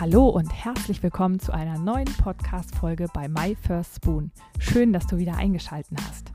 Hallo 0.00 0.28
und 0.28 0.52
herzlich 0.52 1.04
willkommen 1.04 1.38
zu 1.38 1.54
einer 1.54 1.78
neuen 1.78 2.12
Podcast-Folge 2.16 3.06
bei 3.14 3.28
My 3.28 3.54
First 3.54 3.94
Spoon. 3.94 4.32
Schön, 4.58 4.92
dass 4.92 5.06
du 5.06 5.18
wieder 5.18 5.36
eingeschaltet 5.36 5.96
hast. 6.04 6.32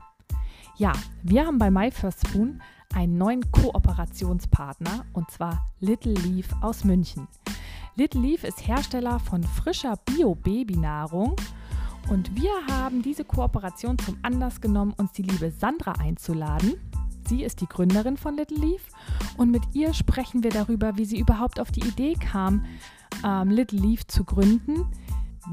Ja, 0.78 0.92
wir 1.22 1.44
haben 1.44 1.58
bei 1.58 1.70
My 1.70 1.90
First 1.90 2.26
Spoon 2.26 2.62
einen 2.94 3.18
neuen 3.18 3.52
Kooperationspartner 3.52 5.04
und 5.12 5.30
zwar 5.30 5.66
Little 5.78 6.14
Leaf 6.14 6.48
aus 6.62 6.84
München. 6.84 7.28
Little 7.96 8.22
Leaf 8.22 8.44
ist 8.44 8.66
Hersteller 8.66 9.20
von 9.20 9.42
frischer 9.42 9.98
Bio-Babynahrung 10.06 11.36
und 12.08 12.34
wir 12.34 12.52
haben 12.70 13.02
diese 13.02 13.26
Kooperation 13.26 13.98
zum 13.98 14.16
Anlass 14.22 14.62
genommen, 14.62 14.94
uns 14.96 15.12
die 15.12 15.22
liebe 15.22 15.50
Sandra 15.50 15.92
einzuladen. 15.92 16.76
Sie 17.28 17.44
ist 17.44 17.60
die 17.60 17.68
Gründerin 17.68 18.16
von 18.16 18.36
Little 18.36 18.56
Leaf 18.56 18.88
und 19.36 19.50
mit 19.50 19.62
ihr 19.74 19.92
sprechen 19.92 20.42
wir 20.42 20.50
darüber, 20.50 20.96
wie 20.96 21.04
sie 21.04 21.18
überhaupt 21.20 21.60
auf 21.60 21.70
die 21.70 21.86
Idee 21.86 22.14
kam, 22.14 22.64
ähm, 23.24 23.50
Little 23.50 23.80
Leaf 23.80 24.06
zu 24.06 24.24
gründen, 24.24 24.86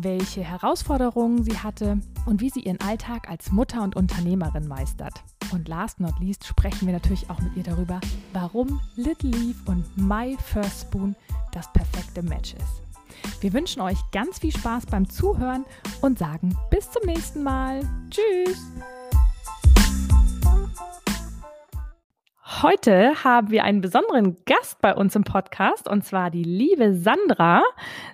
welche 0.02 0.42
Herausforderungen 0.42 1.44
sie 1.44 1.58
hatte 1.58 2.00
und 2.26 2.42
wie 2.42 2.50
sie 2.50 2.62
ihren 2.62 2.82
Alltag 2.82 3.30
als 3.30 3.52
Mutter 3.52 3.82
und 3.84 3.96
Unternehmerin 3.96 4.68
meistert. 4.68 5.24
Und 5.52 5.68
last 5.68 6.00
not 6.00 6.20
least 6.20 6.46
sprechen 6.46 6.88
wir 6.88 6.94
natürlich 6.94 7.30
auch 7.30 7.40
mit 7.40 7.56
ihr 7.56 7.64
darüber, 7.64 8.02
warum 8.34 8.82
Little 8.96 9.30
Leaf 9.30 9.56
und 9.66 9.86
My 9.98 10.38
First 10.38 10.82
Spoon 10.82 11.16
das 11.54 11.72
perfekte 11.72 12.22
Match 12.22 12.54
ist. 12.54 13.42
Wir 13.42 13.54
wünschen 13.54 13.82
euch 13.82 13.98
ganz 14.12 14.40
viel 14.40 14.52
Spaß 14.52 14.86
beim 14.88 15.10
Zuhören 15.10 15.66
und 16.02 16.20
sagen 16.20 16.56
bis 16.70 16.92
zum 16.92 17.04
nächsten 17.06 17.44
Mal. 17.44 17.82
Tschüss! 18.10 18.58
Heute 22.50 23.26
haben 23.26 23.52
wir 23.52 23.66
einen 23.66 23.82
besonderen 23.82 24.38
Gast 24.46 24.82
bei 24.82 24.96
uns 24.96 25.14
im 25.18 25.26
Podcast 25.26 25.86
und 25.86 26.06
zwar 26.06 26.32
die 26.32 26.46
liebe 26.46 26.96
Sandra. 26.96 27.62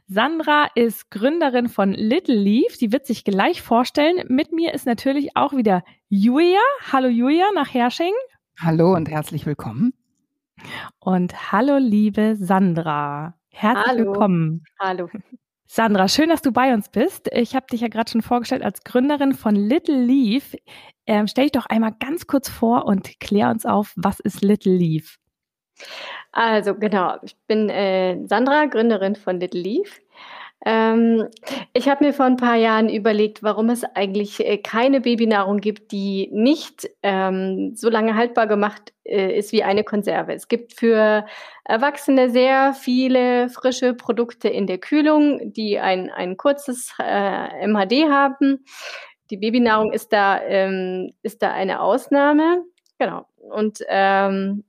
Sandra 0.08 0.70
ist 0.74 1.12
Gründerin 1.12 1.70
von 1.70 1.94
Little 1.94 2.36
Leaf. 2.36 2.78
Die 2.80 2.92
wird 2.92 3.06
sich 3.06 3.26
gleich 3.26 3.62
vorstellen. 3.62 4.26
Mit 4.30 4.52
mir 4.52 4.74
ist 4.74 4.88
natürlich 4.88 5.38
auch 5.38 5.54
wieder 5.54 5.84
Julia. 6.10 6.60
Hallo 6.92 7.10
Julia 7.10 7.46
nach 7.54 7.72
Hersching. 7.72 8.14
Hallo 8.60 8.96
und 8.96 9.08
herzlich 9.08 9.46
willkommen. 9.46 9.94
Und 10.98 11.52
hallo 11.52 11.78
liebe 11.78 12.36
Sandra. 12.36 13.36
Herzlich 13.50 13.86
hallo. 13.88 14.14
willkommen. 14.14 14.64
Hallo. 14.80 15.10
Sandra, 15.66 16.08
schön, 16.08 16.30
dass 16.30 16.42
du 16.42 16.52
bei 16.52 16.74
uns 16.74 16.90
bist. 16.90 17.30
Ich 17.32 17.56
habe 17.56 17.66
dich 17.72 17.82
ja 17.82 17.88
gerade 17.88 18.12
schon 18.12 18.22
vorgestellt 18.22 18.64
als 18.64 18.84
Gründerin 18.84 19.34
von 19.34 19.56
Little 19.56 20.04
Leaf. 20.04 20.56
Ähm, 21.08 21.28
stell 21.28 21.46
dich 21.46 21.54
doch 21.54 21.66
einmal 21.66 21.96
ganz 22.00 22.28
kurz 22.28 22.50
vor 22.50 22.86
und 22.86 23.20
klär 23.20 23.50
uns 23.50 23.66
auf, 23.66 23.94
was 23.96 24.20
ist 24.20 24.42
Little 24.42 24.76
Leaf? 24.76 25.18
Also 26.32 26.76
genau, 26.76 27.16
ich 27.24 27.36
bin 27.48 27.70
äh, 27.70 28.20
Sandra, 28.28 28.66
Gründerin 28.66 29.16
von 29.16 29.40
Little 29.40 29.62
Leaf. 29.62 30.00
Ähm, 30.66 31.28
ich 31.74 31.90
habe 31.90 32.06
mir 32.06 32.14
vor 32.14 32.26
ein 32.26 32.38
paar 32.38 32.56
Jahren 32.56 32.88
überlegt, 32.88 33.44
warum 33.44 33.70
es 33.70 33.84
eigentlich 33.84 34.40
äh, 34.46 34.58
keine 34.58 35.02
Babynahrung 35.02 35.58
gibt, 35.58 35.92
die 35.92 36.30
nicht 36.32 36.90
ähm, 37.04 37.76
so 37.76 37.90
lange 37.90 38.16
haltbar 38.16 38.48
gemacht 38.48 38.94
äh, 39.04 39.38
ist 39.38 39.52
wie 39.52 39.64
eine 39.64 39.84
Konserve. 39.84 40.34
Es 40.34 40.48
gibt 40.48 40.74
für 40.74 41.26
Erwachsene 41.66 42.30
sehr 42.30 42.74
viele 42.74 43.50
frische 43.50 43.94
Produkte 43.94 44.48
in 44.48 44.68
der 44.68 44.78
Kühlung, 44.78 45.52
die 45.52 45.80
ein, 45.80 46.10
ein 46.10 46.38
kurzes 46.38 46.94
äh, 47.00 47.68
MHD 47.68 48.10
haben. 48.10 48.64
Die 49.30 49.38
Babynahrung 49.38 49.92
ist 49.92 50.14
da, 50.14 50.42
ähm, 50.42 51.14
ist 51.24 51.42
da 51.42 51.52
eine 51.52 51.82
Ausnahme. 51.82 52.64
Genau. 53.00 53.26
Und 53.38 53.80
ähm, 53.90 54.64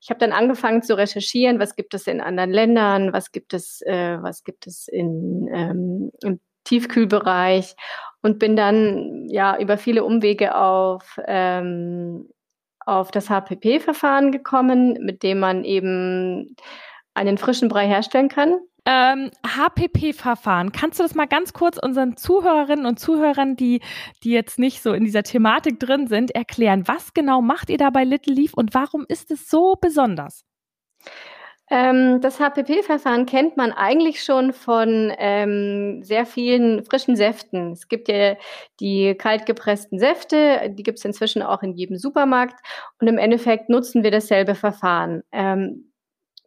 ich 0.00 0.10
habe 0.10 0.18
dann 0.18 0.32
angefangen 0.32 0.82
zu 0.82 0.96
recherchieren, 0.96 1.58
was 1.58 1.76
gibt 1.76 1.94
es 1.94 2.06
in 2.06 2.20
anderen 2.20 2.50
Ländern, 2.50 3.12
was 3.12 3.32
gibt 3.32 3.54
es, 3.54 3.80
äh, 3.82 4.18
was 4.20 4.44
gibt 4.44 4.66
es 4.66 4.88
in, 4.88 5.48
ähm, 5.52 6.12
im 6.22 6.40
Tiefkühlbereich 6.64 7.76
und 8.22 8.38
bin 8.38 8.56
dann 8.56 9.28
ja 9.28 9.58
über 9.58 9.78
viele 9.78 10.04
Umwege 10.04 10.56
auf, 10.56 11.18
ähm, 11.26 12.28
auf 12.84 13.10
das 13.10 13.30
HPP-Verfahren 13.30 14.32
gekommen, 14.32 14.94
mit 15.04 15.22
dem 15.22 15.40
man 15.40 15.64
eben 15.64 16.56
einen 17.16 17.38
frischen 17.38 17.68
Brei 17.68 17.86
herstellen 17.86 18.28
kann. 18.28 18.60
Ähm, 18.84 19.32
HPP-Verfahren. 19.44 20.70
Kannst 20.70 21.00
du 21.00 21.02
das 21.02 21.16
mal 21.16 21.26
ganz 21.26 21.52
kurz 21.52 21.76
unseren 21.76 22.16
Zuhörerinnen 22.16 22.86
und 22.86 23.00
Zuhörern, 23.00 23.56
die, 23.56 23.80
die 24.22 24.30
jetzt 24.30 24.60
nicht 24.60 24.80
so 24.80 24.92
in 24.92 25.04
dieser 25.04 25.24
Thematik 25.24 25.80
drin 25.80 26.06
sind, 26.06 26.30
erklären? 26.30 26.86
Was 26.86 27.12
genau 27.12 27.42
macht 27.42 27.68
ihr 27.68 27.78
da 27.78 27.90
bei 27.90 28.04
Little 28.04 28.34
Leaf 28.34 28.54
und 28.54 28.74
warum 28.74 29.04
ist 29.08 29.32
es 29.32 29.50
so 29.50 29.74
besonders? 29.80 30.44
Ähm, 31.68 32.20
das 32.20 32.38
HPP-Verfahren 32.38 33.26
kennt 33.26 33.56
man 33.56 33.72
eigentlich 33.72 34.22
schon 34.22 34.52
von 34.52 35.12
ähm, 35.18 36.00
sehr 36.04 36.24
vielen 36.24 36.84
frischen 36.84 37.16
Säften. 37.16 37.72
Es 37.72 37.88
gibt 37.88 38.06
ja 38.06 38.36
die 38.78 39.16
kaltgepressten 39.16 39.98
Säfte, 39.98 40.70
die 40.70 40.84
gibt 40.84 40.98
es 40.98 41.04
inzwischen 41.04 41.42
auch 41.42 41.62
in 41.64 41.72
jedem 41.72 41.96
Supermarkt. 41.96 42.60
Und 43.00 43.08
im 43.08 43.18
Endeffekt 43.18 43.68
nutzen 43.68 44.04
wir 44.04 44.12
dasselbe 44.12 44.54
Verfahren. 44.54 45.24
Ähm, 45.32 45.90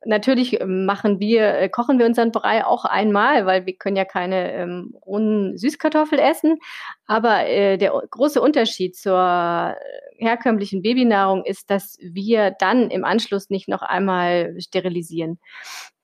Natürlich 0.06 0.62
ähm, 0.62 0.86
machen 0.86 1.20
wir, 1.20 1.56
äh, 1.60 1.70
kochen 1.70 2.00
wir 2.00 2.06
unseren 2.06 2.32
Brei 2.32 2.66
auch 2.66 2.86
einmal, 2.86 3.46
weil 3.46 3.66
wir 3.66 3.76
können 3.76 3.98
ja 3.98 4.06
keine 4.06 4.54
ähm, 4.54 4.96
rohen 5.06 5.58
Süßkartoffel 5.58 6.20
essen. 6.20 6.58
Aber 7.06 7.48
äh, 7.48 7.78
der 7.78 7.92
große 8.10 8.42
Unterschied 8.42 8.96
zur 8.96 9.76
herkömmlichen 10.18 10.82
Babynahrung 10.82 11.44
ist, 11.44 11.70
dass 11.70 11.98
wir 12.02 12.52
dann 12.52 12.90
im 12.90 13.04
Anschluss 13.04 13.50
nicht 13.50 13.68
noch 13.68 13.82
einmal 13.82 14.56
sterilisieren. 14.60 15.40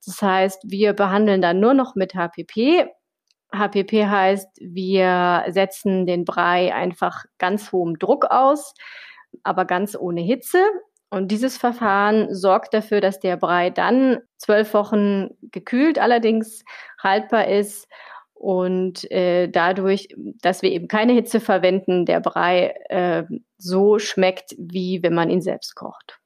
Das 0.06 0.22
heißt, 0.22 0.64
wir 0.66 0.94
behandeln 0.94 1.42
dann 1.42 1.60
nur 1.60 1.74
noch 1.74 1.96
mit 1.96 2.14
HPP. 2.16 2.88
HPP 3.54 4.08
heißt, 4.08 4.50
wir 4.60 5.46
setzen 5.50 6.06
den 6.06 6.26
Brei 6.26 6.74
einfach 6.74 7.26
ganz 7.38 7.72
hohem 7.72 7.98
Druck 7.98 8.26
aus, 8.26 8.74
aber 9.44 9.66
ganz 9.66 9.96
ohne 9.96 10.22
Hitze. 10.22 10.64
Und 11.16 11.30
dieses 11.30 11.56
Verfahren 11.56 12.36
sorgt 12.36 12.74
dafür, 12.74 13.00
dass 13.00 13.22
der 13.22 13.38
Brei 13.38 13.70
dann 13.70 14.18
zwölf 14.36 14.74
Wochen 14.74 15.30
gekühlt 15.44 15.98
allerdings 15.98 16.66
haltbar 17.02 17.48
ist 17.48 17.88
und 18.34 19.10
äh, 19.12 19.48
dadurch, 19.48 20.10
dass 20.42 20.62
wir 20.62 20.72
eben 20.72 20.90
keine 20.90 21.14
Hitze 21.14 21.40
verwenden, 21.40 22.06
der 22.06 22.20
Brei 22.20 22.76
äh, 22.90 23.24
so 23.58 23.98
schmeckt, 23.98 24.56
wie 24.58 25.04
wenn 25.04 25.14
man 25.14 25.30
ihn 25.30 25.42
selbst 25.42 25.76
kocht. 25.76 26.20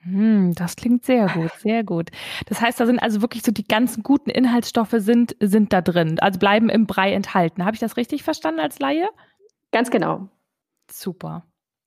Hm, 0.00 0.52
das 0.56 0.74
klingt 0.74 1.04
sehr 1.04 1.28
gut, 1.28 1.52
sehr 1.60 1.84
gut. 1.84 2.10
Das 2.46 2.60
heißt, 2.60 2.80
da 2.80 2.86
sind 2.86 2.98
also 2.98 3.22
wirklich 3.22 3.44
so 3.44 3.52
die 3.52 3.68
ganzen 3.68 4.02
guten 4.02 4.30
Inhaltsstoffe 4.30 4.96
sind, 4.96 5.36
sind 5.38 5.72
da 5.72 5.80
drin, 5.80 6.18
also 6.18 6.40
bleiben 6.40 6.70
im 6.70 6.88
Brei 6.88 7.12
enthalten. 7.12 7.64
Habe 7.64 7.76
ich 7.76 7.80
das 7.80 7.96
richtig 7.96 8.24
verstanden 8.24 8.58
als 8.58 8.80
Laie? 8.80 9.08
Ganz 9.70 9.92
genau. 9.92 10.28
Super. 10.90 11.46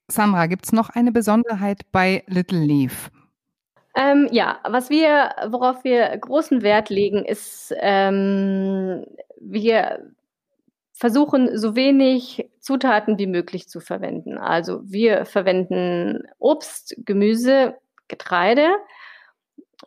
Sandra, 0.09 0.47
gibt 0.47 0.66
es 0.66 0.72
noch 0.72 0.90
eine 0.90 1.12
Besonderheit 1.12 1.81
bei 1.91 2.23
Little 2.28 2.63
Leaf? 2.63 3.12
Ähm, 3.95 4.28
ja, 4.31 4.59
was 4.63 4.90
wir, 4.90 5.31
worauf 5.50 5.84
wir 5.84 6.16
großen 6.18 6.62
Wert 6.62 6.90
legen, 6.90 7.25
ist, 7.25 7.73
ähm, 7.79 9.06
wir 9.40 10.12
versuchen 10.94 11.57
so 11.57 11.75
wenig 11.75 12.50
Zutaten 12.59 13.19
wie 13.19 13.28
möglich 13.28 13.68
zu 13.68 13.79
verwenden. 13.79 14.38
Also 14.38 14.81
wir 14.84 15.25
verwenden 15.25 16.24
Obst, 16.39 16.95
Gemüse, 17.06 17.75
Getreide 18.07 18.68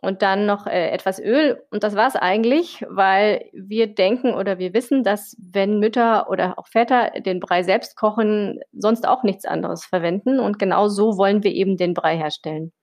und 0.01 0.23
dann 0.23 0.47
noch 0.47 0.65
äh, 0.65 0.89
etwas 0.89 1.19
Öl. 1.19 1.63
Und 1.69 1.83
das 1.83 1.95
war's 1.95 2.15
eigentlich, 2.15 2.83
weil 2.89 3.49
wir 3.53 3.87
denken 3.87 4.33
oder 4.33 4.57
wir 4.57 4.73
wissen, 4.73 5.03
dass 5.03 5.37
wenn 5.39 5.79
Mütter 5.79 6.29
oder 6.29 6.57
auch 6.57 6.67
Väter 6.67 7.11
den 7.21 7.39
Brei 7.39 7.61
selbst 7.61 7.95
kochen, 7.95 8.59
sonst 8.73 9.07
auch 9.07 9.23
nichts 9.23 9.45
anderes 9.45 9.85
verwenden. 9.85 10.39
Und 10.39 10.57
genau 10.57 10.87
so 10.87 11.17
wollen 11.17 11.43
wir 11.43 11.51
eben 11.51 11.77
den 11.77 11.93
Brei 11.93 12.17
herstellen. 12.17 12.73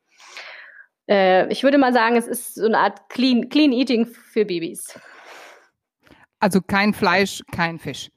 Äh, 1.08 1.48
ich 1.52 1.64
würde 1.64 1.78
mal 1.78 1.92
sagen, 1.92 2.16
es 2.16 2.28
ist 2.28 2.54
so 2.54 2.66
eine 2.66 2.78
Art 2.78 3.08
Clean, 3.08 3.48
Clean 3.48 3.72
Eating 3.72 4.06
für 4.06 4.44
Babys. 4.44 4.98
Also 6.38 6.60
kein 6.60 6.94
Fleisch, 6.94 7.42
kein 7.50 7.80
Fisch. 7.80 8.10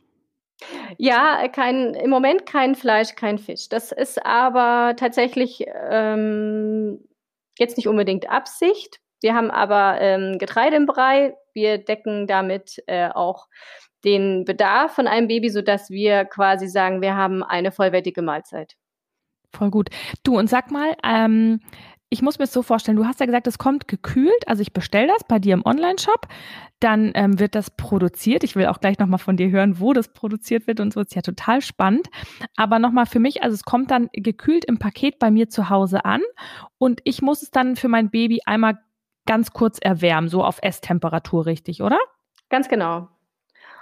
Ja, 0.99 1.47
kein, 1.47 1.95
im 1.95 2.11
Moment 2.11 2.45
kein 2.45 2.75
Fleisch, 2.75 3.15
kein 3.15 3.39
Fisch. 3.39 3.67
Das 3.67 3.91
ist 3.91 4.23
aber 4.23 4.95
tatsächlich 4.95 5.65
ähm, 5.89 6.99
Jetzt 7.57 7.77
nicht 7.77 7.87
unbedingt 7.87 8.29
Absicht. 8.29 8.99
Wir 9.21 9.35
haben 9.35 9.51
aber 9.51 9.99
ähm, 10.01 10.37
Getreide 10.39 10.75
im 10.75 10.85
Brei. 10.85 11.35
Wir 11.53 11.77
decken 11.77 12.27
damit 12.27 12.81
äh, 12.87 13.09
auch 13.09 13.47
den 14.03 14.45
Bedarf 14.45 14.93
von 14.95 15.07
einem 15.07 15.27
Baby, 15.27 15.49
sodass 15.49 15.89
wir 15.89 16.25
quasi 16.25 16.67
sagen, 16.67 17.01
wir 17.01 17.15
haben 17.15 17.43
eine 17.43 17.71
vollwertige 17.71 18.21
Mahlzeit. 18.21 18.75
Voll 19.53 19.69
gut. 19.69 19.89
Du, 20.23 20.37
und 20.37 20.49
sag 20.49 20.71
mal, 20.71 20.95
ähm, 21.03 21.59
ich 22.13 22.21
muss 22.21 22.37
mir 22.39 22.43
es 22.43 22.51
so 22.51 22.61
vorstellen, 22.61 22.97
du 22.97 23.05
hast 23.05 23.21
ja 23.21 23.25
gesagt, 23.25 23.47
es 23.47 23.57
kommt 23.57 23.87
gekühlt, 23.87 24.45
also 24.45 24.61
ich 24.61 24.73
bestelle 24.73 25.07
das 25.07 25.23
bei 25.23 25.39
dir 25.39 25.53
im 25.53 25.65
Online-Shop, 25.65 26.27
dann 26.81 27.13
ähm, 27.15 27.39
wird 27.39 27.55
das 27.55 27.69
produziert. 27.69 28.43
Ich 28.43 28.57
will 28.57 28.65
auch 28.65 28.81
gleich 28.81 28.99
nochmal 28.99 29.17
von 29.17 29.37
dir 29.37 29.49
hören, 29.49 29.79
wo 29.79 29.93
das 29.93 30.09
produziert 30.09 30.67
wird 30.67 30.81
und 30.81 30.91
so, 30.91 30.99
ist 30.99 31.15
ja 31.15 31.21
total 31.21 31.61
spannend. 31.61 32.09
Aber 32.57 32.79
nochmal 32.79 33.05
für 33.05 33.19
mich, 33.19 33.43
also 33.43 33.53
es 33.53 33.63
kommt 33.63 33.91
dann 33.91 34.09
gekühlt 34.11 34.65
im 34.65 34.77
Paket 34.77 35.19
bei 35.19 35.31
mir 35.31 35.47
zu 35.47 35.69
Hause 35.69 36.03
an 36.03 36.21
und 36.77 36.99
ich 37.05 37.21
muss 37.21 37.43
es 37.43 37.49
dann 37.49 37.77
für 37.77 37.87
mein 37.87 38.09
Baby 38.09 38.41
einmal 38.45 38.77
ganz 39.25 39.53
kurz 39.53 39.79
erwärmen, 39.79 40.27
so 40.27 40.43
auf 40.43 40.59
Esstemperatur, 40.61 41.45
richtig, 41.45 41.81
oder? 41.81 41.99
Ganz 42.49 42.67
genau. 42.67 43.07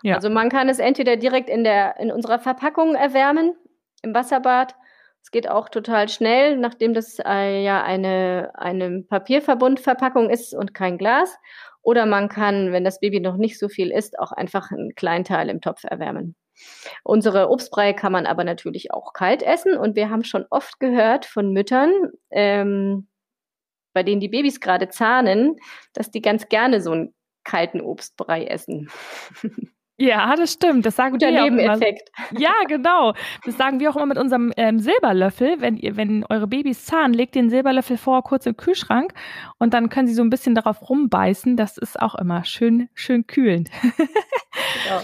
Ja. 0.04 0.16
Also 0.16 0.30
man 0.30 0.50
kann 0.50 0.70
es 0.70 0.78
entweder 0.78 1.18
direkt 1.18 1.50
in, 1.50 1.64
der, 1.64 2.00
in 2.00 2.12
unserer 2.12 2.38
Verpackung 2.38 2.94
erwärmen, 2.94 3.56
im 4.04 4.14
Wasserbad. 4.14 4.76
Es 5.30 5.32
geht 5.32 5.48
auch 5.48 5.70
total 5.70 6.10
schnell, 6.10 6.58
nachdem 6.58 6.96
das 6.96 7.20
äh, 7.24 7.64
ja 7.64 7.84
eine, 7.84 8.50
eine 8.56 9.04
Papierverbundverpackung 9.04 10.28
ist 10.32 10.56
und 10.56 10.74
kein 10.74 10.98
Glas. 10.98 11.38
Oder 11.84 12.08
man 12.08 12.30
kann, 12.30 12.72
wenn 12.72 12.84
das 12.84 13.00
Baby 13.00 13.20
noch 13.20 13.38
nicht 13.38 13.60
so 13.60 13.70
viel 13.70 13.92
isst, 13.92 14.18
auch 14.18 14.32
einfach 14.32 14.72
einen 14.72 14.96
kleinen 14.96 15.26
Teil 15.26 15.50
im 15.50 15.62
Topf 15.62 15.84
erwärmen. 15.84 16.36
Unsere 17.04 17.52
Obstbrei 17.52 17.94
kann 17.94 18.12
man 18.12 18.26
aber 18.26 18.44
natürlich 18.44 18.92
auch 18.92 19.14
kalt 19.14 19.44
essen 19.44 19.78
und 19.78 19.96
wir 19.96 20.10
haben 20.10 20.24
schon 20.24 20.48
oft 20.50 20.80
gehört 20.80 21.28
von 21.28 21.54
Müttern, 21.54 21.92
ähm, 22.32 23.08
bei 23.94 24.02
denen 24.02 24.22
die 24.22 24.30
Babys 24.30 24.60
gerade 24.60 24.90
zahnen, 24.90 25.58
dass 25.94 26.10
die 26.10 26.24
ganz 26.24 26.50
gerne 26.50 26.82
so 26.82 26.92
einen 26.92 27.14
kalten 27.44 27.82
Obstbrei 27.82 28.46
essen. 28.46 28.90
Ja, 30.02 30.34
das 30.36 30.54
stimmt. 30.54 30.86
Das 30.86 30.96
sagen 30.96 31.12
Guter 31.12 31.28
wir 31.28 31.44
Nebeneffekt. 31.44 32.10
auch 32.16 32.32
immer. 32.32 32.40
Ja, 32.42 32.54
genau. 32.68 33.14
Das 33.46 33.58
sagen 33.58 33.82
wir 33.82 33.90
auch 33.90 33.98
immer 33.98 34.06
mit 34.06 34.18
unserem 34.18 34.54
ähm, 34.56 34.80
Silberlöffel. 34.80 35.60
Wenn 35.60 35.76
ihr, 35.76 35.98
wenn 35.98 36.24
eure 36.30 36.48
Babys 36.48 36.86
zahnen, 36.86 37.14
legt 37.14 37.36
den 37.36 37.50
Silberlöffel 37.50 37.98
vor 37.98 38.24
kurz 38.24 38.46
im 38.46 38.56
Kühlschrank 38.56 39.14
und 39.58 39.74
dann 39.74 39.90
können 39.90 40.08
sie 40.08 40.14
so 40.14 40.22
ein 40.24 40.30
bisschen 40.30 40.56
darauf 40.56 40.90
rumbeißen. 40.90 41.58
Das 41.58 41.78
ist 41.78 42.00
auch 42.00 42.16
immer 42.16 42.46
schön, 42.46 42.88
schön 42.94 43.28
kühlend. 43.28 43.70
Genau. 44.86 45.02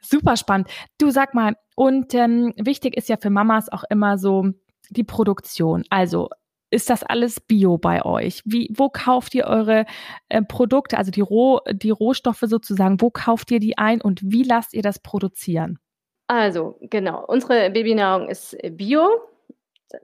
Super 0.00 0.36
spannend. 0.36 0.68
Du 0.98 1.10
sag 1.10 1.34
mal, 1.34 1.56
und 1.74 2.14
ähm, 2.14 2.52
wichtig 2.56 2.96
ist 2.96 3.08
ja 3.08 3.16
für 3.16 3.30
Mamas 3.30 3.68
auch 3.70 3.84
immer 3.90 4.18
so 4.18 4.52
die 4.90 5.04
Produktion. 5.04 5.84
Also 5.90 6.30
ist 6.70 6.90
das 6.90 7.02
alles 7.02 7.40
Bio 7.40 7.78
bei 7.78 8.04
euch? 8.04 8.42
Wie, 8.44 8.70
wo 8.74 8.88
kauft 8.88 9.34
ihr 9.34 9.46
eure 9.46 9.86
äh, 10.28 10.42
Produkte, 10.42 10.98
also 10.98 11.10
die, 11.10 11.20
Roh, 11.20 11.60
die 11.70 11.90
Rohstoffe 11.90 12.42
sozusagen, 12.42 13.00
wo 13.00 13.10
kauft 13.10 13.50
ihr 13.50 13.60
die 13.60 13.78
ein 13.78 14.00
und 14.00 14.20
wie 14.22 14.42
lasst 14.42 14.74
ihr 14.74 14.82
das 14.82 14.98
produzieren? 14.98 15.78
Also, 16.26 16.78
genau, 16.82 17.24
unsere 17.26 17.70
Babynahrung 17.70 18.28
ist 18.28 18.56
Bio. 18.72 19.08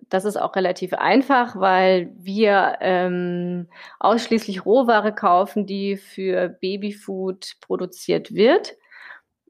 Das 0.08 0.24
ist 0.24 0.38
auch 0.38 0.56
relativ 0.56 0.94
einfach, 0.94 1.56
weil 1.56 2.10
wir 2.16 2.78
ähm, 2.80 3.68
ausschließlich 4.00 4.64
Rohware 4.64 5.14
kaufen, 5.14 5.66
die 5.66 5.98
für 5.98 6.48
Babyfood 6.48 7.56
produziert 7.60 8.34
wird. 8.34 8.74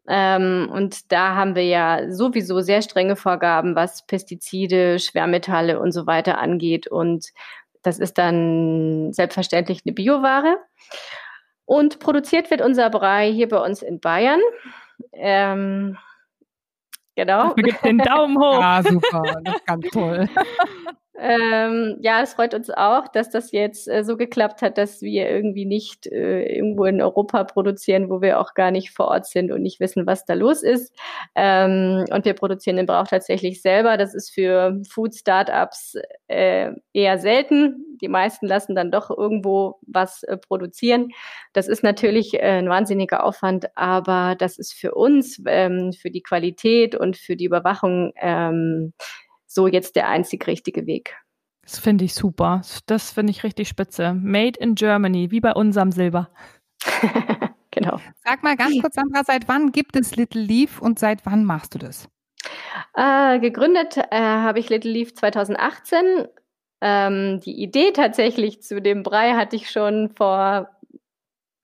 Ähm, 0.09 0.69
und 0.71 1.11
da 1.13 1.35
haben 1.35 1.55
wir 1.55 1.65
ja 1.65 2.11
sowieso 2.11 2.61
sehr 2.61 2.83
strenge 2.83 3.17
Vorgaben, 3.17 3.75
was 3.75 4.07
Pestizide, 4.07 4.99
Schwermetalle 4.99 5.81
und 5.81 5.93
so 5.93 6.07
weiter 6.07 6.39
angeht. 6.39 6.87
Und 6.87 7.29
das 7.83 7.99
ist 7.99 8.19
dann 8.19 9.13
selbstverständlich 9.13 9.83
eine 9.85 9.95
Bioware. 9.95 10.59
Und 11.65 11.99
produziert 11.99 12.51
wird 12.51 12.61
unser 12.61 12.91
Brei 12.91 13.33
hier 13.33 13.49
bei 13.49 13.59
uns 13.59 13.83
in 13.83 14.01
Bayern. 14.01 14.41
Ähm, 15.13 15.97
genau. 17.15 17.55
Gibt 17.55 17.85
den 17.85 17.99
Daumen 17.99 18.39
hoch. 18.39 18.61
Ja, 18.61 18.83
super. 18.89 19.23
Das 19.43 19.57
ist 19.57 19.67
ganz 19.67 19.89
toll. 19.89 20.29
Ähm, 21.17 21.97
ja, 22.01 22.23
es 22.23 22.35
freut 22.35 22.55
uns 22.55 22.71
auch, 22.71 23.07
dass 23.07 23.31
das 23.31 23.53
jetzt 23.53 23.87
äh, 23.89 24.03
so 24.03 24.17
geklappt 24.17 24.63
hat, 24.63 24.79
dass 24.79 25.01
wir 25.01 25.31
irgendwie 25.31 25.65
nicht 25.65 26.09
äh, 26.09 26.43
irgendwo 26.57 26.87
in 26.87 27.01
Europa 27.01 27.45
produzieren, 27.45 28.11
wo 28.11 28.21
wir 28.21 28.41
auch 28.41 28.55
gar 28.55 28.73
nicht 28.73 28.91
vor 28.91 29.07
Ort 29.07 29.27
sind 29.27 29.53
und 29.53 29.63
nicht 29.63 29.79
wissen, 29.79 30.07
was 30.07 30.25
da 30.25 30.35
los 30.35 30.65
ist. 30.65 30.93
Ähm, 31.37 32.05
und 32.11 32.25
wir 32.25 32.35
produzieren 32.35 32.77
den 32.77 32.87
Brauch 32.87 33.07
tatsächlich 33.07 33.63
selber. 33.63 33.97
Das 33.97 34.13
ist 34.13 34.35
für 34.35 34.81
Food-Startups 34.91 35.99
äh, 36.27 36.73
eher 36.93 37.19
selten. 37.19 37.97
Die 38.01 38.09
meisten 38.09 38.49
lassen 38.49 38.75
dann 38.75 38.91
doch 38.91 39.09
irgendwo 39.09 39.79
was 39.87 40.25
äh, 40.25 40.37
produzieren. 40.37 41.11
Das 41.53 41.69
ist 41.69 41.85
natürlich 41.85 42.35
äh, 42.35 42.59
ein 42.59 42.69
wahnsinniger 42.69 43.23
Aufwand, 43.23 43.69
aber 43.77 44.35
das 44.37 44.59
ist 44.59 44.73
für 44.75 44.97
uns, 44.97 45.41
ähm, 45.47 45.93
für 45.93 46.11
die 46.11 46.23
Qualität 46.23 46.97
und 46.97 47.17
für 47.17 47.37
die 47.37 47.45
Überwachung 47.45 48.13
ähm, 48.17 48.95
so 49.55 49.67
jetzt 49.67 49.97
der 49.97 50.09
einzig 50.09 50.47
richtige 50.47 50.87
Weg. 50.87 51.17
Das 51.63 51.79
finde 51.79 52.05
ich 52.05 52.15
super. 52.15 52.61
Das 52.87 53.13
finde 53.13 53.31
ich 53.31 53.43
richtig 53.43 53.69
spitze. 53.69 54.13
Made 54.15 54.59
in 54.59 54.75
Germany, 54.75 55.31
wie 55.31 55.41
bei 55.41 55.53
unserem 55.53 55.93
Silber. 55.93 56.29
genau. 57.71 57.99
Sag 58.23 58.43
mal 58.43 58.57
ganz 58.57 58.79
kurz, 58.81 58.95
Sandra, 58.95 59.23
seit 59.25 59.49
wann 59.49 59.73
gibt 59.73 59.97
es 59.97 60.17
Little 60.17 60.43
Leaf 60.43 60.81
und 60.81 60.99
seit 60.99 61.25
wann 61.25 61.45
machst 61.45 61.75
du 61.75 61.79
das? 61.79 62.09
Äh, 62.95 63.41
gegründet 63.41 63.97
äh, 63.97 64.21
habe 64.21 64.59
ich 64.59 64.69
Little 64.69 64.91
Leaf 64.91 65.15
2018. 65.15 66.29
Ähm, 66.83 67.41
die 67.41 67.63
Idee 67.63 67.93
tatsächlich 67.93 68.63
zu 68.63 68.83
dem 68.83 69.03
Brei 69.03 69.33
hatte 69.33 69.57
ich 69.57 69.71
schon 69.71 70.11
vor 70.11 70.69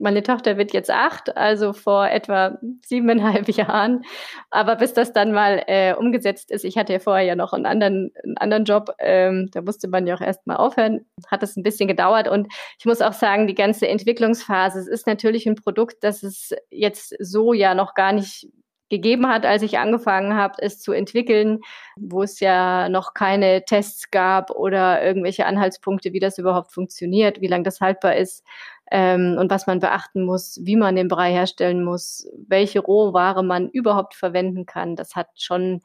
meine 0.00 0.23
Tochter 0.23 0.56
wird 0.56 0.73
jetzt 0.73 0.91
acht, 0.91 1.37
also 1.37 1.73
vor 1.73 2.08
etwa 2.08 2.58
siebeneinhalb 2.85 3.49
Jahren. 3.56 4.02
Aber 4.50 4.76
bis 4.76 4.94
das 4.94 5.12
dann 5.12 5.32
mal 5.32 5.62
äh, 5.67 5.94
umgesetzt 5.94 6.50
ist, 6.50 6.64
ich 6.64 6.79
hatte 6.79 6.94
ja 6.94 6.99
vorher 6.99 7.25
ja 7.25 7.37
noch 7.37 7.52
einen 7.52 7.67
anderen, 7.67 8.11
einen 8.25 8.38
anderen 8.38 8.64
Job, 8.64 8.91
ähm, 8.99 9.50
da 9.52 9.61
musste 9.61 9.88
man 9.88 10.06
ja 10.06 10.14
auch 10.14 10.20
erst 10.20 10.47
mal 10.47 10.56
aufhören, 10.56 11.06
hat 11.31 11.43
es 11.43 11.56
ein 11.56 11.62
bisschen 11.62 11.87
gedauert. 11.87 12.29
Und 12.29 12.49
ich 12.79 12.87
muss 12.87 13.02
auch 13.02 13.12
sagen, 13.12 13.47
die 13.47 13.55
ganze 13.55 13.88
Entwicklungsphase, 13.88 14.81
es 14.81 14.88
ist 14.88 15.06
natürlich 15.06 15.47
ein 15.47 15.55
Produkt, 15.55 16.03
das 16.03 16.23
es 16.23 16.55
jetzt 16.70 17.14
so 17.20 17.53
ja 17.53 17.75
noch 17.75 17.94
gar 17.94 18.12
nicht 18.12 18.49
gegeben 18.91 19.29
hat, 19.29 19.46
als 19.46 19.62
ich 19.62 19.79
angefangen 19.79 20.35
habe, 20.35 20.55
es 20.58 20.81
zu 20.81 20.93
entwickeln, 20.93 21.61
wo 21.96 22.23
es 22.23 22.41
ja 22.41 22.88
noch 22.88 23.14
keine 23.14 23.64
Tests 23.64 24.11
gab 24.11 24.50
oder 24.50 25.03
irgendwelche 25.03 25.46
Anhaltspunkte, 25.46 26.12
wie 26.12 26.19
das 26.19 26.38
überhaupt 26.38 26.73
funktioniert, 26.73 27.41
wie 27.41 27.46
lange 27.46 27.62
das 27.62 27.81
haltbar 27.81 28.17
ist 28.17 28.44
ähm, 28.91 29.37
und 29.39 29.51
was 29.51 29.67
man 29.67 29.81
beachten 29.81 30.25
muss, 30.25 30.61
wie 30.63 30.77
man 30.77 30.97
den 30.97 31.09
Brei 31.09 31.33
herstellen 31.33 31.85
muss, 31.85 32.29
welche 32.49 32.81
Rohware 32.81 33.43
man 33.43 33.69
überhaupt 33.69 34.15
verwenden 34.15 34.67
kann. 34.67 34.97
Das 34.97 35.15
hat 35.15 35.29
schon 35.37 35.81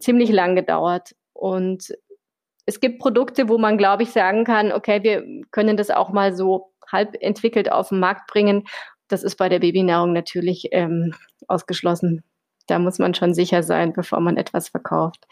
ziemlich 0.00 0.30
lang 0.30 0.56
gedauert. 0.56 1.14
Und 1.32 1.94
es 2.66 2.80
gibt 2.80 3.00
Produkte, 3.00 3.48
wo 3.48 3.58
man, 3.58 3.78
glaube 3.78 4.02
ich, 4.02 4.10
sagen 4.10 4.44
kann, 4.44 4.72
okay, 4.72 5.02
wir 5.02 5.24
können 5.50 5.76
das 5.76 5.90
auch 5.90 6.10
mal 6.10 6.34
so 6.34 6.72
halb 6.90 7.16
entwickelt 7.20 7.70
auf 7.70 7.90
den 7.90 8.00
Markt 8.00 8.30
bringen. 8.30 8.64
Das 9.08 9.22
ist 9.22 9.36
bei 9.36 9.48
der 9.48 9.60
Babynährung 9.60 10.12
natürlich 10.12 10.68
ähm, 10.72 11.14
ausgeschlossen. 11.46 12.24
Da 12.66 12.78
muss 12.78 12.98
man 12.98 13.14
schon 13.14 13.34
sicher 13.34 13.62
sein, 13.62 13.92
bevor 13.92 14.20
man 14.20 14.36
etwas 14.36 14.68
verkauft. 14.68 15.26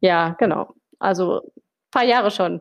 Ja, 0.00 0.36
genau. 0.38 0.74
Also 0.98 1.42
paar 1.92 2.04
Jahre 2.04 2.30
schon. 2.30 2.60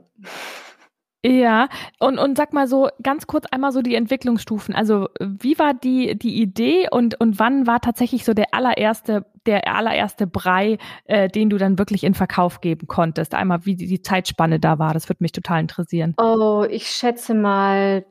Ja, 1.24 1.70
und, 2.00 2.18
und 2.18 2.36
sag 2.36 2.52
mal 2.52 2.68
so 2.68 2.90
ganz 3.04 3.28
kurz 3.28 3.46
einmal 3.52 3.72
so 3.72 3.84
die 3.84 3.94
Entwicklungsstufen. 3.94 4.74
Also 4.74 5.08
wie 5.20 5.60
war 5.60 5.76
die, 5.76 6.18
die 6.18 6.42
Idee 6.42 6.88
und, 6.90 7.20
und 7.20 7.38
wann 7.38 7.68
war 7.68 7.80
tatsächlich 7.80 8.26
so 8.26 8.34
der 8.34 8.56
allererste, 8.56 9.26
der 9.46 9.68
allererste 9.68 10.26
Brei, 10.26 10.80
äh, 11.06 11.28
den 11.28 11.52
du 11.52 11.60
dann 11.60 11.78
wirklich 11.78 12.04
in 12.06 12.16
Verkauf 12.16 12.60
geben 12.60 12.88
konntest? 12.88 13.36
Einmal, 13.36 13.66
wie 13.66 13.76
die, 13.76 13.86
die 13.86 14.02
Zeitspanne 14.02 14.60
da 14.60 14.80
war, 14.80 14.96
das 14.96 15.10
würde 15.10 15.24
mich 15.24 15.32
total 15.32 15.62
interessieren. 15.62 16.16
Oh, 16.18 16.66
ich 16.68 16.88
schätze 16.88 17.36
mal, 17.36 18.04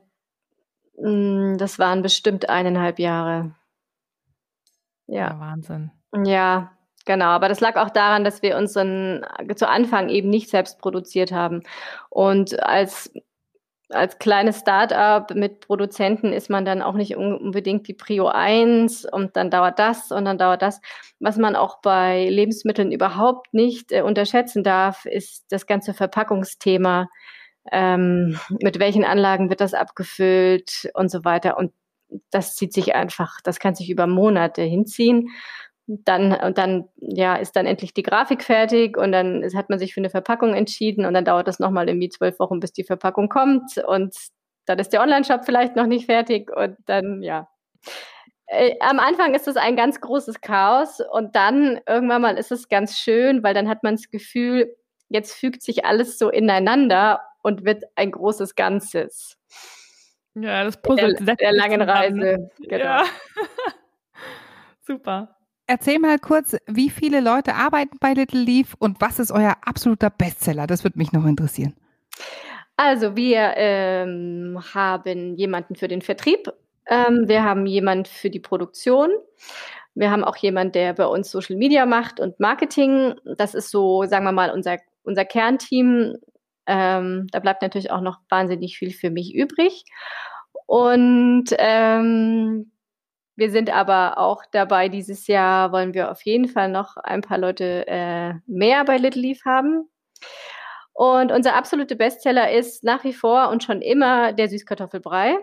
mh, 0.97 1.09
hm, 1.09 1.57
das 1.57 1.79
waren 1.79 2.03
bestimmt 2.03 2.49
eineinhalb 2.49 2.97
Jahre. 2.97 3.55
Ja. 5.07 5.31
ja 5.31 5.39
Wahnsinn. 5.39 5.91
Ja, 6.23 6.71
Genau, 7.05 7.25
aber 7.25 7.49
das 7.49 7.59
lag 7.59 7.77
auch 7.77 7.89
daran, 7.89 8.23
dass 8.23 8.41
wir 8.41 8.57
uns 8.57 8.73
dann 8.73 9.25
zu 9.55 9.67
Anfang 9.67 10.09
eben 10.09 10.29
nicht 10.29 10.49
selbst 10.49 10.79
produziert 10.79 11.31
haben. 11.31 11.63
Und 12.09 12.61
als, 12.61 13.11
als 13.89 14.19
kleines 14.19 14.59
Start-up 14.59 15.33
mit 15.33 15.61
Produzenten 15.61 16.31
ist 16.31 16.49
man 16.49 16.63
dann 16.63 16.81
auch 16.81 16.93
nicht 16.93 17.15
unbedingt 17.15 17.87
die 17.87 17.93
Prio 17.93 18.27
1 18.27 19.05
und 19.05 19.35
dann 19.35 19.49
dauert 19.49 19.79
das 19.79 20.11
und 20.11 20.25
dann 20.25 20.37
dauert 20.37 20.61
das. 20.61 20.79
Was 21.19 21.37
man 21.37 21.55
auch 21.55 21.81
bei 21.81 22.29
Lebensmitteln 22.29 22.91
überhaupt 22.91 23.53
nicht 23.53 23.91
äh, 23.91 24.01
unterschätzen 24.01 24.63
darf, 24.63 25.05
ist 25.05 25.45
das 25.49 25.65
ganze 25.65 25.93
Verpackungsthema. 25.93 27.07
Ähm, 27.71 28.39
mit 28.61 28.79
welchen 28.79 29.05
Anlagen 29.05 29.49
wird 29.49 29.61
das 29.61 29.73
abgefüllt 29.73 30.89
und 30.95 31.11
so 31.11 31.23
weiter. 31.25 31.57
Und 31.57 31.73
das 32.31 32.55
zieht 32.55 32.73
sich 32.73 32.95
einfach, 32.95 33.39
das 33.43 33.59
kann 33.59 33.75
sich 33.75 33.89
über 33.89 34.07
Monate 34.07 34.63
hinziehen 34.63 35.29
dann, 35.87 36.33
und 36.33 36.57
dann, 36.57 36.87
ja, 36.97 37.35
ist 37.35 37.55
dann 37.55 37.65
endlich 37.65 37.93
die 37.93 38.03
Grafik 38.03 38.43
fertig 38.43 38.97
und 38.97 39.11
dann 39.11 39.43
hat 39.55 39.69
man 39.69 39.79
sich 39.79 39.93
für 39.93 39.99
eine 40.01 40.09
Verpackung 40.09 40.53
entschieden 40.53 41.05
und 41.05 41.13
dann 41.13 41.25
dauert 41.25 41.47
das 41.47 41.59
nochmal 41.59 41.89
irgendwie 41.89 42.09
zwölf 42.09 42.39
Wochen, 42.39 42.59
bis 42.59 42.71
die 42.73 42.83
Verpackung 42.83 43.29
kommt 43.29 43.77
und 43.77 44.15
dann 44.65 44.79
ist 44.79 44.93
der 44.93 45.01
Online-Shop 45.01 45.43
vielleicht 45.45 45.75
noch 45.75 45.87
nicht 45.87 46.05
fertig 46.05 46.51
und 46.55 46.77
dann, 46.85 47.21
ja. 47.23 47.49
Äh, 48.47 48.75
am 48.79 48.99
Anfang 48.99 49.33
ist 49.33 49.47
es 49.47 49.57
ein 49.57 49.75
ganz 49.75 50.01
großes 50.01 50.41
Chaos 50.41 51.01
und 51.11 51.35
dann 51.35 51.79
irgendwann 51.87 52.21
mal 52.21 52.37
ist 52.37 52.51
es 52.51 52.69
ganz 52.69 52.97
schön, 52.97 53.43
weil 53.43 53.53
dann 53.53 53.69
hat 53.69 53.83
man 53.83 53.95
das 53.95 54.09
Gefühl, 54.09 54.75
jetzt 55.09 55.33
fügt 55.33 55.61
sich 55.61 55.85
alles 55.85 56.19
so 56.19 56.29
ineinander 56.29 57.21
und 57.43 57.65
wird 57.65 57.83
ein 57.95 58.11
großes 58.11 58.55
Ganzes. 58.55 59.37
Ja, 60.35 60.63
das 60.63 60.81
Puzzle 60.81 61.15
der, 61.19 61.35
der 61.35 61.51
langen 61.53 61.81
Reise. 61.81 62.49
Genau. 62.59 62.83
Ja. 62.83 63.05
Super. 64.81 65.35
Erzähl 65.71 65.99
mal 65.99 66.19
kurz, 66.19 66.57
wie 66.67 66.89
viele 66.89 67.21
Leute 67.21 67.55
arbeiten 67.55 67.95
bei 68.01 68.11
Little 68.11 68.41
Leaf 68.41 68.75
und 68.77 68.99
was 68.99 69.19
ist 69.19 69.31
euer 69.31 69.55
absoluter 69.61 70.09
Bestseller? 70.09 70.67
Das 70.67 70.83
würde 70.83 70.97
mich 70.97 71.13
noch 71.13 71.25
interessieren. 71.25 71.73
Also 72.75 73.15
wir 73.15 73.53
ähm, 73.55 74.59
haben 74.73 75.37
jemanden 75.37 75.75
für 75.75 75.87
den 75.87 76.01
Vertrieb 76.01 76.51
Ähm, 76.87 77.29
wir 77.29 77.43
haben 77.45 77.65
jemand 77.67 78.09
für 78.09 78.29
die 78.29 78.41
Produktion. 78.41 79.11
Wir 79.95 80.11
haben 80.11 80.25
auch 80.25 80.35
jemand, 80.35 80.75
der 80.75 80.91
bei 80.91 81.05
uns 81.05 81.31
Social 81.31 81.55
Media 81.55 81.85
macht 81.85 82.19
und 82.19 82.37
Marketing. 82.37 83.13
Das 83.37 83.53
ist 83.55 83.69
so, 83.71 84.03
sagen 84.03 84.25
wir 84.25 84.33
mal, 84.33 84.51
unser, 84.51 84.77
unser 85.03 85.23
Kernteam. 85.23 86.17
Ähm, 86.65 87.27
da 87.31 87.39
bleibt 87.39 87.61
natürlich 87.61 87.91
auch 87.91 88.01
noch 88.01 88.19
wahnsinnig 88.27 88.77
viel 88.77 88.91
für 88.91 89.09
mich 89.09 89.33
übrig. 89.33 89.85
Und 90.65 91.45
ähm, 91.57 92.71
wir 93.35 93.51
sind 93.51 93.69
aber 93.69 94.17
auch 94.17 94.43
dabei, 94.51 94.89
dieses 94.89 95.27
Jahr 95.27 95.71
wollen 95.71 95.93
wir 95.93 96.11
auf 96.11 96.21
jeden 96.23 96.47
Fall 96.47 96.69
noch 96.69 96.97
ein 96.97 97.21
paar 97.21 97.37
Leute 97.37 97.85
äh, 97.87 98.33
mehr 98.45 98.83
bei 98.85 98.97
Little 98.97 99.21
Leaf 99.21 99.45
haben. 99.45 99.89
Und 100.93 101.31
unser 101.31 101.55
absolute 101.55 101.95
Bestseller 101.95 102.51
ist 102.51 102.83
nach 102.83 103.03
wie 103.03 103.13
vor 103.13 103.49
und 103.49 103.63
schon 103.63 103.81
immer 103.81 104.33
der 104.33 104.49
Süßkartoffelbrei. 104.49 105.37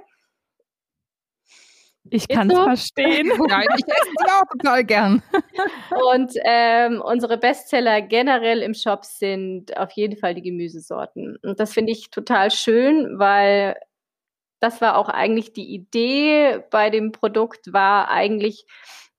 Ich 2.10 2.28
kann 2.28 2.50
es 2.50 2.56
so? 2.56 2.64
verstehen. 2.64 3.28
Nein, 3.48 3.66
ich 3.76 3.86
esse 3.86 4.10
die 4.10 4.30
auch 4.30 4.46
total 4.50 4.84
gern. 4.84 5.22
Und 6.14 6.32
ähm, 6.44 7.02
unsere 7.04 7.36
Bestseller 7.38 8.00
generell 8.02 8.62
im 8.62 8.74
Shop 8.74 9.04
sind 9.04 9.76
auf 9.76 9.90
jeden 9.92 10.16
Fall 10.16 10.34
die 10.34 10.42
Gemüsesorten. 10.42 11.36
Und 11.42 11.60
das 11.60 11.72
finde 11.72 11.92
ich 11.92 12.10
total 12.10 12.50
schön, 12.50 13.18
weil 13.18 13.76
das 14.60 14.80
war 14.80 14.96
auch 14.96 15.08
eigentlich 15.08 15.52
die 15.52 15.72
Idee 15.74 16.60
bei 16.70 16.90
dem 16.90 17.12
Produkt, 17.12 17.72
war 17.72 18.08
eigentlich 18.08 18.66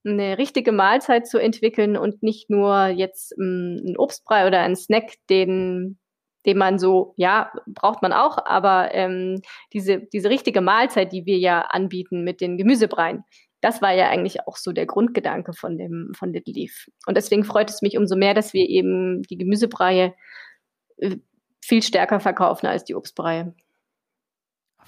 eine 0.04 0.38
richtige 0.38 0.72
Mahlzeit 0.72 1.26
zu 1.26 1.38
entwickeln 1.38 1.96
und 1.96 2.22
nicht 2.22 2.48
nur 2.50 2.86
jetzt 2.86 3.34
ähm, 3.38 3.80
ein 3.86 3.96
Obstbrei 3.98 4.46
oder 4.46 4.60
ein 4.60 4.76
Snack, 4.76 5.14
den 5.28 5.98
den 6.46 6.56
man 6.56 6.78
so, 6.78 7.14
ja, 7.16 7.52
braucht 7.66 8.02
man 8.02 8.12
auch, 8.12 8.38
aber 8.46 8.94
ähm, 8.94 9.42
diese, 9.72 10.00
diese 10.12 10.30
richtige 10.30 10.60
Mahlzeit, 10.60 11.12
die 11.12 11.26
wir 11.26 11.38
ja 11.38 11.62
anbieten 11.62 12.24
mit 12.24 12.40
den 12.40 12.56
Gemüsebreien, 12.56 13.24
das 13.60 13.82
war 13.82 13.92
ja 13.92 14.08
eigentlich 14.08 14.46
auch 14.46 14.56
so 14.56 14.72
der 14.72 14.86
Grundgedanke 14.86 15.52
von 15.52 15.76
dem 15.76 16.12
von 16.16 16.32
Little 16.32 16.54
Leaf. 16.54 16.86
Und 17.06 17.16
deswegen 17.16 17.44
freut 17.44 17.68
es 17.70 17.82
mich 17.82 17.98
umso 17.98 18.16
mehr, 18.16 18.32
dass 18.32 18.54
wir 18.54 18.66
eben 18.68 19.22
die 19.24 19.36
Gemüsebreie 19.36 20.14
äh, 20.96 21.16
viel 21.62 21.82
stärker 21.82 22.20
verkaufen 22.20 22.66
als 22.66 22.84
die 22.84 22.94
Obstbreie. 22.94 23.54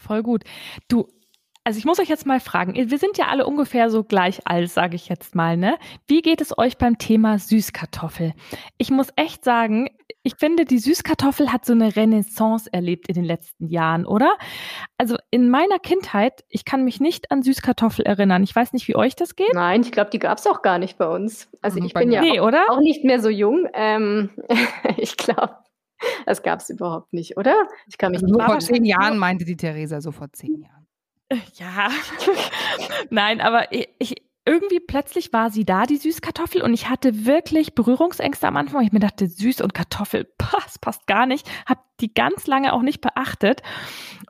Voll 0.03 0.23
gut. 0.23 0.45
Du, 0.89 1.07
also 1.65 1.79
ich 1.79 1.85
muss 1.85 2.01
euch 2.01 2.09
jetzt 2.09 2.27
mal 2.27 2.41
fragen, 2.41 2.75
wir 2.75 2.99
sind 2.99 3.19
ja 3.19 3.27
alle 3.29 3.47
ungefähr 3.47 3.89
so 3.89 4.03
gleich 4.03 4.41
alt, 4.47 4.71
sage 4.71 4.97
ich 4.97 5.09
jetzt 5.09 5.37
mal, 5.37 5.57
ne? 5.57 5.77
Wie 6.09 6.21
geht 6.21 6.41
es 6.41 6.57
euch 6.59 6.77
beim 6.77 6.99
Thema 6.99 7.39
Süßkartoffel? 7.39 8.35
Ich 8.79 8.91
muss 8.91 9.09
echt 9.15 9.45
sagen, 9.45 9.89
ich 10.25 10.35
finde, 10.37 10.65
die 10.65 10.79
Süßkartoffel 10.79 11.53
hat 11.53 11.65
so 11.65 11.73
eine 11.73 11.95
Renaissance 11.95 12.69
erlebt 12.73 13.09
in 13.09 13.15
den 13.15 13.25
letzten 13.25 13.69
Jahren, 13.69 14.07
oder? 14.07 14.37
Also 14.99 15.17
in 15.31 15.51
meiner 15.51 15.79
Kindheit, 15.79 16.45
ich 16.49 16.65
kann 16.65 16.85
mich 16.85 17.01
nicht 17.01 17.31
an 17.31 17.43
Süßkartoffel 17.43 18.05
erinnern. 18.05 18.43
Ich 18.43 18.55
weiß 18.55 18.73
nicht, 18.73 18.89
wie 18.89 18.97
euch 18.97 19.15
das 19.15 19.37
geht. 19.37 19.55
Nein, 19.55 19.83
ich 19.83 19.93
glaube, 19.93 20.11
die 20.11 20.19
gab 20.19 20.39
es 20.39 20.47
auch 20.47 20.63
gar 20.63 20.79
nicht 20.79 20.99
bei 20.99 21.09
uns. 21.09 21.49
Also 21.61 21.79
mhm, 21.79 21.87
ich 21.87 21.95
bin 21.95 22.11
ja 22.11 22.21
nee, 22.21 22.41
auch, 22.41 22.53
auch, 22.71 22.81
nicht 22.81 23.05
mehr 23.05 23.21
so 23.21 23.29
jung. 23.29 23.69
Ähm, 23.73 24.31
ich 24.97 25.17
glaube, 25.17 25.57
das 26.27 26.43
gab 26.43 26.61
es 26.61 26.71
überhaupt 26.71 27.13
nicht, 27.13 27.37
oder? 27.37 27.69
Ich 27.87 27.99
kann 27.99 28.13
mich 28.13 28.23
also 28.23 28.35
nicht 28.35 28.45
vor 28.45 28.59
zehn 28.59 28.85
Jahren 28.85 29.19
meinte 29.19 29.45
die 29.45 29.57
Theresa, 29.57 30.01
so 30.01 30.13
vor 30.13 30.33
zehn 30.33 30.59
Jahren. 30.59 30.87
Ja, 31.55 31.91
nein, 33.11 33.41
aber 33.41 33.73
ich, 33.73 33.89
ich, 33.99 34.17
irgendwie 34.45 34.81
plötzlich 34.81 35.33
war 35.33 35.51
sie 35.51 35.65
da, 35.65 35.85
die 35.85 35.99
Süßkartoffel, 35.99 36.63
und 36.63 36.75
ich 36.75 36.89
hatte 36.89 37.27
wirklich 37.27 37.75
Berührungsängste 37.75 38.49
am 38.49 38.57
Anfang. 38.57 38.85
Ich 38.85 38.93
mir 38.93 38.99
dachte, 38.99 39.29
süß 39.29 39.61
und 39.61 39.73
Kartoffel, 39.73 40.33
das 40.39 40.79
passt 40.79 41.07
gar 41.07 41.27
nicht. 41.27 41.49
Hab 41.67 41.85
die 42.01 42.13
ganz 42.13 42.49
lange 42.49 42.73
auch 42.73 42.83
nicht 42.83 43.01
beachtet. 43.01 43.63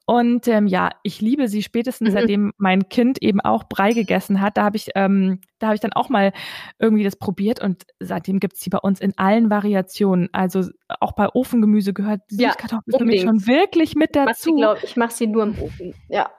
Und 0.05 0.47
ähm, 0.49 0.67
ja, 0.67 0.91
ich 1.03 1.23
liebe 1.23 1.49
sie 1.49 1.63
spätestens 1.63 2.11
mhm. 2.11 2.13
seitdem 2.13 2.53
mein 2.59 2.89
Kind 2.91 3.23
eben 3.23 3.41
auch 3.41 3.65
Brei 3.65 3.93
gegessen 3.93 4.43
hat. 4.43 4.59
Da 4.59 4.65
habe 4.65 4.77
ich, 4.77 4.91
ähm, 4.95 5.41
da 5.59 5.69
habe 5.69 5.77
ich 5.77 5.81
dann 5.81 5.95
auch 5.95 6.11
mal 6.11 6.33
irgendwie 6.79 7.05
das 7.05 7.17
probiert 7.17 7.63
und 7.63 7.85
seitdem 7.99 8.39
gibt 8.39 8.55
es 8.55 8.61
die 8.61 8.71
bei 8.71 8.79
uns 8.79 9.01
in 9.01 9.17
allen 9.17 9.49
Variationen. 9.49 10.29
Also 10.33 10.69
auch 11.01 11.13
bei 11.13 11.29
Ofengemüse 11.29 11.95
gehört 11.95 12.21
Süßkartoffel 12.29 12.93
ja, 12.93 12.99
für 12.99 13.05
mich 13.05 13.23
schon 13.23 13.47
wirklich 13.47 13.95
mit 13.95 14.15
dazu. 14.15 14.51
Ich, 14.51 14.57
glaub, 14.57 14.83
ich 14.83 14.97
mache 14.97 15.13
sie 15.13 15.27
nur 15.27 15.45
im 15.45 15.59
Ofen. 15.59 15.95
Ja. 16.09 16.31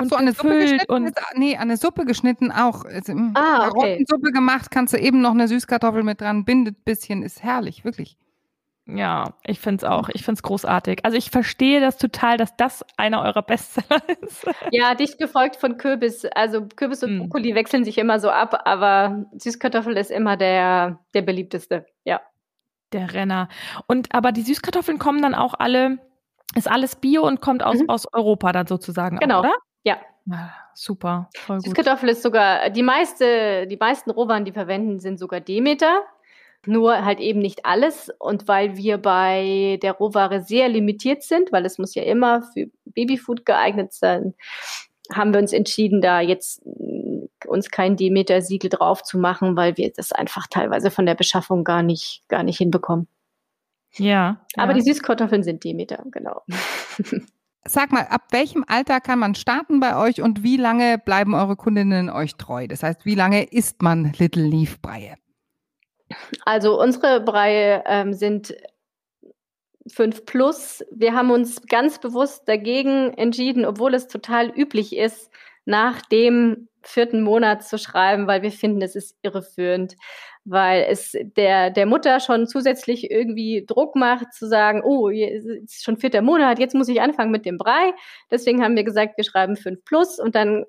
Ach 0.00 0.08
so, 0.08 0.16
eine 0.16 0.32
Suppe 0.32 0.58
geschnitten? 0.58 0.92
Und 0.92 1.12
nee, 1.34 1.56
eine 1.56 1.76
Suppe 1.76 2.04
geschnitten 2.04 2.50
auch. 2.52 2.84
Also, 2.84 3.12
ah, 3.34 3.68
okay. 3.68 4.04
Suppe 4.08 4.32
gemacht, 4.32 4.70
kannst 4.70 4.94
du 4.94 4.98
eben 4.98 5.20
noch 5.20 5.32
eine 5.32 5.48
Süßkartoffel 5.48 6.02
mit 6.02 6.20
dran, 6.20 6.44
bindet 6.44 6.78
ein 6.78 6.84
bisschen, 6.84 7.22
ist 7.22 7.42
herrlich, 7.42 7.84
wirklich. 7.84 8.16
Ja, 8.96 9.34
ich 9.44 9.60
finde 9.60 9.84
es 9.84 9.90
auch. 9.90 10.08
Ich 10.08 10.24
finde 10.24 10.38
es 10.38 10.42
großartig. 10.42 11.04
Also 11.04 11.16
ich 11.16 11.30
verstehe 11.30 11.80
das 11.80 11.96
total, 11.96 12.36
dass 12.36 12.56
das 12.56 12.84
einer 12.96 13.22
eurer 13.22 13.42
Bestseller 13.42 14.02
ist. 14.20 14.46
Ja, 14.70 14.94
dicht 14.94 15.18
gefolgt 15.18 15.56
von 15.56 15.76
Kürbis. 15.76 16.24
Also 16.24 16.66
Kürbis 16.66 17.02
und 17.02 17.16
mm. 17.16 17.18
Brokkoli 17.20 17.54
wechseln 17.54 17.84
sich 17.84 17.98
immer 17.98 18.18
so 18.18 18.30
ab, 18.30 18.62
aber 18.64 19.26
Süßkartoffel 19.36 19.96
ist 19.96 20.10
immer 20.10 20.36
der, 20.36 20.98
der 21.14 21.22
beliebteste, 21.22 21.86
ja. 22.04 22.20
Der 22.92 23.12
Renner. 23.14 23.48
Und 23.86 24.12
aber 24.14 24.32
die 24.32 24.42
Süßkartoffeln 24.42 24.98
kommen 24.98 25.22
dann 25.22 25.34
auch 25.34 25.54
alle, 25.54 25.98
ist 26.56 26.68
alles 26.68 26.96
Bio 26.96 27.26
und 27.26 27.40
kommt 27.40 27.62
aus, 27.62 27.78
mhm. 27.78 27.88
aus 27.88 28.12
Europa 28.12 28.50
dann 28.52 28.66
sozusagen, 28.66 29.18
genau. 29.18 29.40
Auch, 29.40 29.44
oder? 29.44 29.54
Ja. 29.82 29.98
Ah, 30.30 30.50
super, 30.74 31.28
voll 31.34 31.56
gut. 31.56 31.66
Süßkartoffel 31.66 32.10
ist 32.10 32.22
sogar, 32.22 32.70
die 32.70 32.82
meiste, 32.82 33.66
die 33.66 33.76
meisten 33.76 34.10
Rohwaren, 34.10 34.44
die 34.44 34.52
verwenden, 34.52 35.00
sind 35.00 35.18
sogar 35.18 35.40
Demeter. 35.40 36.02
Nur 36.66 37.04
halt 37.04 37.20
eben 37.20 37.40
nicht 37.40 37.64
alles. 37.64 38.10
Und 38.18 38.46
weil 38.46 38.76
wir 38.76 38.98
bei 38.98 39.78
der 39.82 39.92
Rohware 39.92 40.42
sehr 40.42 40.68
limitiert 40.68 41.22
sind, 41.22 41.52
weil 41.52 41.64
es 41.64 41.78
muss 41.78 41.94
ja 41.94 42.02
immer 42.02 42.42
für 42.42 42.66
Babyfood 42.84 43.46
geeignet 43.46 43.94
sein, 43.94 44.34
haben 45.12 45.32
wir 45.32 45.40
uns 45.40 45.54
entschieden, 45.54 46.02
da 46.02 46.20
jetzt 46.20 46.64
mm, 46.66 47.24
uns 47.46 47.70
kein 47.70 47.96
Demeter-Siegel 47.96 48.68
drauf 48.68 49.02
zu 49.02 49.18
machen, 49.18 49.56
weil 49.56 49.76
wir 49.78 49.90
das 49.90 50.12
einfach 50.12 50.46
teilweise 50.48 50.90
von 50.90 51.06
der 51.06 51.14
Beschaffung 51.14 51.64
gar 51.64 51.82
nicht, 51.82 52.22
gar 52.28 52.42
nicht 52.42 52.58
hinbekommen. 52.58 53.08
Ja. 53.94 54.44
Aber 54.56 54.72
ja. 54.72 54.78
die 54.78 54.82
Süßkartoffeln 54.82 55.42
sind 55.42 55.64
Demeter, 55.64 56.04
genau. 56.10 56.42
Sag 57.66 57.92
mal, 57.92 58.06
ab 58.08 58.22
welchem 58.30 58.64
Alter 58.66 59.00
kann 59.00 59.18
man 59.18 59.34
starten 59.34 59.80
bei 59.80 59.96
euch 59.96 60.22
und 60.22 60.42
wie 60.42 60.56
lange 60.56 60.98
bleiben 60.98 61.34
eure 61.34 61.56
Kundinnen 61.56 62.08
euch 62.08 62.36
treu? 62.36 62.66
Das 62.66 62.82
heißt, 62.82 63.04
wie 63.04 63.14
lange 63.14 63.44
isst 63.44 63.82
man 63.82 64.12
Little 64.18 64.44
Leaf 64.44 64.80
Breie? 64.80 65.16
Also 66.44 66.80
unsere 66.80 67.20
Breie 67.20 67.82
ähm, 67.86 68.14
sind 68.14 68.54
5 69.88 70.24
plus. 70.24 70.84
Wir 70.90 71.14
haben 71.14 71.30
uns 71.30 71.62
ganz 71.66 71.98
bewusst 71.98 72.48
dagegen 72.48 73.12
entschieden, 73.14 73.64
obwohl 73.64 73.94
es 73.94 74.08
total 74.08 74.50
üblich 74.50 74.96
ist, 74.96 75.30
nach 75.64 76.00
dem 76.02 76.68
vierten 76.82 77.22
Monat 77.22 77.62
zu 77.64 77.78
schreiben, 77.78 78.26
weil 78.26 78.42
wir 78.42 78.52
finden, 78.52 78.80
es 78.82 78.96
ist 78.96 79.16
irreführend, 79.22 79.96
weil 80.44 80.86
es 80.88 81.12
der, 81.36 81.70
der 81.70 81.86
Mutter 81.86 82.20
schon 82.20 82.46
zusätzlich 82.46 83.10
irgendwie 83.10 83.64
Druck 83.66 83.94
macht, 83.96 84.32
zu 84.32 84.46
sagen, 84.46 84.82
oh, 84.84 85.10
es 85.10 85.44
ist 85.44 85.84
schon 85.84 85.98
vierter 85.98 86.22
Monat, 86.22 86.58
jetzt 86.58 86.74
muss 86.74 86.88
ich 86.88 87.00
anfangen 87.00 87.30
mit 87.30 87.44
dem 87.44 87.58
Brei. 87.58 87.92
Deswegen 88.30 88.62
haben 88.62 88.76
wir 88.76 88.84
gesagt, 88.84 89.16
wir 89.16 89.24
schreiben 89.24 89.56
5 89.56 89.84
plus 89.84 90.18
und 90.18 90.34
dann 90.34 90.64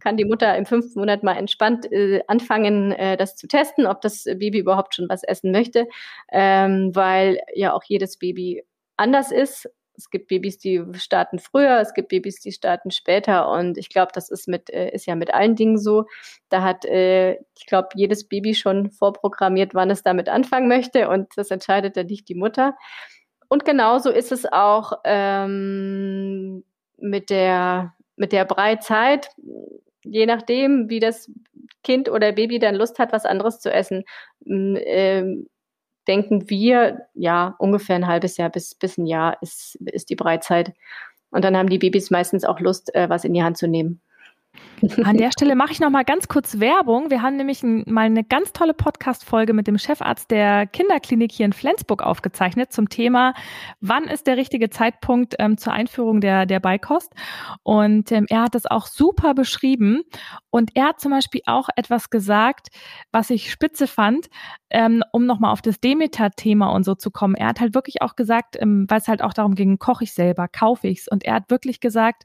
kann 0.00 0.16
die 0.16 0.24
Mutter 0.24 0.56
im 0.56 0.66
fünften 0.66 0.98
Monat 0.98 1.22
mal 1.22 1.36
entspannt 1.36 1.90
äh, 1.92 2.22
anfangen, 2.26 2.92
äh, 2.92 3.16
das 3.16 3.36
zu 3.36 3.46
testen, 3.46 3.86
ob 3.86 4.00
das 4.00 4.24
Baby 4.24 4.58
überhaupt 4.58 4.94
schon 4.94 5.08
was 5.08 5.22
essen 5.22 5.52
möchte, 5.52 5.86
ähm, 6.32 6.90
weil 6.94 7.38
ja 7.54 7.74
auch 7.74 7.84
jedes 7.84 8.18
Baby 8.18 8.64
anders 8.96 9.30
ist. 9.30 9.68
Es 10.00 10.10
gibt 10.10 10.28
Babys, 10.28 10.56
die 10.58 10.82
starten 10.94 11.38
früher, 11.38 11.78
es 11.80 11.92
gibt 11.92 12.08
Babys, 12.08 12.40
die 12.40 12.52
starten 12.52 12.90
später 12.90 13.50
und 13.50 13.76
ich 13.76 13.90
glaube, 13.90 14.12
das 14.14 14.30
ist 14.30 14.48
mit 14.48 14.70
äh, 14.70 14.90
ist 14.92 15.06
ja 15.06 15.14
mit 15.14 15.34
allen 15.34 15.56
Dingen 15.56 15.78
so. 15.78 16.06
Da 16.48 16.62
hat 16.62 16.84
äh, 16.86 17.34
ich 17.56 17.66
glaube 17.66 17.88
jedes 17.94 18.26
Baby 18.26 18.54
schon 18.54 18.90
vorprogrammiert, 18.90 19.74
wann 19.74 19.90
es 19.90 20.02
damit 20.02 20.28
anfangen 20.30 20.68
möchte 20.68 21.08
und 21.08 21.28
das 21.36 21.50
entscheidet 21.50 21.96
dann 21.96 22.06
nicht 22.06 22.28
die 22.28 22.34
Mutter. 22.34 22.76
Und 23.48 23.64
genauso 23.64 24.10
ist 24.10 24.32
es 24.32 24.46
auch 24.50 24.92
ähm, 25.04 26.64
mit 26.96 27.28
der 27.30 27.94
mit 28.16 28.32
der 28.32 28.44
Breizeit 28.46 29.30
je 30.04 30.26
nachdem, 30.26 30.88
wie 30.88 31.00
das 31.00 31.30
Kind 31.82 32.08
oder 32.08 32.32
Baby 32.32 32.58
dann 32.58 32.74
Lust 32.74 32.98
hat, 32.98 33.12
was 33.12 33.24
anderes 33.24 33.60
zu 33.60 33.72
essen, 33.72 34.04
äh, 34.46 35.24
denken 36.10 36.50
wir, 36.50 37.06
ja, 37.14 37.54
ungefähr 37.60 37.94
ein 37.94 38.08
halbes 38.08 38.36
Jahr 38.36 38.50
bis, 38.50 38.74
bis 38.74 38.98
ein 38.98 39.06
Jahr 39.06 39.40
ist, 39.42 39.76
ist 39.76 40.10
die 40.10 40.16
Breizeit. 40.16 40.74
Und 41.30 41.44
dann 41.44 41.56
haben 41.56 41.68
die 41.68 41.78
Babys 41.78 42.10
meistens 42.10 42.44
auch 42.44 42.58
Lust, 42.58 42.92
äh, 42.96 43.08
was 43.08 43.24
in 43.24 43.32
die 43.32 43.44
Hand 43.44 43.58
zu 43.58 43.68
nehmen. 43.68 44.00
An 45.04 45.18
der 45.18 45.30
Stelle 45.30 45.56
mache 45.56 45.72
ich 45.72 45.80
noch 45.80 45.90
mal 45.90 46.04
ganz 46.04 46.26
kurz 46.26 46.58
Werbung. 46.58 47.10
Wir 47.10 47.20
haben 47.20 47.36
nämlich 47.36 47.62
ein, 47.62 47.84
mal 47.86 48.06
eine 48.06 48.24
ganz 48.24 48.52
tolle 48.52 48.72
Podcast-Folge 48.72 49.52
mit 49.52 49.66
dem 49.66 49.78
Chefarzt 49.78 50.30
der 50.30 50.66
Kinderklinik 50.66 51.32
hier 51.32 51.46
in 51.46 51.52
Flensburg 51.52 52.02
aufgezeichnet 52.02 52.72
zum 52.72 52.88
Thema, 52.88 53.34
wann 53.80 54.04
ist 54.04 54.26
der 54.26 54.38
richtige 54.38 54.70
Zeitpunkt 54.70 55.34
ähm, 55.38 55.58
zur 55.58 55.74
Einführung 55.74 56.20
der, 56.20 56.46
der 56.46 56.60
Beikost. 56.60 57.12
Und 57.62 58.10
ähm, 58.10 58.26
er 58.30 58.44
hat 58.44 58.54
das 58.54 58.66
auch 58.66 58.86
super 58.86 59.34
beschrieben. 59.34 60.02
Und 60.48 60.70
er 60.74 60.88
hat 60.88 61.00
zum 61.00 61.10
Beispiel 61.10 61.42
auch 61.44 61.68
etwas 61.76 62.08
gesagt, 62.08 62.68
was 63.12 63.28
ich 63.30 63.50
spitze 63.50 63.86
fand, 63.86 64.28
ähm, 64.70 65.02
um 65.12 65.26
nochmal 65.26 65.52
auf 65.52 65.62
das 65.62 65.80
Demeter-Thema 65.80 66.68
und 66.68 66.84
so 66.84 66.94
zu 66.94 67.10
kommen. 67.10 67.34
Er 67.34 67.48
hat 67.48 67.60
halt 67.60 67.74
wirklich 67.74 68.00
auch 68.00 68.16
gesagt, 68.16 68.56
ähm, 68.58 68.86
weil 68.88 68.98
es 68.98 69.08
halt 69.08 69.22
auch 69.22 69.34
darum 69.34 69.54
ging, 69.54 69.78
koche 69.78 70.04
ich 70.04 70.14
selber, 70.14 70.48
kaufe 70.48 70.88
ich 70.88 71.00
es. 71.00 71.08
Und 71.08 71.24
er 71.24 71.34
hat 71.34 71.50
wirklich 71.50 71.80
gesagt, 71.80 72.24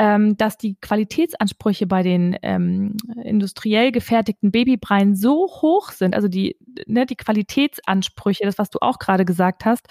ähm, 0.00 0.38
dass 0.38 0.56
die 0.56 0.76
Qualitätsansprüche 0.80 1.86
bei 1.86 2.02
den 2.02 2.34
ähm, 2.40 2.96
industriell 3.22 3.92
gefertigten 3.92 4.50
Babybreien 4.50 5.14
so 5.14 5.46
hoch 5.60 5.90
sind, 5.90 6.14
also 6.14 6.26
die, 6.26 6.56
ne, 6.86 7.04
die 7.04 7.16
Qualitätsansprüche, 7.16 8.46
das, 8.46 8.56
was 8.56 8.70
du 8.70 8.78
auch 8.80 8.98
gerade 8.98 9.26
gesagt 9.26 9.66
hast. 9.66 9.88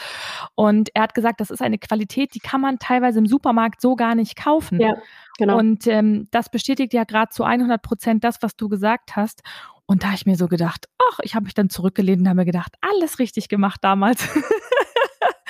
Und 0.55 0.89
er 0.95 1.03
hat 1.03 1.13
gesagt, 1.13 1.39
das 1.41 1.51
ist 1.51 1.61
eine 1.61 1.77
Qualität, 1.77 2.33
die 2.33 2.39
kann 2.39 2.59
man 2.59 2.79
teilweise 2.79 3.19
im 3.19 3.27
Supermarkt 3.27 3.81
so 3.81 3.95
gar 3.95 4.15
nicht 4.15 4.35
kaufen. 4.35 4.81
Ja, 4.81 4.95
genau. 5.37 5.59
Und 5.59 5.85
ähm, 5.85 6.27
das 6.31 6.49
bestätigt 6.49 6.91
ja 6.93 7.03
gerade 7.03 7.29
zu 7.29 7.43
100 7.43 7.79
Prozent 7.79 8.23
das, 8.23 8.41
was 8.41 8.55
du 8.55 8.67
gesagt 8.67 9.15
hast. 9.15 9.43
Und 9.85 10.01
da 10.01 10.07
habe 10.07 10.15
ich 10.15 10.25
mir 10.25 10.37
so 10.37 10.47
gedacht, 10.47 10.87
ach, 11.11 11.19
ich 11.21 11.35
habe 11.35 11.43
mich 11.43 11.53
dann 11.53 11.69
zurückgelehnt 11.69 12.21
und 12.21 12.27
habe 12.27 12.37
mir 12.37 12.45
gedacht, 12.45 12.73
alles 12.81 13.19
richtig 13.19 13.47
gemacht 13.47 13.83
damals. 13.83 14.27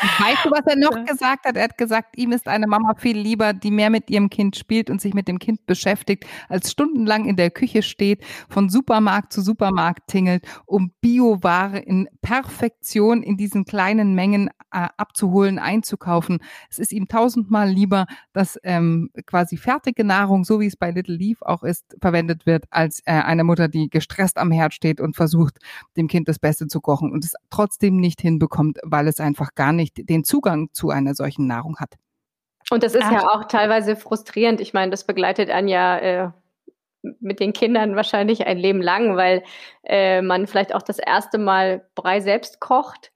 Weißt 0.01 0.45
du, 0.45 0.51
was 0.51 0.65
er 0.65 0.77
noch 0.77 1.05
gesagt 1.05 1.45
hat? 1.45 1.57
Er 1.57 1.63
hat 1.63 1.77
gesagt, 1.77 2.17
ihm 2.17 2.31
ist 2.31 2.47
eine 2.47 2.67
Mama 2.67 2.93
viel 2.95 3.17
lieber, 3.17 3.53
die 3.53 3.71
mehr 3.71 3.89
mit 3.89 4.09
ihrem 4.09 4.29
Kind 4.29 4.55
spielt 4.55 4.89
und 4.89 5.01
sich 5.01 5.13
mit 5.13 5.27
dem 5.27 5.39
Kind 5.39 5.65
beschäftigt, 5.65 6.25
als 6.47 6.71
stundenlang 6.71 7.25
in 7.25 7.35
der 7.35 7.51
Küche 7.51 7.81
steht, 7.81 8.23
von 8.49 8.69
Supermarkt 8.69 9.33
zu 9.33 9.41
Supermarkt 9.41 10.07
tingelt, 10.07 10.45
um 10.65 10.91
Bioware 11.01 11.79
in 11.79 12.07
Perfektion 12.21 13.23
in 13.23 13.35
diesen 13.35 13.65
kleinen 13.65 14.15
Mengen 14.15 14.49
äh, 14.71 14.87
abzuholen, 14.97 15.59
einzukaufen. 15.59 16.39
Es 16.69 16.79
ist 16.79 16.93
ihm 16.93 17.07
tausendmal 17.07 17.69
lieber, 17.69 18.05
dass 18.33 18.57
ähm, 18.63 19.09
quasi 19.25 19.57
fertige 19.57 20.03
Nahrung, 20.03 20.43
so 20.45 20.59
wie 20.59 20.67
es 20.67 20.77
bei 20.77 20.91
Little 20.91 21.15
Leaf 21.15 21.41
auch 21.41 21.63
ist, 21.63 21.97
verwendet 22.01 22.45
wird, 22.45 22.65
als 22.69 23.01
äh, 23.05 23.11
eine 23.11 23.43
Mutter, 23.43 23.67
die 23.67 23.89
gestresst 23.89 24.37
am 24.37 24.51
Herd 24.51 24.73
steht 24.73 25.01
und 25.01 25.15
versucht, 25.15 25.57
dem 25.97 26.07
Kind 26.07 26.29
das 26.29 26.39
Beste 26.39 26.67
zu 26.67 26.79
kochen 26.81 27.11
und 27.11 27.25
es 27.25 27.33
trotzdem 27.49 27.97
nicht 27.97 28.21
hinbekommt, 28.21 28.79
weil 28.83 29.07
es 29.07 29.19
einfach 29.19 29.55
gar 29.55 29.73
nicht 29.73 29.88
nicht 29.97 30.09
den 30.09 30.23
Zugang 30.23 30.69
zu 30.73 30.89
einer 30.89 31.13
solchen 31.13 31.47
Nahrung 31.47 31.77
hat. 31.79 31.95
Und 32.71 32.83
das 32.83 32.95
ist 32.95 33.05
Ach. 33.05 33.11
ja 33.11 33.27
auch 33.29 33.45
teilweise 33.45 33.95
frustrierend. 33.95 34.61
Ich 34.61 34.73
meine, 34.73 34.91
das 34.91 35.03
begleitet 35.05 35.49
einen 35.49 35.67
ja 35.67 35.97
äh, 35.97 36.31
mit 37.19 37.39
den 37.39 37.53
Kindern 37.53 37.95
wahrscheinlich 37.95 38.45
ein 38.45 38.57
Leben 38.57 38.81
lang, 38.81 39.15
weil 39.15 39.43
äh, 39.83 40.21
man 40.21 40.47
vielleicht 40.47 40.75
auch 40.75 40.81
das 40.81 40.99
erste 40.99 41.37
Mal 41.37 41.87
Brei 41.95 42.19
selbst 42.19 42.59
kocht. 42.59 43.11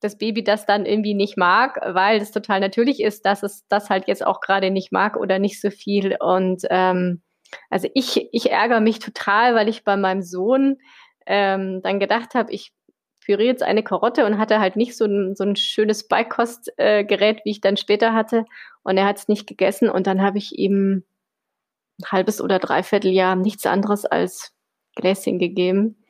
Das 0.00 0.18
Baby 0.18 0.44
das 0.44 0.66
dann 0.66 0.84
irgendwie 0.84 1.14
nicht 1.14 1.38
mag, 1.38 1.80
weil 1.82 2.20
es 2.20 2.30
total 2.30 2.60
natürlich 2.60 3.00
ist, 3.00 3.24
dass 3.24 3.42
es 3.42 3.66
das 3.68 3.88
halt 3.88 4.06
jetzt 4.06 4.26
auch 4.26 4.40
gerade 4.40 4.70
nicht 4.70 4.92
mag 4.92 5.16
oder 5.16 5.38
nicht 5.38 5.60
so 5.60 5.70
viel. 5.70 6.16
Und 6.20 6.62
ähm, 6.68 7.22
also 7.70 7.88
ich, 7.94 8.28
ich 8.32 8.50
ärgere 8.50 8.80
mich 8.80 8.98
total, 8.98 9.54
weil 9.54 9.68
ich 9.68 9.84
bei 9.84 9.96
meinem 9.96 10.22
Sohn 10.22 10.76
ähm, 11.26 11.80
dann 11.82 12.00
gedacht 12.00 12.34
habe, 12.34 12.52
ich 12.52 12.72
püriere 13.24 13.46
jetzt 13.46 13.62
eine 13.62 13.82
Karotte 13.82 14.24
und 14.26 14.38
hatte 14.38 14.60
halt 14.60 14.76
nicht 14.76 14.96
so 14.96 15.06
ein, 15.06 15.34
so 15.34 15.44
ein 15.44 15.56
schönes 15.56 16.06
Beikostgerät, 16.06 17.38
äh, 17.38 17.44
wie 17.44 17.50
ich 17.50 17.60
dann 17.60 17.76
später 17.76 18.12
hatte. 18.12 18.44
Und 18.82 18.96
er 18.96 19.06
hat 19.06 19.18
es 19.18 19.28
nicht 19.28 19.46
gegessen 19.46 19.88
und 19.88 20.06
dann 20.06 20.22
habe 20.22 20.38
ich 20.38 20.58
ihm 20.58 21.04
ein 22.00 22.12
halbes 22.12 22.40
oder 22.40 22.58
dreiviertel 22.58 23.10
Jahr 23.10 23.36
nichts 23.36 23.66
anderes 23.66 24.04
als 24.04 24.52
Gläschen 24.94 25.38
gegeben. 25.38 26.04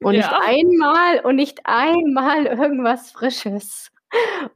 Und 0.00 0.14
ja. 0.14 0.20
nicht 0.20 0.32
einmal 0.48 1.20
und 1.20 1.36
nicht 1.36 1.60
einmal 1.64 2.46
irgendwas 2.46 3.12
Frisches. 3.12 3.90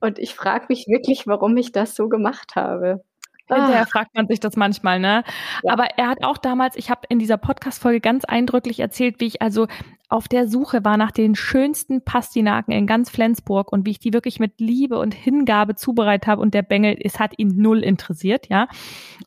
Und 0.01 0.19
ich 0.19 0.35
frage 0.35 0.67
mich 0.69 0.87
wirklich, 0.87 1.27
warum 1.27 1.57
ich 1.57 1.73
das 1.73 1.95
so 1.95 2.09
gemacht 2.09 2.57
habe. 2.57 3.03
Hinterher 3.49 3.83
ah. 3.83 3.87
fragt 3.87 4.15
man 4.15 4.27
sich 4.27 4.41
das 4.41 4.57
manchmal, 4.57 4.99
ne? 4.99 5.23
Ja. 5.63 5.73
Aber 5.73 5.85
er 5.97 6.09
hat 6.09 6.25
auch 6.25 6.39
damals, 6.39 6.77
ich 6.77 6.91
habe 6.91 7.03
in 7.09 7.19
dieser 7.19 7.37
Podcast-Folge 7.37 8.01
ganz 8.01 8.25
eindrücklich 8.25 8.81
erzählt, 8.81 9.21
wie 9.21 9.27
ich 9.27 9.43
also 9.43 9.69
auf 10.09 10.29
der 10.29 10.47
Suche 10.47 10.85
war 10.85 10.97
nach 10.97 11.11
den 11.11 11.35
schönsten 11.35 12.05
Pastinaken 12.05 12.73
in 12.73 12.87
ganz 12.87 13.11
Flensburg 13.11 13.73
und 13.73 13.87
wie 13.87 13.91
ich 13.91 13.99
die 13.99 14.13
wirklich 14.13 14.39
mit 14.39 14.61
Liebe 14.61 14.99
und 14.99 15.15
Hingabe 15.15 15.75
zubereitet 15.75 16.29
habe 16.29 16.43
und 16.43 16.55
der 16.55 16.63
Bengel, 16.63 16.97
es 17.03 17.19
hat 17.19 17.35
ihn 17.39 17.57
null 17.57 17.83
interessiert, 17.83 18.49
ja. 18.49 18.69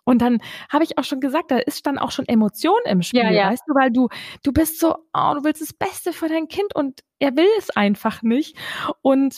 Und 0.05 0.21
dann 0.21 0.39
habe 0.69 0.83
ich 0.83 0.97
auch 0.97 1.03
schon 1.03 1.19
gesagt, 1.19 1.51
da 1.51 1.57
ist 1.57 1.85
dann 1.85 1.97
auch 1.97 2.11
schon 2.11 2.27
Emotion 2.27 2.79
im 2.85 3.01
Spiel, 3.01 3.21
ja, 3.21 3.31
ja. 3.31 3.49
weißt 3.49 3.63
du, 3.67 3.75
weil 3.75 3.91
du, 3.91 4.07
du 4.43 4.53
bist 4.53 4.79
so, 4.79 4.95
oh, 5.13 5.33
du 5.35 5.43
willst 5.43 5.61
das 5.61 5.73
Beste 5.73 6.13
für 6.13 6.29
dein 6.29 6.47
Kind 6.47 6.73
und 6.75 7.01
er 7.19 7.35
will 7.35 7.49
es 7.57 7.69
einfach 7.71 8.21
nicht. 8.21 8.57
Und 9.01 9.37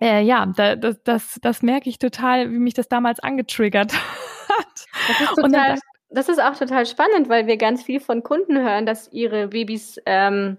äh, 0.00 0.22
ja, 0.22 0.46
da, 0.46 0.76
das, 0.76 1.02
das, 1.02 1.38
das 1.42 1.62
merke 1.62 1.88
ich 1.88 1.98
total, 1.98 2.50
wie 2.50 2.58
mich 2.58 2.74
das 2.74 2.88
damals 2.88 3.20
angetriggert 3.20 3.92
hat. 4.48 4.86
Das 5.08 5.20
ist, 5.20 5.34
total, 5.34 5.78
das 6.10 6.28
ist 6.28 6.42
auch 6.42 6.56
total 6.56 6.86
spannend, 6.86 7.28
weil 7.28 7.46
wir 7.46 7.56
ganz 7.56 7.82
viel 7.82 8.00
von 8.00 8.22
Kunden 8.22 8.58
hören, 8.58 8.86
dass 8.86 9.12
ihre 9.12 9.48
Babys 9.48 9.98
ähm, 10.06 10.58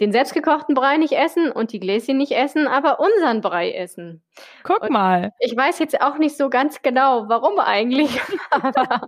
den 0.00 0.12
selbstgekochten 0.12 0.74
Brei 0.74 0.96
nicht 0.96 1.12
essen 1.12 1.50
und 1.50 1.72
die 1.72 1.80
Gläschen 1.80 2.18
nicht 2.18 2.32
essen, 2.32 2.68
aber 2.68 3.00
unseren 3.00 3.40
Brei 3.40 3.72
essen. 3.72 4.22
Guck 4.62 4.82
und 4.82 4.90
mal. 4.90 5.32
Ich 5.40 5.56
weiß 5.56 5.80
jetzt 5.80 6.00
auch 6.00 6.18
nicht 6.18 6.36
so 6.36 6.50
ganz 6.50 6.82
genau, 6.82 7.28
warum 7.28 7.58
eigentlich, 7.58 8.20
aber 8.50 9.02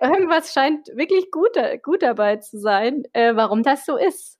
irgendwas 0.00 0.52
scheint 0.52 0.88
wirklich 0.94 1.30
gut, 1.30 1.56
gut 1.82 2.02
dabei 2.02 2.36
zu 2.36 2.58
sein, 2.58 3.04
äh, 3.12 3.34
warum 3.34 3.62
das 3.62 3.86
so 3.86 3.96
ist. 3.96 4.38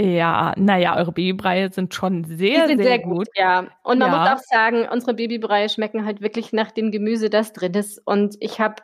Ja, 0.00 0.54
naja, 0.56 0.96
eure 0.96 1.10
Babybreie 1.10 1.72
sind 1.72 1.92
schon 1.92 2.22
sehr, 2.22 2.62
Die 2.62 2.68
sind 2.68 2.82
sehr, 2.82 2.86
sehr 2.86 2.98
gut. 3.00 3.16
gut. 3.16 3.28
Ja, 3.34 3.66
und 3.82 3.98
man 3.98 4.12
ja. 4.12 4.18
muss 4.18 4.28
auch 4.28 4.44
sagen, 4.44 4.86
unsere 4.88 5.14
Babybreie 5.14 5.68
schmecken 5.68 6.04
halt 6.04 6.20
wirklich 6.20 6.52
nach 6.52 6.70
dem 6.70 6.92
Gemüse, 6.92 7.30
das 7.30 7.52
drin 7.52 7.74
ist. 7.74 8.00
Und 8.04 8.36
ich 8.38 8.60
habe 8.60 8.76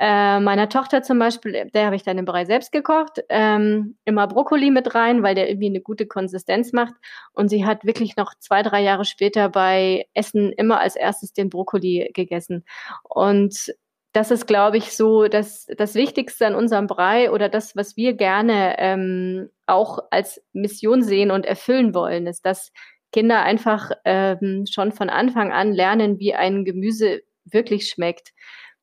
äh, 0.00 0.40
meiner 0.40 0.68
Tochter 0.68 1.02
zum 1.02 1.20
Beispiel, 1.20 1.70
der 1.72 1.86
habe 1.86 1.94
ich 1.94 2.02
dann 2.02 2.16
den 2.16 2.24
Brei 2.24 2.44
selbst 2.44 2.72
gekocht, 2.72 3.22
ähm, 3.28 3.96
immer 4.04 4.26
Brokkoli 4.26 4.72
mit 4.72 4.96
rein, 4.96 5.22
weil 5.22 5.36
der 5.36 5.48
irgendwie 5.48 5.68
eine 5.68 5.80
gute 5.80 6.06
Konsistenz 6.06 6.72
macht. 6.72 6.94
Und 7.32 7.50
sie 7.50 7.64
hat 7.64 7.84
wirklich 7.84 8.16
noch 8.16 8.34
zwei, 8.40 8.62
drei 8.62 8.82
Jahre 8.82 9.04
später 9.04 9.48
bei 9.48 10.06
Essen 10.14 10.50
immer 10.52 10.80
als 10.80 10.96
erstes 10.96 11.32
den 11.32 11.50
Brokkoli 11.50 12.10
gegessen. 12.14 12.64
Und 13.04 13.72
das 14.18 14.32
ist, 14.32 14.48
glaube 14.48 14.78
ich, 14.78 14.96
so 14.96 15.28
das, 15.28 15.66
das 15.76 15.94
Wichtigste 15.94 16.44
an 16.44 16.56
unserem 16.56 16.88
Brei 16.88 17.30
oder 17.30 17.48
das, 17.48 17.76
was 17.76 17.96
wir 17.96 18.14
gerne 18.14 18.74
ähm, 18.78 19.48
auch 19.64 20.00
als 20.10 20.42
Mission 20.52 21.02
sehen 21.02 21.30
und 21.30 21.46
erfüllen 21.46 21.94
wollen, 21.94 22.26
ist, 22.26 22.44
dass 22.44 22.72
Kinder 23.12 23.44
einfach 23.44 23.92
ähm, 24.04 24.64
schon 24.68 24.90
von 24.90 25.08
Anfang 25.08 25.52
an 25.52 25.72
lernen, 25.72 26.18
wie 26.18 26.34
ein 26.34 26.64
Gemüse 26.64 27.20
wirklich 27.44 27.88
schmeckt. 27.88 28.32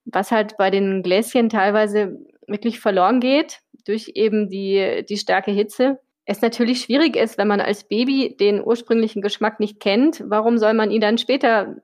Was 0.06 0.32
halt 0.32 0.56
bei 0.56 0.72
den 0.72 1.04
Gläschen 1.04 1.50
teilweise 1.50 2.18
wirklich 2.48 2.80
verloren 2.80 3.20
geht 3.20 3.60
durch 3.86 4.14
eben 4.16 4.48
die, 4.50 5.04
die 5.10 5.18
starke 5.18 5.52
Hitze. 5.52 6.00
Es 6.24 6.42
natürlich 6.42 6.80
schwierig 6.80 7.18
ist, 7.18 7.38
wenn 7.38 7.50
man 7.50 7.60
als 7.60 7.84
Baby 7.90 8.38
den 8.40 8.64
ursprünglichen 8.64 9.22
Geschmack 9.22 9.60
nicht 9.60 9.82
kennt, 9.82 10.24
warum 10.28 10.58
soll 10.60 10.76
man 10.76 10.92
ihn 10.92 11.02
dann 11.02 11.18
später 11.18 11.76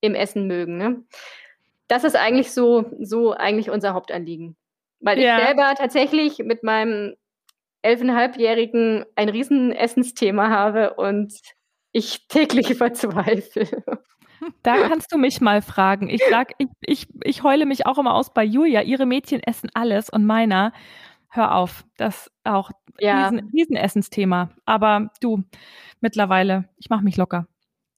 im 0.00 0.14
Essen 0.14 0.46
mögen? 0.46 0.78
Ne? 0.78 1.04
Das 1.88 2.04
ist 2.04 2.16
eigentlich 2.16 2.52
so, 2.52 2.90
so 3.00 3.32
eigentlich 3.32 3.70
unser 3.70 3.94
Hauptanliegen. 3.94 4.56
Weil 5.00 5.20
ja. 5.20 5.38
ich 5.38 5.44
selber 5.44 5.74
tatsächlich 5.76 6.38
mit 6.38 6.62
meinem 6.62 7.14
elfeinhalbjährigen 7.82 9.04
ein 9.14 9.28
riesen 9.28 9.72
Essensthema 9.72 10.48
habe 10.48 10.94
und 10.94 11.32
ich 11.92 12.26
täglich 12.28 12.74
verzweifle. 12.76 13.68
Da 14.62 14.88
kannst 14.88 15.12
du 15.12 15.18
mich 15.18 15.40
mal 15.40 15.62
fragen. 15.62 16.10
Ich 16.10 16.22
sag, 16.28 16.52
ich, 16.58 16.68
ich, 16.80 17.06
ich 17.22 17.42
heule 17.42 17.66
mich 17.66 17.86
auch 17.86 17.98
immer 17.98 18.14
aus 18.14 18.34
bei 18.34 18.44
Julia. 18.44 18.82
Ihre 18.82 19.06
Mädchen 19.06 19.40
essen 19.42 19.70
alles 19.74 20.10
und 20.10 20.26
meiner, 20.26 20.72
hör 21.30 21.54
auf, 21.54 21.84
das 21.96 22.30
auch 22.44 22.70
ja. 22.98 23.28
riesen, 23.28 23.50
Riesenessensthema. 23.52 24.50
Aber 24.64 25.10
du, 25.20 25.44
mittlerweile, 26.00 26.68
ich 26.76 26.90
mache 26.90 27.04
mich 27.04 27.16
locker. 27.16 27.46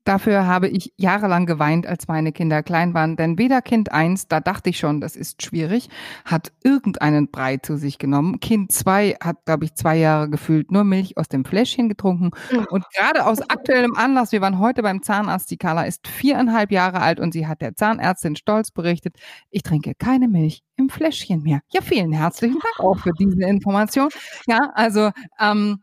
Dafür 0.09 0.47
habe 0.47 0.69
ich 0.69 0.95
jahrelang 0.97 1.45
geweint, 1.45 1.87
als 1.87 2.09
meine 2.09 2.33
Kinder 2.33 2.63
klein 2.63 2.95
waren, 2.95 3.17
denn 3.17 3.37
weder 3.37 3.61
Kind 3.61 3.93
1, 3.93 4.27
da 4.27 4.41
dachte 4.41 4.71
ich 4.71 4.79
schon, 4.79 5.03
das 5.03 5.17
ist 5.17 5.43
schwierig, 5.43 5.91
hat 6.25 6.51
irgendeinen 6.65 7.31
Brei 7.31 7.59
zu 7.59 7.77
sich 7.77 7.99
genommen. 7.99 8.41
Kind 8.41 8.73
2 8.73 9.17
hat, 9.23 9.45
glaube 9.45 9.67
ich, 9.67 9.75
zwei 9.75 9.99
Jahre 9.99 10.31
gefühlt 10.31 10.71
nur 10.73 10.85
Milch 10.85 11.19
aus 11.19 11.29
dem 11.29 11.45
Fläschchen 11.45 11.91
getrunken. 11.91 12.31
Und 12.71 12.87
gerade 12.97 13.27
aus 13.27 13.43
aktuellem 13.43 13.97
Anlass, 13.97 14.33
wir 14.33 14.41
waren 14.41 14.59
heute 14.59 14.83
beim 14.83 15.03
Zahnarzt, 15.03 15.51
die 15.51 15.59
Carla 15.59 15.83
ist 15.83 16.09
viereinhalb 16.09 16.73
Jahre 16.73 17.01
alt 17.03 17.21
und 17.21 17.33
sie 17.33 17.47
hat 17.47 17.61
der 17.61 17.77
Zahnärztin 17.77 18.35
stolz 18.35 18.71
berichtet, 18.71 19.19
ich 19.51 19.63
trinke 19.63 19.93
keine 19.95 20.29
Milch 20.29 20.63
im 20.77 20.89
Fläschchen 20.89 21.43
mehr. 21.43 21.61
Ja, 21.71 21.83
vielen 21.83 22.13
herzlichen 22.13 22.59
Dank 22.61 22.81
auch 22.81 22.99
für 22.99 23.13
diese 23.13 23.43
Information. 23.43 24.09
Ja, 24.47 24.71
also 24.73 25.11
ähm, 25.39 25.83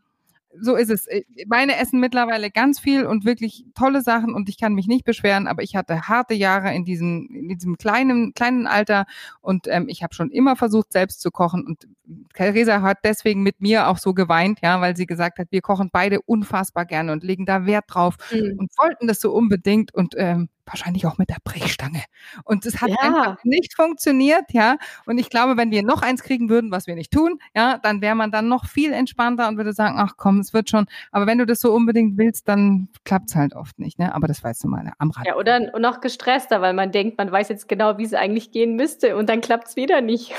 so 0.60 0.76
ist 0.76 0.90
es. 0.90 1.06
Äh, 1.06 1.22
meine 1.46 1.76
essen 1.76 2.00
mittlerweile 2.00 2.50
ganz 2.50 2.78
viel 2.78 3.06
und 3.06 3.24
wirklich 3.24 3.64
tolle 3.74 4.02
Sachen 4.02 4.34
und 4.34 4.48
ich 4.48 4.58
kann 4.58 4.74
mich 4.74 4.86
nicht 4.86 5.04
beschweren, 5.04 5.46
aber 5.46 5.62
ich 5.62 5.76
hatte 5.76 6.08
harte 6.08 6.34
Jahre 6.34 6.74
in 6.74 6.84
diesem, 6.84 7.28
in 7.32 7.48
diesem 7.48 7.76
kleinen, 7.76 8.34
kleinen 8.34 8.66
Alter 8.66 9.06
und 9.40 9.66
ähm, 9.68 9.88
ich 9.88 10.02
habe 10.02 10.14
schon 10.14 10.30
immer 10.30 10.56
versucht, 10.56 10.92
selbst 10.92 11.20
zu 11.20 11.30
kochen 11.30 11.64
und 11.66 11.86
Theresa 12.34 12.82
hat 12.82 12.98
deswegen 13.04 13.42
mit 13.42 13.60
mir 13.60 13.88
auch 13.88 13.98
so 13.98 14.14
geweint, 14.14 14.60
ja, 14.62 14.80
weil 14.80 14.96
sie 14.96 15.06
gesagt 15.06 15.38
hat, 15.38 15.48
wir 15.50 15.60
kochen 15.60 15.90
beide 15.92 16.20
unfassbar 16.22 16.86
gerne 16.86 17.12
und 17.12 17.24
legen 17.24 17.46
da 17.46 17.66
Wert 17.66 17.84
drauf 17.88 18.16
mhm. 18.30 18.58
und 18.58 18.70
wollten 18.78 19.06
das 19.06 19.20
so 19.20 19.32
unbedingt 19.32 19.92
und 19.94 20.14
ähm, 20.16 20.48
wahrscheinlich 20.66 21.06
auch 21.06 21.18
mit 21.18 21.30
der 21.30 21.38
Brechstange. 21.44 22.02
Und 22.44 22.66
es 22.66 22.80
hat 22.80 22.90
ja. 22.90 22.96
einfach 23.00 23.44
nicht 23.44 23.74
funktioniert, 23.74 24.44
ja. 24.50 24.76
Und 25.06 25.18
ich 25.18 25.30
glaube, 25.30 25.56
wenn 25.56 25.70
wir 25.70 25.82
noch 25.82 26.02
eins 26.02 26.22
kriegen 26.22 26.48
würden, 26.48 26.70
was 26.70 26.86
wir 26.86 26.94
nicht 26.94 27.12
tun, 27.12 27.38
ja, 27.54 27.78
dann 27.78 28.00
wäre 28.00 28.14
man 28.14 28.30
dann 28.30 28.48
noch 28.48 28.66
viel 28.66 28.92
entspannter 28.92 29.48
und 29.48 29.56
würde 29.56 29.72
sagen, 29.72 29.96
ach 29.98 30.14
komm, 30.16 30.40
es 30.40 30.52
wird 30.52 30.70
schon. 30.70 30.86
Aber 31.12 31.26
wenn 31.26 31.38
du 31.38 31.46
das 31.46 31.60
so 31.60 31.72
unbedingt 31.72 32.18
willst, 32.18 32.48
dann 32.48 32.88
klappt 33.04 33.30
es 33.30 33.36
halt 33.36 33.54
oft 33.54 33.78
nicht, 33.78 33.98
ne? 33.98 34.14
Aber 34.14 34.26
das 34.26 34.42
weißt 34.42 34.64
du 34.64 34.68
mal 34.68 34.92
am 34.98 35.10
Rad. 35.10 35.26
Ja, 35.26 35.36
oder 35.36 35.78
noch 35.78 36.00
gestresster, 36.00 36.60
weil 36.60 36.72
man 36.72 36.92
denkt, 36.92 37.18
man 37.18 37.30
weiß 37.30 37.48
jetzt 37.48 37.68
genau, 37.68 37.98
wie 37.98 38.04
es 38.04 38.14
eigentlich 38.14 38.50
gehen 38.50 38.76
müsste 38.76 39.16
und 39.16 39.28
dann 39.28 39.40
klappt 39.40 39.68
es 39.68 39.76
wieder 39.76 40.00
nicht. 40.00 40.32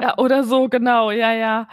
Ja, 0.00 0.16
oder 0.18 0.44
so, 0.44 0.68
genau, 0.68 1.10
ja, 1.10 1.32
ja. 1.32 1.68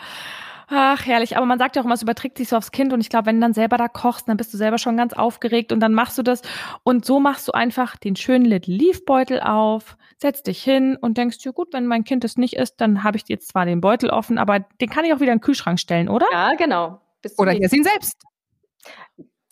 Ach, 0.68 1.06
herrlich. 1.06 1.38
Aber 1.38 1.46
man 1.46 1.60
sagt 1.60 1.76
ja 1.76 1.82
auch 1.82 1.86
immer, 1.86 1.96
es 1.96 2.02
überträgt 2.02 2.38
sich 2.38 2.50
so 2.50 2.58
aufs 2.58 2.72
Kind. 2.72 2.94
Und 2.94 3.02
ich 3.02 3.10
glaube, 3.10 3.28
wenn 3.28 3.36
du 3.36 3.42
dann 3.42 3.54
selber 3.54 3.78
da 3.78 3.88
kochst, 3.88 4.28
dann 4.28 4.38
bist 4.38 4.54
du 4.54 4.58
selber 4.58 4.78
schon 4.78 4.98
ganz 4.98 5.14
aufgeregt 5.14 5.72
und 5.72 5.80
dann 5.80 5.94
machst 5.94 6.18
du 6.18 6.24
das. 6.24 6.42
Und 6.84 7.06
so 7.06 7.20
machst 7.20 7.48
du 7.48 7.52
einfach 7.52 7.96
den 7.98 8.16
schönen 8.16 8.46
Little 8.46 8.76
Leaf 8.76 9.06
Beutel 9.06 9.42
auf, 9.42 9.98
setzt 10.18 10.48
dich 10.48 10.64
hin 10.64 10.98
und 11.00 11.18
denkst, 11.18 11.38
ja 11.42 11.52
gut, 11.52 11.74
wenn 11.74 11.86
mein 11.86 12.04
Kind 12.04 12.24
es 12.24 12.38
nicht 12.38 12.56
isst, 12.56 12.80
dann 12.82 13.04
habe 13.04 13.18
ich 13.18 13.24
jetzt 13.28 13.50
zwar 13.50 13.66
den 13.66 13.82
Beutel 13.82 14.10
offen, 14.10 14.38
aber 14.38 14.60
den 14.82 14.90
kann 14.90 15.06
ich 15.06 15.14
auch 15.14 15.20
wieder 15.20 15.32
in 15.32 15.40
den 15.40 15.44
Kühlschrank 15.44 15.80
stellen, 15.80 16.10
oder? 16.10 16.26
Ja, 16.32 16.54
genau. 16.56 17.02
oder 17.38 17.54
ich 17.54 17.62
esse 17.62 17.76
ihn 17.76 17.84
selbst. 17.84 18.24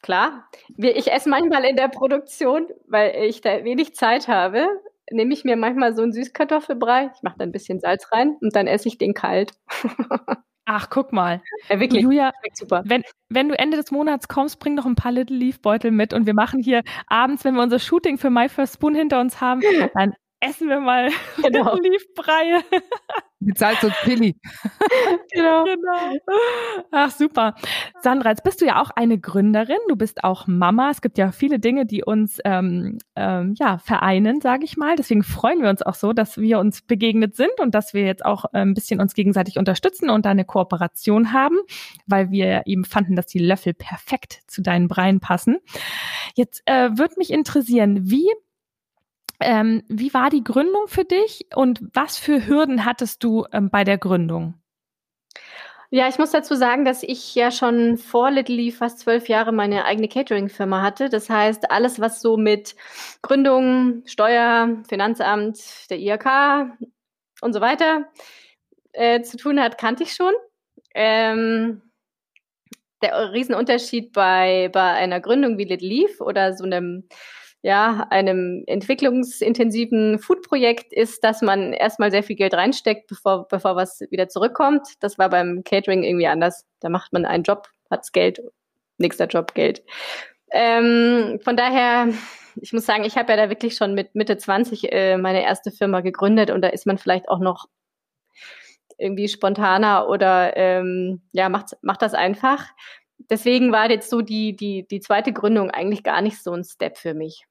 Klar. 0.01 0.49
Ich 0.77 1.11
esse 1.11 1.29
manchmal 1.29 1.63
in 1.65 1.75
der 1.75 1.87
Produktion, 1.87 2.67
weil 2.87 3.15
ich 3.23 3.41
da 3.41 3.63
wenig 3.63 3.93
Zeit 3.93 4.27
habe, 4.27 4.67
nehme 5.11 5.33
ich 5.33 5.43
mir 5.43 5.55
manchmal 5.55 5.95
so 5.95 6.01
einen 6.01 6.13
Süßkartoffelbrei, 6.13 7.11
ich 7.15 7.21
mache 7.21 7.35
da 7.37 7.43
ein 7.43 7.51
bisschen 7.51 7.79
Salz 7.79 8.11
rein 8.11 8.37
und 8.41 8.55
dann 8.55 8.67
esse 8.67 8.87
ich 8.87 8.97
den 8.97 9.13
kalt. 9.13 9.53
Ach, 10.65 10.89
guck 10.89 11.11
mal. 11.11 11.41
Ja, 11.69 11.79
wirklich. 11.79 12.03
Julia, 12.03 12.31
super. 12.53 12.83
Wenn, 12.85 13.03
wenn 13.29 13.49
du 13.49 13.57
Ende 13.57 13.77
des 13.77 13.91
Monats 13.91 14.27
kommst, 14.27 14.59
bring 14.59 14.75
noch 14.75 14.85
ein 14.85 14.95
paar 14.95 15.11
Little 15.11 15.35
Leaf 15.35 15.61
Beutel 15.61 15.91
mit 15.91 16.13
und 16.13 16.25
wir 16.25 16.33
machen 16.33 16.61
hier 16.61 16.83
abends, 17.07 17.43
wenn 17.43 17.55
wir 17.55 17.63
unser 17.63 17.79
Shooting 17.79 18.17
für 18.17 18.29
My 18.29 18.47
First 18.47 18.75
Spoon 18.75 18.93
hinter 18.93 19.19
uns 19.19 19.41
haben, 19.41 19.61
dann 19.95 20.13
essen 20.41 20.67
wir 20.67 20.79
mal 20.79 21.09
genau. 21.41 21.77
Breie. 22.15 22.61
Mit 23.39 23.57
Salz 23.57 23.83
und 23.83 23.93
Chili. 24.03 24.35
genau. 25.31 25.63
genau. 25.63 26.17
Ach, 26.91 27.09
super. 27.09 27.55
Sandra, 28.01 28.29
jetzt 28.29 28.43
bist 28.43 28.61
du 28.61 28.65
ja 28.65 28.81
auch 28.81 28.91
eine 28.91 29.19
Gründerin. 29.19 29.77
Du 29.87 29.95
bist 29.95 30.23
auch 30.23 30.45
Mama. 30.45 30.91
Es 30.91 31.01
gibt 31.01 31.17
ja 31.17 31.31
viele 31.31 31.57
Dinge, 31.57 31.87
die 31.87 32.03
uns 32.03 32.39
ähm, 32.45 32.99
ähm, 33.15 33.55
ja, 33.57 33.79
vereinen, 33.79 34.41
sage 34.41 34.65
ich 34.65 34.77
mal. 34.77 34.95
Deswegen 34.95 35.23
freuen 35.23 35.63
wir 35.63 35.69
uns 35.69 35.81
auch 35.81 35.95
so, 35.95 36.13
dass 36.13 36.37
wir 36.37 36.59
uns 36.59 36.83
begegnet 36.83 37.35
sind 37.35 37.59
und 37.59 37.73
dass 37.73 37.93
wir 37.95 38.03
jetzt 38.03 38.25
auch 38.25 38.45
ein 38.45 38.75
bisschen 38.75 39.01
uns 39.01 39.15
gegenseitig 39.15 39.57
unterstützen 39.57 40.11
und 40.11 40.27
eine 40.27 40.45
Kooperation 40.45 41.33
haben, 41.33 41.57
weil 42.05 42.29
wir 42.29 42.63
eben 42.65 42.85
fanden, 42.85 43.15
dass 43.15 43.25
die 43.25 43.39
Löffel 43.39 43.73
perfekt 43.73 44.41
zu 44.47 44.61
deinen 44.61 44.87
Breien 44.87 45.19
passen. 45.19 45.57
Jetzt 46.35 46.61
äh, 46.65 46.89
würde 46.95 47.15
mich 47.17 47.31
interessieren, 47.31 47.99
wie 48.03 48.29
ähm, 49.41 49.83
wie 49.87 50.13
war 50.13 50.29
die 50.29 50.43
Gründung 50.43 50.87
für 50.87 51.05
dich 51.05 51.45
und 51.55 51.81
was 51.93 52.17
für 52.17 52.47
Hürden 52.47 52.85
hattest 52.85 53.23
du 53.23 53.45
ähm, 53.51 53.69
bei 53.69 53.83
der 53.83 53.97
Gründung? 53.97 54.55
Ja, 55.93 56.07
ich 56.07 56.17
muss 56.17 56.31
dazu 56.31 56.55
sagen, 56.55 56.85
dass 56.85 57.03
ich 57.03 57.35
ja 57.35 57.51
schon 57.51 57.97
vor 57.97 58.31
Little 58.31 58.55
Leaf 58.55 58.77
fast 58.77 58.99
zwölf 58.99 59.27
Jahre 59.27 59.51
meine 59.51 59.83
eigene 59.83 60.07
Catering-Firma 60.07 60.81
hatte. 60.81 61.09
Das 61.09 61.29
heißt, 61.29 61.69
alles, 61.69 61.99
was 61.99 62.21
so 62.21 62.37
mit 62.37 62.77
Gründung, 63.21 64.03
Steuer, 64.05 64.77
Finanzamt, 64.87 65.59
der 65.89 65.99
IHK 65.99 66.77
und 67.41 67.51
so 67.51 67.59
weiter 67.59 68.05
äh, 68.93 69.21
zu 69.21 69.35
tun 69.35 69.59
hat, 69.59 69.77
kannte 69.77 70.03
ich 70.03 70.13
schon. 70.13 70.33
Ähm, 70.95 71.81
der 73.01 73.33
Riesenunterschied 73.33 74.13
bei, 74.13 74.69
bei 74.71 74.93
einer 74.93 75.19
Gründung 75.19 75.57
wie 75.57 75.65
Little 75.65 75.89
Leaf 75.89 76.21
oder 76.21 76.53
so 76.53 76.63
einem 76.63 77.07
ja, 77.63 78.07
einem 78.09 78.63
entwicklungsintensiven 78.65 80.17
Food-Projekt 80.17 80.93
ist, 80.93 81.23
dass 81.23 81.41
man 81.41 81.73
erstmal 81.73 82.09
sehr 82.09 82.23
viel 82.23 82.35
Geld 82.35 82.55
reinsteckt, 82.55 83.07
bevor, 83.07 83.47
bevor 83.47 83.75
was 83.75 84.01
wieder 84.09 84.27
zurückkommt. 84.29 84.87
Das 84.99 85.19
war 85.19 85.29
beim 85.29 85.63
Catering 85.63 86.03
irgendwie 86.03 86.27
anders. 86.27 86.65
Da 86.79 86.89
macht 86.89 87.13
man 87.13 87.25
einen 87.25 87.43
Job, 87.43 87.67
hat's 87.91 88.11
Geld, 88.11 88.41
nächster 88.97 89.27
Job 89.27 89.53
Geld. 89.53 89.83
Ähm, 90.51 91.39
von 91.43 91.55
daher, 91.55 92.09
ich 92.55 92.73
muss 92.73 92.85
sagen, 92.85 93.03
ich 93.03 93.15
habe 93.15 93.31
ja 93.31 93.37
da 93.37 93.49
wirklich 93.49 93.75
schon 93.75 93.93
mit 93.93 94.15
Mitte 94.15 94.37
20 94.37 94.91
äh, 94.91 95.17
meine 95.17 95.43
erste 95.43 95.71
Firma 95.71 96.01
gegründet 96.01 96.49
und 96.49 96.61
da 96.61 96.69
ist 96.69 96.87
man 96.87 96.97
vielleicht 96.97 97.29
auch 97.29 97.39
noch 97.39 97.67
irgendwie 98.97 99.27
spontaner 99.27 100.07
oder 100.09 100.57
ähm, 100.57 101.21
ja, 101.31 101.47
macht, 101.49 101.77
macht 101.81 102.01
das 102.01 102.15
einfach. 102.15 102.65
Deswegen 103.29 103.71
war 103.71 103.89
jetzt 103.89 104.09
so 104.09 104.21
die, 104.21 104.55
die, 104.55 104.87
die 104.87 104.99
zweite 104.99 105.31
Gründung 105.31 105.69
eigentlich 105.69 106.03
gar 106.03 106.21
nicht 106.21 106.41
so 106.41 106.53
ein 106.53 106.63
Step 106.63 106.97
für 106.97 107.13
mich. 107.13 107.45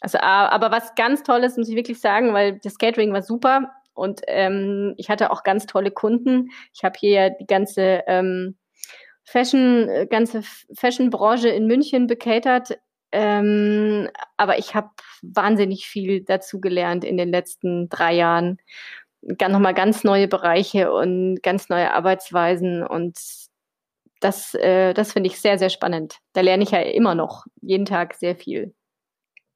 Also, 0.00 0.18
aber 0.20 0.70
was 0.70 0.94
ganz 0.94 1.22
Tolles, 1.22 1.56
muss 1.56 1.68
ich 1.68 1.76
wirklich 1.76 2.00
sagen, 2.00 2.32
weil 2.32 2.58
das 2.58 2.78
Catering 2.78 3.12
war 3.12 3.22
super 3.22 3.70
und 3.94 4.22
ähm, 4.28 4.94
ich 4.96 5.10
hatte 5.10 5.30
auch 5.30 5.42
ganz 5.42 5.66
tolle 5.66 5.90
Kunden. 5.90 6.50
Ich 6.72 6.84
habe 6.84 6.98
hier 6.98 7.10
ja 7.10 7.30
die 7.30 7.46
ganze 7.46 8.02
ähm, 8.06 8.56
Fashion, 9.24 9.88
äh, 9.88 10.06
ganze 10.08 10.42
Fashion-Branche 10.74 11.48
in 11.50 11.66
München 11.66 12.06
bekatert. 12.06 12.78
Ähm, 13.12 14.08
aber 14.36 14.58
ich 14.58 14.74
habe 14.74 14.90
wahnsinnig 15.22 15.86
viel 15.86 16.22
dazu 16.24 16.60
gelernt 16.60 17.04
in 17.04 17.16
den 17.16 17.30
letzten 17.30 17.88
drei 17.88 18.14
Jahren. 18.14 18.58
Ganz 19.38 19.52
nochmal 19.52 19.74
ganz 19.74 20.04
neue 20.04 20.28
Bereiche 20.28 20.92
und 20.92 21.42
ganz 21.42 21.68
neue 21.68 21.92
Arbeitsweisen 21.92 22.82
und 22.86 23.18
das, 24.20 24.54
äh, 24.54 24.94
das 24.94 25.12
finde 25.12 25.28
ich 25.28 25.40
sehr, 25.40 25.58
sehr 25.58 25.70
spannend. 25.70 26.18
Da 26.32 26.42
lerne 26.42 26.62
ich 26.62 26.70
ja 26.70 26.80
immer 26.80 27.14
noch 27.14 27.44
jeden 27.60 27.86
Tag 27.86 28.14
sehr 28.14 28.36
viel. 28.36 28.74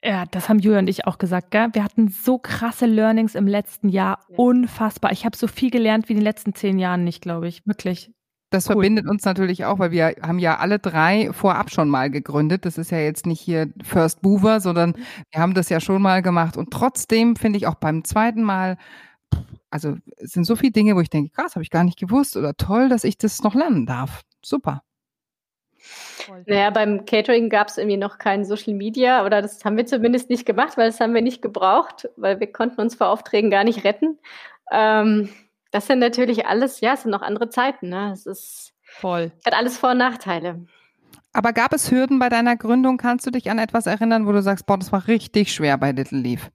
Ja, 0.05 0.27
das 0.31 0.51
haben 0.51 0.59
Julia 0.59 0.81
und 0.81 0.88
ich 0.88 1.07
auch 1.07 1.17
gesagt. 1.17 1.51
Gell? 1.51 1.69
Wir 1.73 1.83
hatten 1.83 2.09
so 2.09 2.37
krasse 2.37 2.85
Learnings 2.85 3.35
im 3.35 3.47
letzten 3.47 3.88
Jahr. 3.88 4.21
Ja. 4.29 4.37
Unfassbar. 4.37 5.12
Ich 5.12 5.25
habe 5.25 5.35
so 5.35 5.47
viel 5.47 5.71
gelernt 5.71 6.09
wie 6.09 6.12
in 6.12 6.19
den 6.19 6.25
letzten 6.25 6.55
zehn 6.55 6.79
Jahren 6.79 7.05
nicht, 7.05 7.23
glaube 7.23 7.49
ich. 7.49 7.67
Wirklich. 7.67 8.12
Das 8.51 8.69
cool. 8.69 8.75
verbindet 8.75 9.09
uns 9.09 9.25
natürlich 9.25 9.64
auch, 9.64 9.79
weil 9.79 9.93
wir 9.93 10.14
haben 10.21 10.38
ja 10.38 10.59
alle 10.59 10.79
drei 10.79 11.33
vorab 11.33 11.71
schon 11.71 11.88
mal 11.88 12.11
gegründet. 12.11 12.67
Das 12.67 12.77
ist 12.77 12.90
ja 12.90 12.99
jetzt 12.99 13.25
nicht 13.25 13.40
hier 13.40 13.71
First 13.83 14.23
Mover, 14.23 14.61
sondern 14.61 14.90
mhm. 14.90 14.97
wir 15.33 15.40
haben 15.40 15.55
das 15.55 15.71
ja 15.71 15.81
schon 15.81 16.03
mal 16.03 16.21
gemacht. 16.21 16.59
Und 16.59 16.71
trotzdem 16.71 17.35
finde 17.35 17.57
ich 17.57 17.67
auch 17.67 17.77
beim 17.77 18.05
zweiten 18.05 18.43
Mal, 18.43 18.77
also 19.71 19.97
es 20.19 20.33
sind 20.33 20.45
so 20.45 20.55
viele 20.55 20.73
Dinge, 20.73 20.97
wo 20.97 21.01
ich 21.01 21.11
denke, 21.11 21.31
krass, 21.31 21.57
habe 21.57 21.62
ich 21.62 21.71
gar 21.71 21.83
nicht 21.83 21.99
gewusst 21.99 22.37
oder 22.37 22.55
toll, 22.55 22.90
dass 22.90 23.05
ich 23.05 23.17
das 23.17 23.43
noch 23.43 23.55
lernen 23.55 23.87
darf. 23.87 24.21
Super. 24.45 24.83
Naja, 26.46 26.70
beim 26.70 27.04
Catering 27.04 27.48
gab 27.48 27.68
es 27.68 27.78
irgendwie 27.78 27.96
noch 27.96 28.18
kein 28.18 28.44
Social 28.44 28.74
Media 28.74 29.24
oder 29.24 29.42
das 29.42 29.64
haben 29.64 29.76
wir 29.76 29.87
zumindest 29.87 30.30
nicht 30.30 30.46
gemacht, 30.46 30.76
weil 30.76 30.87
das 30.87 31.00
haben 31.00 31.14
wir 31.14 31.22
nicht 31.22 31.42
gebraucht, 31.42 32.08
weil 32.16 32.40
wir 32.40 32.50
konnten 32.52 32.80
uns 32.80 32.94
vor 32.94 33.08
Aufträgen 33.08 33.50
gar 33.50 33.64
nicht 33.64 33.84
retten. 33.84 34.18
Ähm, 34.70 35.28
das 35.70 35.87
sind 35.87 35.98
natürlich 35.98 36.46
alles, 36.46 36.80
ja, 36.80 36.94
es 36.94 37.02
sind 37.02 37.10
noch 37.10 37.22
andere 37.22 37.48
Zeiten. 37.48 37.88
Ne? 37.88 38.12
Es 38.12 38.26
ist 38.26 38.74
voll. 38.82 39.32
Hat 39.44 39.54
alles 39.54 39.76
Vor- 39.76 39.90
und 39.90 39.98
Nachteile. 39.98 40.66
Aber 41.32 41.52
gab 41.52 41.72
es 41.72 41.90
Hürden 41.90 42.20
bei 42.20 42.28
deiner 42.28 42.56
Gründung? 42.56 42.96
Kannst 42.96 43.26
du 43.26 43.30
dich 43.30 43.50
an 43.50 43.58
etwas 43.58 43.87
erinnern, 43.87 44.26
wo 44.26 44.32
du 44.32 44.40
sagst, 44.40 44.66
boah, 44.66 44.78
das 44.78 44.92
war 44.92 45.08
richtig 45.08 45.52
schwer 45.52 45.76
bei 45.78 45.90
Little 45.90 46.18
Leaf? 46.18 46.50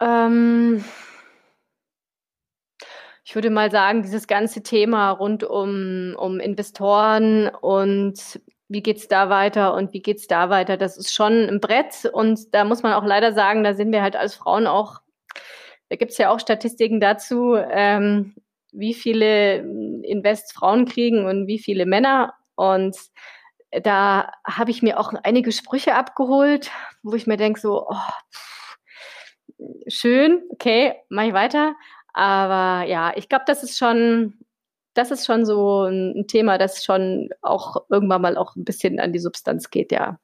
Ähm, 0.00 0.84
ich 3.24 3.34
würde 3.34 3.50
mal 3.50 3.72
sagen, 3.72 4.02
dieses 4.02 4.28
ganze 4.28 4.62
Thema 4.62 5.10
rund 5.10 5.42
um, 5.42 6.14
um 6.16 6.38
Investoren 6.38 7.48
und 7.48 8.40
wie 8.68 8.82
geht's 8.82 9.08
da 9.08 9.28
weiter 9.30 9.74
und 9.74 9.92
wie 9.92 10.02
geht's 10.02 10.26
da 10.26 10.50
weiter, 10.50 10.76
das 10.76 10.96
ist 10.96 11.12
schon 11.12 11.48
ein 11.48 11.60
Brett 11.60 12.08
und 12.12 12.54
da 12.54 12.64
muss 12.64 12.82
man 12.82 12.92
auch 12.92 13.04
leider 13.04 13.32
sagen, 13.32 13.64
da 13.64 13.74
sind 13.74 13.92
wir 13.92 14.02
halt 14.02 14.16
als 14.16 14.34
Frauen 14.34 14.66
auch, 14.66 15.00
da 15.88 15.96
gibt's 15.96 16.18
ja 16.18 16.30
auch 16.30 16.40
Statistiken 16.40 17.00
dazu, 17.00 17.54
ähm, 17.56 18.34
wie 18.72 18.94
viele 18.94 19.58
Invests 20.02 20.52
Frauen 20.52 20.86
kriegen 20.86 21.26
und 21.26 21.46
wie 21.46 21.58
viele 21.58 21.86
Männer 21.86 22.34
und 22.56 22.96
da 23.70 24.32
habe 24.44 24.70
ich 24.70 24.82
mir 24.82 24.98
auch 24.98 25.12
einige 25.22 25.52
Sprüche 25.52 25.94
abgeholt, 25.94 26.70
wo 27.02 27.14
ich 27.14 27.26
mir 27.26 27.36
denke 27.36 27.60
so, 27.60 27.86
oh, 27.88 27.96
schön, 29.88 30.42
okay, 30.50 30.94
mache 31.08 31.28
ich 31.28 31.32
weiter. 31.32 31.74
Aber 32.12 32.86
ja, 32.86 33.12
ich 33.16 33.28
glaube, 33.28 33.44
das 33.46 33.62
ist 33.62 33.76
schon, 33.76 34.38
das 34.96 35.10
ist 35.10 35.26
schon 35.26 35.44
so 35.44 35.84
ein 35.84 36.26
Thema, 36.26 36.58
das 36.58 36.84
schon 36.84 37.28
auch 37.42 37.76
irgendwann 37.88 38.22
mal 38.22 38.36
auch 38.36 38.56
ein 38.56 38.64
bisschen 38.64 38.98
an 38.98 39.12
die 39.12 39.18
Substanz 39.18 39.70
geht, 39.70 39.92
ja. 39.92 40.18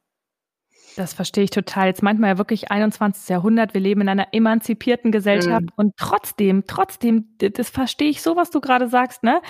Das 0.96 1.14
verstehe 1.14 1.44
ich 1.44 1.50
total. 1.50 1.86
Jetzt 1.86 2.02
meint 2.02 2.20
man 2.20 2.28
ja 2.30 2.38
wirklich 2.38 2.70
21. 2.70 3.28
Jahrhundert. 3.28 3.72
Wir 3.72 3.80
leben 3.80 4.02
in 4.02 4.08
einer 4.10 4.28
emanzipierten 4.32 5.10
Gesellschaft 5.10 5.62
mhm. 5.62 5.72
und 5.76 5.96
trotzdem, 5.96 6.64
trotzdem, 6.66 7.34
das 7.38 7.70
verstehe 7.70 8.10
ich 8.10 8.20
so, 8.20 8.36
was 8.36 8.50
du 8.50 8.60
gerade 8.60 8.88
sagst, 8.88 9.22
ne? 9.22 9.40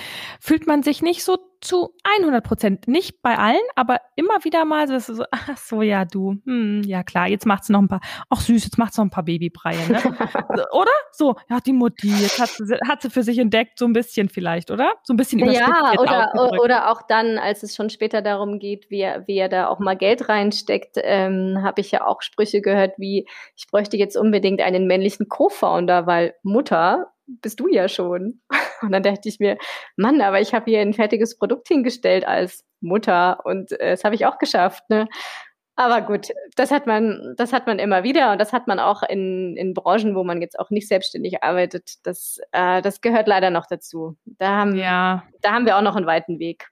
Fühlt 0.40 0.66
man 0.66 0.82
sich 0.82 1.02
nicht 1.02 1.24
so 1.24 1.38
zu 1.62 1.94
100 2.18 2.44
Prozent. 2.44 2.88
Nicht 2.88 3.22
bei 3.22 3.38
allen, 3.38 3.62
aber 3.76 4.00
immer 4.16 4.44
wieder 4.44 4.64
mal 4.64 4.88
so, 4.88 5.14
so 5.14 5.24
ach 5.30 5.56
so, 5.56 5.82
ja, 5.82 6.04
du, 6.04 6.36
hm, 6.44 6.82
ja 6.84 7.02
klar, 7.02 7.28
jetzt 7.28 7.46
macht 7.46 7.64
sie 7.64 7.72
noch 7.72 7.80
ein 7.80 7.88
paar, 7.88 8.00
ach 8.28 8.40
süß, 8.40 8.64
jetzt 8.64 8.78
macht 8.78 8.92
sie 8.92 9.00
noch 9.00 9.06
ein 9.06 9.10
paar 9.10 9.24
Babybreie, 9.24 9.88
ne? 9.88 9.98
oder? 10.72 10.90
So, 11.12 11.36
ja, 11.48 11.60
die 11.60 11.72
Mutti, 11.72 12.08
jetzt 12.08 12.40
hat 12.40 12.48
sie, 12.50 12.76
hat 12.86 13.02
sie 13.02 13.10
für 13.10 13.22
sich 13.22 13.38
entdeckt, 13.38 13.78
so 13.78 13.84
ein 13.86 13.92
bisschen 13.92 14.28
vielleicht, 14.28 14.70
oder? 14.70 14.94
So 15.04 15.14
ein 15.14 15.16
bisschen 15.16 15.38
Ja, 15.50 15.92
oder, 15.98 16.32
oder 16.60 16.90
auch 16.90 17.02
dann, 17.02 17.38
als 17.38 17.62
es 17.62 17.76
schon 17.76 17.90
später 17.90 18.22
darum 18.22 18.58
geht, 18.58 18.90
wie 18.90 19.00
er, 19.00 19.26
wie 19.26 19.38
er 19.38 19.48
da 19.48 19.68
auch 19.68 19.78
mal 19.78 19.96
Geld 19.96 20.28
reinsteckt, 20.28 20.96
ähm, 21.02 21.58
habe 21.62 21.80
ich 21.80 21.90
ja 21.90 22.06
auch 22.06 22.22
Sprüche 22.22 22.60
gehört, 22.60 22.94
wie, 22.98 23.28
ich 23.56 23.66
bräuchte 23.68 23.96
jetzt 23.96 24.16
unbedingt 24.16 24.60
einen 24.60 24.86
männlichen 24.86 25.28
Co-Founder, 25.28 26.06
weil 26.06 26.34
Mutter 26.42 27.12
bist 27.40 27.60
du 27.60 27.68
ja 27.68 27.88
schon. 27.88 28.40
Und 28.82 28.92
dann 28.92 29.02
dachte 29.02 29.28
ich 29.28 29.38
mir, 29.38 29.58
Mann, 29.96 30.20
aber 30.20 30.40
ich 30.40 30.54
habe 30.54 30.70
hier 30.70 30.80
ein 30.80 30.92
fertiges 30.92 31.38
Produkt 31.38 31.68
hingestellt 31.68 32.26
als 32.26 32.64
Mutter 32.80 33.38
und 33.44 33.70
äh, 33.78 33.92
das 33.92 34.02
habe 34.02 34.16
ich 34.16 34.26
auch 34.26 34.38
geschafft. 34.38 34.82
Ne? 34.90 35.06
Aber 35.76 36.02
gut, 36.02 36.28
das 36.56 36.70
hat 36.70 36.86
man, 36.86 37.34
das 37.36 37.52
hat 37.52 37.66
man 37.66 37.78
immer 37.78 38.02
wieder 38.02 38.32
und 38.32 38.40
das 38.40 38.52
hat 38.52 38.66
man 38.66 38.78
auch 38.78 39.02
in, 39.02 39.56
in 39.56 39.72
Branchen, 39.72 40.14
wo 40.14 40.22
man 40.22 40.42
jetzt 40.42 40.58
auch 40.58 40.70
nicht 40.70 40.86
selbstständig 40.86 41.42
arbeitet. 41.42 41.94
Das, 42.02 42.38
äh, 42.52 42.82
das 42.82 43.00
gehört 43.00 43.26
leider 43.26 43.50
noch 43.50 43.66
dazu. 43.66 44.16
Da 44.24 44.50
haben, 44.50 44.74
ja. 44.74 45.22
da 45.40 45.52
haben 45.52 45.64
wir 45.64 45.76
auch 45.76 45.82
noch 45.82 45.96
einen 45.96 46.06
weiten 46.06 46.38
Weg. 46.38 46.71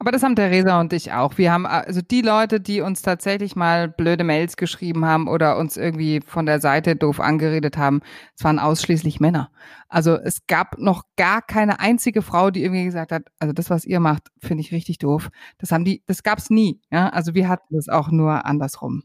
Aber 0.00 0.12
das 0.12 0.22
haben 0.22 0.34
Theresa 0.34 0.80
und 0.80 0.94
ich 0.94 1.12
auch. 1.12 1.36
Wir 1.36 1.52
haben 1.52 1.66
also 1.66 2.00
die 2.00 2.22
Leute, 2.22 2.58
die 2.58 2.80
uns 2.80 3.02
tatsächlich 3.02 3.54
mal 3.54 3.86
blöde 3.86 4.24
Mails 4.24 4.56
geschrieben 4.56 5.04
haben 5.04 5.28
oder 5.28 5.58
uns 5.58 5.76
irgendwie 5.76 6.22
von 6.22 6.46
der 6.46 6.58
Seite 6.58 6.96
doof 6.96 7.20
angeredet 7.20 7.76
haben, 7.76 8.00
es 8.34 8.42
waren 8.42 8.58
ausschließlich 8.58 9.20
Männer. 9.20 9.50
Also 9.90 10.14
es 10.14 10.46
gab 10.46 10.78
noch 10.78 11.02
gar 11.16 11.42
keine 11.42 11.80
einzige 11.80 12.22
Frau, 12.22 12.50
die 12.50 12.64
irgendwie 12.64 12.86
gesagt 12.86 13.12
hat, 13.12 13.24
also 13.40 13.52
das, 13.52 13.68
was 13.68 13.84
ihr 13.84 14.00
macht, 14.00 14.28
finde 14.38 14.62
ich 14.62 14.72
richtig 14.72 14.96
doof. 14.96 15.28
Das 15.58 15.70
haben 15.70 15.84
die, 15.84 16.02
das 16.06 16.22
gab's 16.22 16.48
nie. 16.48 16.80
Ja, 16.90 17.10
also 17.10 17.34
wir 17.34 17.50
hatten 17.50 17.74
das 17.74 17.90
auch 17.90 18.10
nur 18.10 18.46
andersrum. 18.46 19.02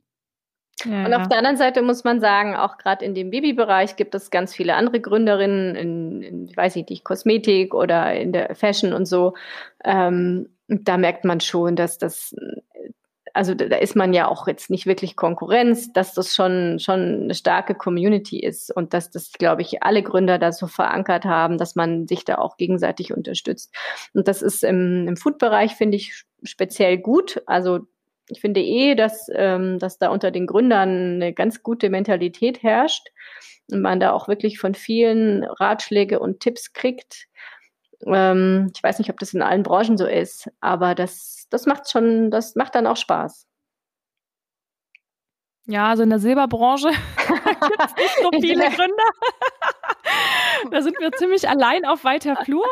Ja, 0.85 1.05
und 1.05 1.13
auf 1.13 1.27
der 1.27 1.39
anderen 1.39 1.57
Seite 1.57 1.81
muss 1.81 2.05
man 2.05 2.21
sagen, 2.21 2.55
auch 2.55 2.77
gerade 2.77 3.03
in 3.03 3.13
dem 3.13 3.31
Babybereich 3.31 3.97
gibt 3.97 4.15
es 4.15 4.29
ganz 4.29 4.53
viele 4.53 4.75
andere 4.75 5.01
Gründerinnen 5.01 5.75
in, 5.75 6.21
in 6.21 6.47
ich 6.47 6.55
weiß 6.55 6.75
nicht, 6.75 7.03
Kosmetik 7.03 7.73
oder 7.73 8.13
in 8.13 8.31
der 8.31 8.55
Fashion 8.55 8.93
und 8.93 9.05
so. 9.05 9.33
Ähm, 9.83 10.49
da 10.67 10.97
merkt 10.97 11.25
man 11.25 11.39
schon, 11.39 11.75
dass 11.75 11.97
das, 11.97 12.35
also 13.33 13.53
da 13.53 13.77
ist 13.77 13.95
man 13.95 14.13
ja 14.13 14.27
auch 14.27 14.47
jetzt 14.47 14.69
nicht 14.69 14.85
wirklich 14.85 15.15
Konkurrenz, 15.15 15.91
dass 15.93 16.13
das 16.13 16.33
schon, 16.33 16.79
schon 16.79 17.23
eine 17.23 17.35
starke 17.35 17.75
Community 17.75 18.39
ist 18.39 18.75
und 18.75 18.93
dass 18.93 19.11
das, 19.11 19.31
glaube 19.33 19.61
ich, 19.61 19.83
alle 19.83 20.03
Gründer 20.03 20.39
da 20.39 20.51
so 20.51 20.67
verankert 20.67 21.25
haben, 21.25 21.57
dass 21.57 21.75
man 21.75 22.07
sich 22.07 22.23
da 22.25 22.37
auch 22.37 22.57
gegenseitig 22.57 23.13
unterstützt. 23.13 23.75
Und 24.13 24.27
das 24.27 24.41
ist 24.41 24.63
im, 24.63 25.07
im 25.07 25.17
Food-Bereich, 25.17 25.75
finde 25.75 25.97
ich, 25.97 26.23
speziell 26.43 26.97
gut. 26.97 27.41
Also 27.45 27.81
ich 28.29 28.41
finde 28.41 28.61
eh, 28.61 28.95
dass, 28.95 29.27
ähm, 29.33 29.77
dass 29.79 29.99
da 29.99 30.09
unter 30.09 30.31
den 30.31 30.47
Gründern 30.47 31.15
eine 31.15 31.33
ganz 31.33 31.61
gute 31.61 31.89
Mentalität 31.89 32.63
herrscht 32.63 33.09
und 33.71 33.81
man 33.81 33.99
da 33.99 34.11
auch 34.13 34.27
wirklich 34.27 34.59
von 34.59 34.73
vielen 34.73 35.43
Ratschläge 35.43 36.19
und 36.19 36.39
Tipps 36.39 36.73
kriegt 36.73 37.27
ähm, 38.05 38.71
ich 38.73 38.83
weiß 38.83 38.99
nicht, 38.99 39.09
ob 39.09 39.19
das 39.19 39.33
in 39.33 39.41
allen 39.41 39.63
Branchen 39.63 39.97
so 39.97 40.05
ist, 40.05 40.49
aber 40.59 40.95
das, 40.95 41.47
das 41.49 41.65
macht 41.65 41.89
schon, 41.89 42.31
das 42.31 42.55
macht 42.55 42.75
dann 42.75 42.87
auch 42.87 42.97
Spaß. 42.97 43.45
Ja, 45.67 45.89
also 45.89 46.03
in 46.03 46.09
der 46.09 46.19
Silberbranche 46.19 46.89
gibt 47.17 47.79
es 47.79 47.95
nicht 47.95 48.17
so 48.21 48.29
viele 48.41 48.69
Gründer. 48.69 49.09
Da 50.71 50.81
sind 50.81 50.95
wir 50.99 51.11
ziemlich 51.13 51.47
allein 51.49 51.85
auf 51.85 52.03
weiter 52.03 52.35
Flur. 52.43 52.65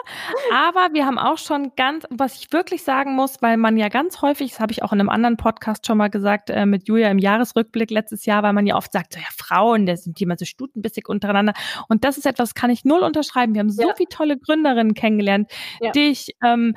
Aber 0.52 0.94
wir 0.94 1.06
haben 1.06 1.18
auch 1.18 1.38
schon 1.38 1.72
ganz, 1.76 2.06
was 2.10 2.36
ich 2.38 2.52
wirklich 2.52 2.84
sagen 2.84 3.16
muss, 3.16 3.42
weil 3.42 3.58
man 3.58 3.78
ja 3.78 3.90
ganz 3.90 4.22
häufig, 4.22 4.52
das 4.52 4.60
habe 4.60 4.72
ich 4.72 4.84
auch 4.84 4.94
in 4.94 5.00
einem 5.00 5.10
anderen 5.10 5.38
Podcast 5.38 5.86
schon 5.88 5.98
mal 5.98 6.10
gesagt, 6.10 6.50
äh, 6.50 6.66
mit 6.66 6.88
Julia 6.88 7.10
im 7.10 7.20
Jahresrückblick 7.20 7.92
letztes 7.92 8.26
Jahr, 8.26 8.44
weil 8.44 8.54
man 8.54 8.66
ja 8.66 8.76
oft 8.76 8.92
sagt, 8.92 9.14
so, 9.14 9.20
ja, 9.20 9.28
Frauen, 9.36 9.86
da 9.86 9.96
sind 9.96 10.20
die 10.20 10.24
immer 10.24 10.38
so 10.38 10.46
stutenbissig 10.46 11.08
untereinander. 11.10 11.54
Und 11.88 12.04
das 12.04 12.18
ist 12.18 12.26
etwas, 12.26 12.54
kann 12.54 12.70
ich 12.70 12.86
null 12.86 13.02
unterschreiben. 13.02 13.54
Wir 13.54 13.60
haben 13.60 13.70
so 13.70 13.84
ja. 13.84 13.94
viele 13.96 14.10
tolle 14.10 14.38
Gründerinnen 14.38 14.94
kennengelernt, 14.94 15.52
ja. 15.80 15.92
dich 15.92 16.36
ähm, 16.44 16.76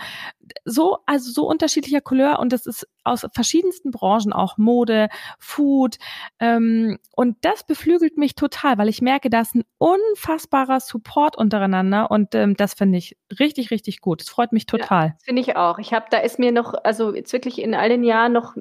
so, 0.64 0.98
also 1.06 1.30
so 1.30 1.48
unterschiedlicher 1.48 2.00
Couleur 2.00 2.38
und 2.38 2.52
das 2.52 2.66
ist 2.66 2.86
aus 3.04 3.26
verschiedensten 3.32 3.90
Branchen, 3.90 4.32
auch 4.32 4.58
Mode, 4.58 5.08
Food. 5.38 5.96
Ähm, 6.40 6.98
und 7.12 7.36
das 7.42 7.64
beflügelt 7.64 8.16
mich 8.16 8.34
total, 8.34 8.78
weil 8.78 8.88
ich 8.88 9.02
merke, 9.02 9.30
da 9.30 9.40
ist 9.40 9.54
ein 9.54 9.64
unfassbarer 9.78 10.80
Support 10.80 11.36
untereinander 11.36 12.10
und 12.10 12.34
ähm, 12.34 12.56
das 12.56 12.74
finde 12.74 12.98
ich 12.98 13.16
richtig, 13.38 13.70
richtig 13.70 14.00
gut. 14.00 14.20
Das 14.20 14.28
freut 14.28 14.52
mich 14.52 14.66
total. 14.66 15.06
Ja, 15.06 15.16
finde 15.22 15.42
ich 15.42 15.56
auch. 15.56 15.78
Ich 15.78 15.92
habe, 15.92 16.06
da 16.10 16.18
ist 16.18 16.38
mir 16.38 16.52
noch, 16.52 16.74
also 16.84 17.14
jetzt 17.14 17.32
wirklich 17.32 17.60
in 17.60 17.74
all 17.74 17.88
den 17.88 18.04
Jahren 18.04 18.32
noch 18.32 18.56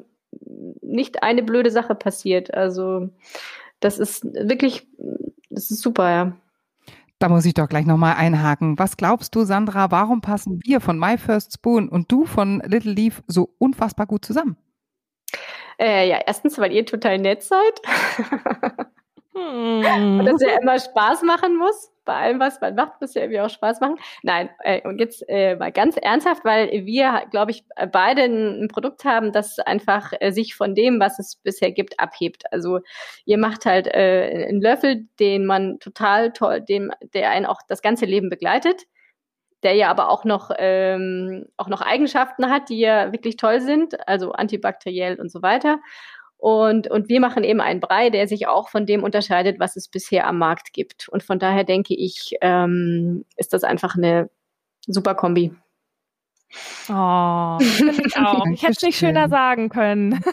nicht 0.81 1.23
eine 1.23 1.43
blöde 1.43 1.71
Sache 1.71 1.95
passiert. 1.95 2.53
Also 2.53 3.09
das 3.79 3.99
ist 3.99 4.25
wirklich, 4.25 4.87
das 5.49 5.71
ist 5.71 5.81
super, 5.81 6.09
ja. 6.09 6.37
Da 7.19 7.29
muss 7.29 7.45
ich 7.45 7.53
doch 7.53 7.69
gleich 7.69 7.85
nochmal 7.85 8.15
einhaken. 8.15 8.77
Was 8.77 8.97
glaubst 8.97 9.35
du, 9.35 9.45
Sandra, 9.45 9.89
warum 9.89 10.21
passen 10.21 10.59
wir 10.63 10.81
von 10.81 10.99
My 10.99 11.17
First 11.17 11.53
Spoon 11.53 11.87
und 11.87 12.11
du 12.11 12.25
von 12.25 12.61
Little 12.65 12.91
Leaf 12.91 13.23
so 13.27 13.55
unfassbar 13.57 14.05
gut 14.05 14.25
zusammen? 14.25 14.57
Äh, 15.79 16.09
ja, 16.09 16.19
erstens, 16.25 16.57
weil 16.57 16.71
ihr 16.71 16.85
total 16.85 17.17
nett 17.17 17.43
seid. 17.43 17.81
Hm. 19.37 20.19
Und 20.19 20.25
dass 20.25 20.41
er 20.41 20.61
immer 20.61 20.79
Spaß 20.79 21.23
machen 21.23 21.57
muss. 21.57 21.91
Bei 22.05 22.13
allem, 22.13 22.39
was 22.39 22.61
man 22.61 22.75
macht, 22.75 23.01
muss 23.01 23.13
ja 23.15 23.23
irgendwie 23.23 23.41
auch 23.41 23.49
Spaß 23.49 23.81
machen. 23.81 23.97
Nein, 24.23 24.49
äh, 24.59 24.81
und 24.87 24.99
jetzt 24.99 25.23
äh, 25.27 25.55
mal 25.55 25.71
ganz 25.71 25.97
ernsthaft, 25.97 26.45
weil 26.45 26.85
wir, 26.85 27.25
glaube 27.31 27.51
ich, 27.51 27.65
beide 27.91 28.23
ein, 28.23 28.67
Produkt 28.71 29.05
haben, 29.05 29.31
das 29.31 29.59
einfach 29.59 30.13
äh, 30.19 30.31
sich 30.31 30.55
von 30.55 30.75
dem, 30.75 30.99
was 30.99 31.19
es 31.19 31.35
bisher 31.37 31.71
gibt, 31.71 31.99
abhebt. 31.99 32.43
Also 32.51 32.79
ihr 33.25 33.37
macht 33.37 33.65
halt 33.65 33.87
äh, 33.87 34.47
einen 34.47 34.61
Löffel, 34.61 35.07
den 35.19 35.45
man 35.45 35.79
total 35.79 36.31
toll, 36.31 36.61
den, 36.61 36.91
der 37.13 37.31
einen 37.31 37.45
auch 37.45 37.61
das 37.67 37.81
ganze 37.81 38.05
Leben 38.05 38.29
begleitet 38.29 38.83
der 39.63 39.73
ja 39.73 39.89
aber 39.89 40.09
auch 40.09 40.25
noch, 40.25 40.51
ähm, 40.59 41.47
auch 41.57 41.67
noch 41.67 41.81
Eigenschaften 41.81 42.51
hat, 42.51 42.69
die 42.69 42.77
ja 42.77 43.11
wirklich 43.11 43.35
toll 43.35 43.61
sind, 43.61 44.07
also 44.07 44.31
antibakteriell 44.31 45.19
und 45.19 45.31
so 45.31 45.41
weiter. 45.41 45.79
Und, 46.45 46.91
und 46.91 47.09
wir 47.09 47.19
machen 47.21 47.43
eben 47.43 47.59
einen 47.59 47.79
Brei, 47.79 48.11
der 48.11 48.27
sich 48.27 48.45
auch 48.45 48.69
von 48.69 48.85
dem 48.85 49.03
unterscheidet, 49.03 49.59
was 49.59 49.75
es 49.75 49.87
bisher 49.87 50.27
am 50.27 50.37
Markt 50.37 50.73
gibt. 50.73 51.09
Und 51.09 51.23
von 51.23 51.39
daher 51.39 51.63
denke 51.63 51.95
ich, 51.95 52.35
ähm, 52.39 53.25
ist 53.35 53.51
das 53.51 53.63
einfach 53.63 53.95
eine 53.95 54.29
super 54.85 55.15
Kombi. 55.15 55.55
Oh, 56.87 57.57
finde 57.61 58.03
ich 58.05 58.15
auch. 58.17 58.45
Ich 58.53 58.61
hätte 58.61 58.73
es 58.73 58.81
nicht 58.83 58.99
schöner 58.99 59.27
sagen 59.27 59.69
können. 59.69 60.23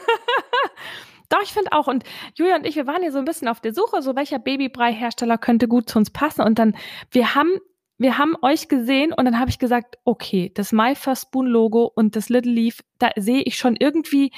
Doch, 1.30 1.40
ich 1.42 1.54
finde 1.54 1.72
auch. 1.72 1.86
Und 1.86 2.04
Julia 2.34 2.56
und 2.56 2.66
ich, 2.66 2.76
wir 2.76 2.86
waren 2.86 3.00
hier 3.00 3.10
so 3.10 3.18
ein 3.18 3.24
bisschen 3.24 3.48
auf 3.48 3.60
der 3.60 3.72
Suche, 3.72 4.02
so 4.02 4.14
welcher 4.14 4.38
Babybrei-Hersteller 4.38 5.38
könnte 5.38 5.66
gut 5.66 5.88
zu 5.88 5.98
uns 5.98 6.10
passen. 6.10 6.42
Und 6.42 6.58
dann, 6.58 6.76
wir 7.10 7.34
haben, 7.34 7.56
wir 7.96 8.18
haben 8.18 8.36
euch 8.42 8.68
gesehen 8.68 9.14
und 9.14 9.24
dann 9.24 9.40
habe 9.40 9.48
ich 9.48 9.58
gesagt, 9.58 9.96
okay, 10.04 10.52
das 10.54 10.72
My 10.72 10.94
First 10.94 11.28
Spoon 11.28 11.46
Logo 11.46 11.90
und 11.94 12.16
das 12.16 12.28
Little 12.28 12.52
Leaf, 12.52 12.80
da 12.98 13.08
sehe 13.16 13.40
ich 13.40 13.56
schon 13.56 13.76
irgendwie, 13.76 14.30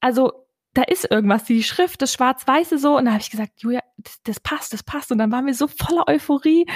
also 0.00 0.41
da 0.74 0.82
ist 0.82 1.10
irgendwas, 1.10 1.44
die 1.44 1.62
Schrift, 1.62 2.00
das 2.00 2.14
Schwarz-Weiße 2.14 2.78
so. 2.78 2.96
Und 2.96 3.04
da 3.04 3.12
habe 3.12 3.20
ich 3.20 3.30
gesagt, 3.30 3.60
Julia, 3.60 3.80
das, 3.98 4.22
das, 4.24 4.40
passt, 4.40 4.72
das 4.72 4.82
passt. 4.82 5.12
Und 5.12 5.18
dann 5.18 5.30
waren 5.30 5.46
wir 5.46 5.54
so 5.54 5.66
voller 5.66 6.08
Euphorie 6.08 6.66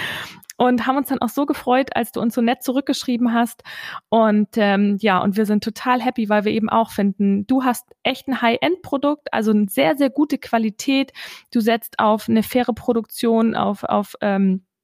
und 0.59 0.87
haben 0.87 0.97
uns 0.97 1.09
dann 1.09 1.21
auch 1.21 1.29
so 1.31 1.47
gefreut, 1.47 1.91
als 1.95 2.13
du 2.13 2.21
uns 2.21 2.35
so 2.35 2.43
nett 2.43 2.63
zurückgeschrieben 2.63 3.33
hast. 3.33 3.63
Und 4.11 4.49
ähm, 4.57 4.99
ja, 5.01 5.19
und 5.19 5.37
wir 5.37 5.47
sind 5.47 5.65
total 5.65 6.03
happy, 6.03 6.29
weil 6.29 6.45
wir 6.45 6.53
eben 6.53 6.69
auch 6.69 6.91
finden, 6.91 7.47
du 7.47 7.65
hast 7.65 7.85
echt 8.03 8.29
ein 8.29 8.43
High-End-Produkt, 8.43 9.33
also 9.33 9.51
eine 9.51 9.69
sehr, 9.69 9.97
sehr 9.97 10.11
gute 10.11 10.39
Qualität. 10.39 11.13
Du 11.53 11.61
setzt 11.61 11.99
auf 11.99 12.29
eine 12.29 12.43
faire 12.43 12.75
Produktion, 12.75 13.55
auf, 13.55 13.83
auf 13.85 14.15
ähm, 14.21 14.63
äh, 14.63 14.76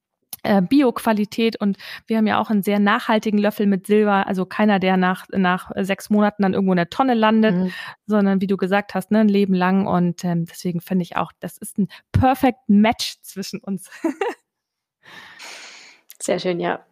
Bio-Qualität 0.43 1.61
und 1.61 1.77
wir 2.07 2.17
haben 2.17 2.27
ja 2.27 2.41
auch 2.41 2.51
einen 2.51 2.63
sehr 2.63 2.79
nachhaltigen 2.79 3.39
Löffel 3.39 3.67
mit 3.67 3.87
Silber, 3.87 4.27
also 4.27 4.45
keiner, 4.45 4.79
der 4.79 4.97
nach, 4.97 5.27
nach 5.31 5.71
sechs 5.77 6.11
Monaten 6.11 6.43
dann 6.43 6.55
irgendwo 6.55 6.73
in 6.73 6.79
der 6.79 6.91
Tonne 6.91 7.15
landet, 7.15 7.55
mhm. 7.55 7.73
sondern 8.07 8.41
wie 8.41 8.47
du 8.47 8.57
gesagt 8.57 8.95
hast, 8.95 9.11
ne, 9.11 9.21
ein 9.21 9.29
Leben 9.29 9.55
lang 9.55 9.87
und 9.87 10.25
ähm, 10.25 10.45
deswegen 10.47 10.81
finde 10.81 11.03
ich 11.05 11.17
auch, 11.17 11.33
das 11.41 11.59
ist 11.59 11.79
ein 11.79 11.89
perfect 12.11 12.59
Match 12.67 13.17
zwischen 13.23 13.61
uns. 13.61 13.91
sehr 16.21 16.39
schön, 16.39 16.61
ja. 16.61 16.85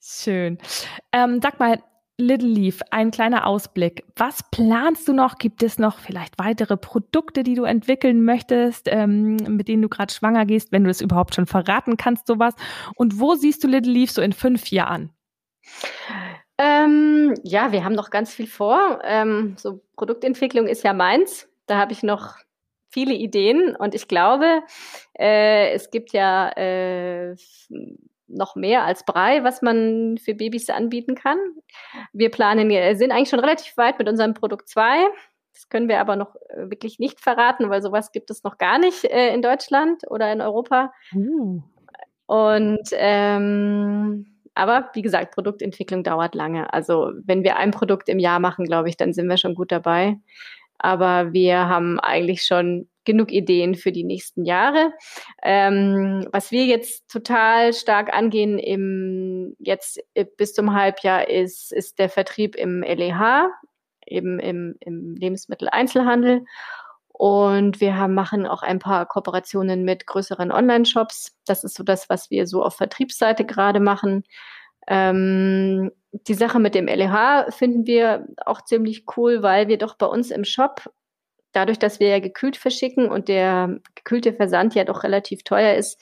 Schön. 0.00 0.58
Ähm, 1.12 1.40
sag 1.42 1.60
mal, 1.60 1.82
Little 2.20 2.48
Leaf, 2.48 2.80
ein 2.90 3.10
kleiner 3.10 3.46
Ausblick. 3.46 4.04
Was 4.16 4.42
planst 4.50 5.08
du 5.08 5.12
noch? 5.12 5.38
Gibt 5.38 5.62
es 5.62 5.78
noch 5.78 5.98
vielleicht 5.98 6.38
weitere 6.38 6.76
Produkte, 6.76 7.42
die 7.42 7.54
du 7.54 7.64
entwickeln 7.64 8.24
möchtest, 8.24 8.88
ähm, 8.90 9.36
mit 9.36 9.68
denen 9.68 9.82
du 9.82 9.88
gerade 9.88 10.12
schwanger 10.12 10.46
gehst, 10.46 10.72
wenn 10.72 10.84
du 10.84 10.90
es 10.90 11.00
überhaupt 11.00 11.34
schon 11.34 11.46
verraten 11.46 11.96
kannst, 11.96 12.26
sowas? 12.26 12.54
Und 12.94 13.18
wo 13.18 13.34
siehst 13.34 13.64
du 13.64 13.68
Little 13.68 13.92
Leaf 13.92 14.10
so 14.10 14.22
in 14.22 14.32
fünf 14.32 14.70
Jahren? 14.70 15.10
Ähm, 16.58 17.34
ja, 17.42 17.72
wir 17.72 17.84
haben 17.84 17.94
noch 17.94 18.10
ganz 18.10 18.34
viel 18.34 18.46
vor. 18.46 19.00
Ähm, 19.04 19.54
so 19.56 19.80
Produktentwicklung 19.96 20.66
ist 20.66 20.84
ja 20.84 20.92
meins. 20.92 21.48
Da 21.66 21.78
habe 21.78 21.92
ich 21.92 22.02
noch 22.02 22.36
viele 22.90 23.14
Ideen 23.14 23.76
und 23.76 23.94
ich 23.94 24.08
glaube, 24.08 24.62
äh, 25.18 25.72
es 25.72 25.90
gibt 25.90 26.12
ja 26.12 26.50
äh, 26.50 27.36
noch 28.30 28.56
mehr 28.56 28.84
als 28.84 29.04
Brei, 29.04 29.44
was 29.44 29.62
man 29.62 30.18
für 30.18 30.34
Babys 30.34 30.70
anbieten 30.70 31.14
kann. 31.14 31.38
Wir 32.12 32.30
planen, 32.30 32.70
sind 32.96 33.12
eigentlich 33.12 33.28
schon 33.28 33.40
relativ 33.40 33.76
weit 33.76 33.98
mit 33.98 34.08
unserem 34.08 34.34
Produkt 34.34 34.68
2. 34.68 35.06
Das 35.52 35.68
können 35.68 35.88
wir 35.88 36.00
aber 36.00 36.16
noch 36.16 36.34
äh, 36.48 36.70
wirklich 36.70 36.98
nicht 36.98 37.20
verraten, 37.20 37.68
weil 37.70 37.82
sowas 37.82 38.12
gibt 38.12 38.30
es 38.30 38.44
noch 38.44 38.58
gar 38.58 38.78
nicht 38.78 39.04
äh, 39.04 39.34
in 39.34 39.42
Deutschland 39.42 40.02
oder 40.08 40.32
in 40.32 40.40
Europa. 40.40 40.92
Uh. 41.14 41.60
Und 42.26 42.88
ähm, 42.92 44.26
aber 44.54 44.90
wie 44.94 45.02
gesagt, 45.02 45.34
Produktentwicklung 45.34 46.04
dauert 46.04 46.34
lange. 46.34 46.72
Also 46.72 47.12
wenn 47.24 47.44
wir 47.44 47.56
ein 47.56 47.70
Produkt 47.70 48.08
im 48.08 48.18
Jahr 48.18 48.40
machen, 48.40 48.64
glaube 48.66 48.88
ich, 48.88 48.96
dann 48.96 49.12
sind 49.12 49.28
wir 49.28 49.36
schon 49.36 49.54
gut 49.54 49.72
dabei. 49.72 50.16
Aber 50.78 51.32
wir 51.32 51.68
haben 51.68 51.98
eigentlich 51.98 52.44
schon 52.44 52.88
genug 53.04 53.32
Ideen 53.32 53.74
für 53.74 53.92
die 53.92 54.04
nächsten 54.04 54.44
Jahre. 54.44 54.92
Ähm, 55.42 56.26
was 56.32 56.50
wir 56.50 56.66
jetzt 56.66 57.10
total 57.10 57.72
stark 57.72 58.14
angehen 58.14 58.58
im 58.58 59.56
jetzt 59.58 60.00
äh, 60.14 60.24
bis 60.24 60.54
zum 60.54 60.74
Halbjahr 60.74 61.28
ist, 61.28 61.72
ist 61.72 61.98
der 61.98 62.08
Vertrieb 62.08 62.56
im 62.56 62.82
LEH, 62.82 63.50
eben 64.06 64.38
im, 64.38 64.76
im 64.80 65.14
Lebensmitteleinzelhandel. 65.16 66.44
Und 67.12 67.82
wir 67.82 67.98
haben, 67.98 68.14
machen 68.14 68.46
auch 68.46 68.62
ein 68.62 68.78
paar 68.78 69.04
Kooperationen 69.04 69.84
mit 69.84 70.06
größeren 70.06 70.50
Online-Shops. 70.50 71.36
Das 71.44 71.64
ist 71.64 71.74
so 71.74 71.82
das, 71.82 72.08
was 72.08 72.30
wir 72.30 72.46
so 72.46 72.64
auf 72.64 72.76
Vertriebsseite 72.76 73.44
gerade 73.44 73.78
machen. 73.78 74.24
Ähm, 74.88 75.90
die 76.12 76.34
Sache 76.34 76.58
mit 76.58 76.74
dem 76.74 76.86
LEH 76.86 77.50
finden 77.50 77.86
wir 77.86 78.26
auch 78.46 78.64
ziemlich 78.64 79.04
cool, 79.16 79.42
weil 79.42 79.68
wir 79.68 79.78
doch 79.78 79.96
bei 79.96 80.06
uns 80.06 80.30
im 80.30 80.44
Shop, 80.44 80.90
dadurch, 81.52 81.78
dass 81.78 82.00
wir 82.00 82.08
ja 82.08 82.18
gekühlt 82.20 82.56
verschicken 82.56 83.08
und 83.08 83.28
der 83.28 83.80
gekühlte 83.94 84.32
Versand 84.32 84.74
ja 84.74 84.84
doch 84.84 85.02
relativ 85.02 85.42
teuer 85.42 85.74
ist, 85.74 86.00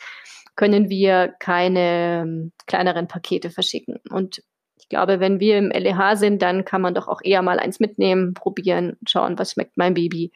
können 0.56 0.90
wir 0.90 1.34
keine 1.38 2.22
ähm, 2.22 2.52
kleineren 2.66 3.06
Pakete 3.06 3.50
verschicken. 3.50 4.00
Und 4.10 4.42
ich 4.80 4.88
glaube, 4.88 5.20
wenn 5.20 5.38
wir 5.38 5.58
im 5.58 5.70
LEH 5.70 6.16
sind, 6.16 6.42
dann 6.42 6.64
kann 6.64 6.82
man 6.82 6.94
doch 6.94 7.08
auch 7.08 7.20
eher 7.22 7.42
mal 7.42 7.58
eins 7.58 7.78
mitnehmen, 7.78 8.34
probieren, 8.34 8.96
schauen, 9.06 9.38
was 9.38 9.52
schmeckt 9.52 9.76
mein 9.76 9.94
Baby. 9.94 10.32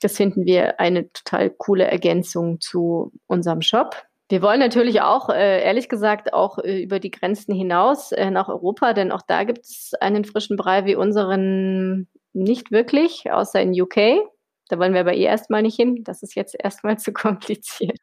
Das 0.00 0.16
finden 0.16 0.46
wir 0.46 0.80
eine 0.80 1.12
total 1.12 1.50
coole 1.50 1.84
Ergänzung 1.84 2.60
zu 2.60 3.12
unserem 3.26 3.60
Shop. 3.60 3.94
Wir 4.28 4.40
wollen 4.40 4.60
natürlich 4.60 5.02
auch, 5.02 5.28
äh, 5.28 5.62
ehrlich 5.62 5.90
gesagt, 5.90 6.32
auch 6.32 6.58
äh, 6.58 6.82
über 6.82 7.00
die 7.00 7.10
Grenzen 7.10 7.54
hinaus 7.54 8.12
äh, 8.12 8.30
nach 8.30 8.48
Europa, 8.48 8.94
denn 8.94 9.12
auch 9.12 9.20
da 9.20 9.44
gibt 9.44 9.66
es 9.66 9.92
einen 10.00 10.24
frischen 10.24 10.56
Brei 10.56 10.86
wie 10.86 10.94
unseren 10.94 12.08
nicht 12.32 12.70
wirklich, 12.70 13.30
außer 13.30 13.60
in 13.60 13.80
UK. 13.80 14.28
Da 14.68 14.78
wollen 14.78 14.94
wir 14.94 15.00
aber 15.00 15.14
eh 15.14 15.24
erstmal 15.24 15.62
nicht 15.62 15.76
hin. 15.76 16.02
Das 16.04 16.22
ist 16.22 16.34
jetzt 16.34 16.56
erstmal 16.58 16.98
zu 16.98 17.12
kompliziert. 17.12 18.00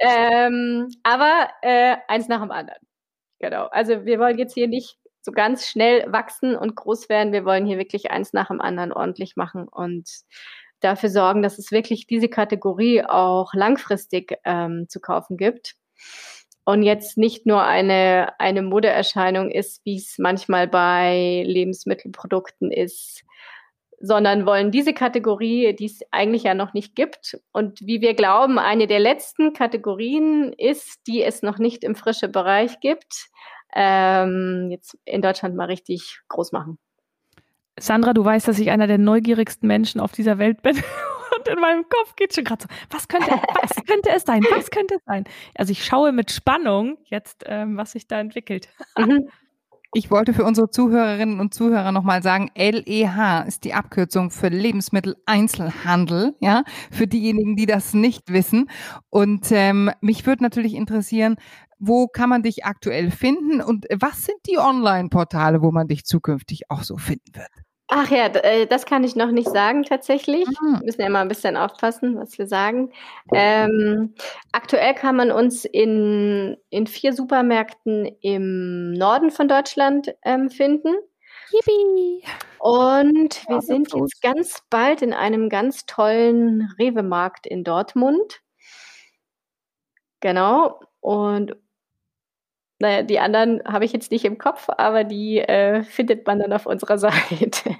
ähm, 0.00 0.88
aber 1.02 1.48
äh, 1.62 1.96
eins 2.08 2.28
nach 2.28 2.40
dem 2.40 2.50
anderen. 2.50 2.80
Genau. 3.40 3.66
Also 3.66 4.04
wir 4.04 4.18
wollen 4.18 4.38
jetzt 4.38 4.54
hier 4.54 4.68
nicht 4.68 4.98
so 5.22 5.32
ganz 5.32 5.66
schnell 5.66 6.10
wachsen 6.10 6.56
und 6.56 6.74
groß 6.74 7.08
werden. 7.08 7.32
Wir 7.32 7.44
wollen 7.44 7.66
hier 7.66 7.78
wirklich 7.78 8.10
eins 8.10 8.32
nach 8.32 8.48
dem 8.48 8.60
anderen 8.60 8.92
ordentlich 8.92 9.36
machen 9.36 9.68
und 9.68 10.08
dafür 10.80 11.10
sorgen, 11.10 11.42
dass 11.42 11.58
es 11.58 11.70
wirklich 11.70 12.06
diese 12.06 12.28
Kategorie 12.28 13.04
auch 13.04 13.52
langfristig 13.52 14.38
ähm, 14.44 14.86
zu 14.88 15.00
kaufen 15.00 15.36
gibt. 15.36 15.74
Und 16.68 16.82
jetzt 16.82 17.16
nicht 17.16 17.46
nur 17.46 17.62
eine, 17.62 18.38
eine 18.38 18.60
Modeerscheinung 18.60 19.50
ist, 19.50 19.80
wie 19.86 19.96
es 19.96 20.16
manchmal 20.18 20.68
bei 20.68 21.42
Lebensmittelprodukten 21.46 22.70
ist, 22.70 23.24
sondern 24.00 24.44
wollen 24.44 24.70
diese 24.70 24.92
Kategorie, 24.92 25.74
die 25.74 25.86
es 25.86 26.00
eigentlich 26.10 26.42
ja 26.42 26.52
noch 26.52 26.74
nicht 26.74 26.94
gibt 26.94 27.40
und 27.52 27.80
wie 27.80 28.02
wir 28.02 28.12
glauben, 28.12 28.58
eine 28.58 28.86
der 28.86 29.00
letzten 29.00 29.54
Kategorien 29.54 30.52
ist, 30.58 31.00
die 31.06 31.22
es 31.22 31.40
noch 31.40 31.56
nicht 31.56 31.84
im 31.84 31.94
frische 31.94 32.28
Bereich 32.28 32.80
gibt, 32.80 33.30
ähm, 33.74 34.68
jetzt 34.70 34.98
in 35.06 35.22
Deutschland 35.22 35.56
mal 35.56 35.68
richtig 35.68 36.20
groß 36.28 36.52
machen. 36.52 36.78
Sandra, 37.80 38.12
du 38.12 38.22
weißt, 38.22 38.46
dass 38.46 38.58
ich 38.58 38.70
einer 38.70 38.86
der 38.86 38.98
neugierigsten 38.98 39.68
Menschen 39.68 40.02
auf 40.02 40.12
dieser 40.12 40.36
Welt 40.36 40.60
bin. 40.60 40.76
Und 41.36 41.48
in 41.48 41.60
meinem 41.60 41.84
Kopf 41.88 42.16
geht 42.16 42.34
schon 42.34 42.44
gerade 42.44 42.62
so, 42.62 42.68
was 42.90 43.08
könnte, 43.08 43.30
was 43.30 43.84
könnte 43.86 44.10
es 44.10 44.22
sein? 44.22 44.44
Was 44.50 44.70
könnte 44.70 44.94
es 44.96 45.04
sein? 45.04 45.24
Also 45.54 45.72
ich 45.72 45.84
schaue 45.84 46.12
mit 46.12 46.30
Spannung 46.30 46.98
jetzt, 47.04 47.44
ähm, 47.46 47.76
was 47.76 47.92
sich 47.92 48.06
da 48.06 48.20
entwickelt. 48.20 48.68
Mhm. 48.96 49.28
Ich 49.94 50.10
wollte 50.10 50.34
für 50.34 50.44
unsere 50.44 50.68
Zuhörerinnen 50.68 51.40
und 51.40 51.54
Zuhörer 51.54 51.92
nochmal 51.92 52.22
sagen, 52.22 52.50
LEH 52.54 53.44
ist 53.46 53.64
die 53.64 53.72
Abkürzung 53.72 54.30
für 54.30 54.48
Lebensmitteleinzelhandel, 54.48 56.36
ja, 56.40 56.64
für 56.90 57.06
diejenigen, 57.06 57.56
die 57.56 57.64
das 57.64 57.94
nicht 57.94 58.30
wissen. 58.30 58.68
Und 59.08 59.50
ähm, 59.50 59.90
mich 60.02 60.26
würde 60.26 60.42
natürlich 60.42 60.74
interessieren, 60.74 61.36
wo 61.78 62.06
kann 62.06 62.28
man 62.28 62.42
dich 62.42 62.66
aktuell 62.66 63.10
finden 63.10 63.62
und 63.62 63.86
was 63.98 64.24
sind 64.26 64.36
die 64.46 64.58
Online-Portale, 64.58 65.62
wo 65.62 65.70
man 65.70 65.88
dich 65.88 66.04
zukünftig 66.04 66.70
auch 66.70 66.82
so 66.82 66.98
finden 66.98 67.34
wird? 67.34 67.67
Ach 67.90 68.10
ja, 68.10 68.26
äh, 68.26 68.66
das 68.66 68.84
kann 68.84 69.02
ich 69.02 69.16
noch 69.16 69.30
nicht 69.30 69.48
sagen 69.48 69.82
tatsächlich. 69.82 70.46
Mhm. 70.46 70.80
Wir 70.80 70.84
müssen 70.84 71.00
ja 71.00 71.06
immer 71.06 71.20
ein 71.20 71.28
bisschen 71.28 71.56
aufpassen, 71.56 72.18
was 72.18 72.38
wir 72.38 72.46
sagen. 72.46 72.92
Ähm, 73.32 74.14
aktuell 74.52 74.94
kann 74.94 75.16
man 75.16 75.30
uns 75.32 75.64
in, 75.64 76.58
in 76.68 76.86
vier 76.86 77.14
Supermärkten 77.14 78.04
im 78.20 78.92
Norden 78.92 79.30
von 79.30 79.48
Deutschland 79.48 80.14
ähm, 80.22 80.50
finden. 80.50 80.94
Yippie. 81.50 82.22
Und 82.58 83.48
wir 83.48 83.56
ja, 83.56 83.60
sind 83.62 83.94
jetzt 83.94 84.20
ganz 84.20 84.62
bald 84.68 85.00
in 85.00 85.14
einem 85.14 85.48
ganz 85.48 85.86
tollen 85.86 86.70
Rewe-Markt 86.78 87.46
in 87.46 87.64
Dortmund. 87.64 88.42
Genau. 90.20 90.80
Und 91.00 91.56
naja, 92.80 93.02
die 93.02 93.18
anderen 93.18 93.60
habe 93.64 93.84
ich 93.84 93.92
jetzt 93.92 94.12
nicht 94.12 94.24
im 94.24 94.38
Kopf, 94.38 94.68
aber 94.68 95.04
die 95.04 95.38
äh, 95.38 95.82
findet 95.82 96.26
man 96.26 96.38
dann 96.38 96.52
auf 96.52 96.66
unserer 96.66 96.98
Seite. 96.98 97.70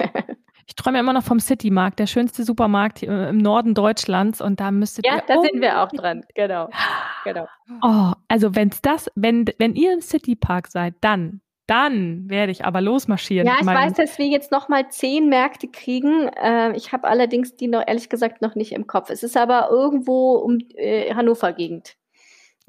Ich 0.66 0.74
träume 0.74 0.98
immer 0.98 1.12
noch 1.12 1.22
vom 1.22 1.40
City-Markt, 1.40 1.98
der 1.98 2.06
schönste 2.06 2.44
Supermarkt 2.44 3.02
im 3.02 3.38
Norden 3.38 3.74
Deutschlands 3.74 4.40
und 4.40 4.60
da 4.60 4.70
müsstet 4.70 5.06
ja, 5.06 5.14
ihr. 5.14 5.18
Ja, 5.18 5.24
da 5.26 5.40
sind 5.40 5.60
wir 5.60 5.82
auch 5.82 5.88
dran, 5.88 6.24
genau. 6.34 6.68
genau. 7.24 7.46
Oh, 7.82 8.12
also 8.28 8.54
wenn's 8.54 8.82
das, 8.82 9.10
wenn, 9.14 9.46
wenn 9.58 9.74
ihr 9.74 9.92
im 9.92 10.00
City-Park 10.00 10.66
seid, 10.66 10.94
dann, 11.00 11.40
dann 11.66 12.28
werde 12.28 12.50
ich 12.52 12.64
aber 12.64 12.80
losmarschieren. 12.80 13.46
Ja, 13.46 13.54
ich 13.60 13.66
weiß, 13.66 13.94
dass 13.94 14.18
wir 14.18 14.26
jetzt 14.26 14.50
nochmal 14.50 14.88
zehn 14.90 15.28
Märkte 15.28 15.68
kriegen. 15.68 16.28
Äh, 16.28 16.76
ich 16.76 16.92
habe 16.92 17.06
allerdings 17.08 17.56
die 17.56 17.68
noch 17.68 17.84
ehrlich 17.86 18.08
gesagt 18.08 18.42
noch 18.42 18.54
nicht 18.54 18.72
im 18.72 18.86
Kopf. 18.86 19.10
Es 19.10 19.22
ist 19.22 19.36
aber 19.36 19.68
irgendwo 19.70 20.34
um 20.34 20.58
äh, 20.74 21.14
Hannover-Gegend. 21.14 21.94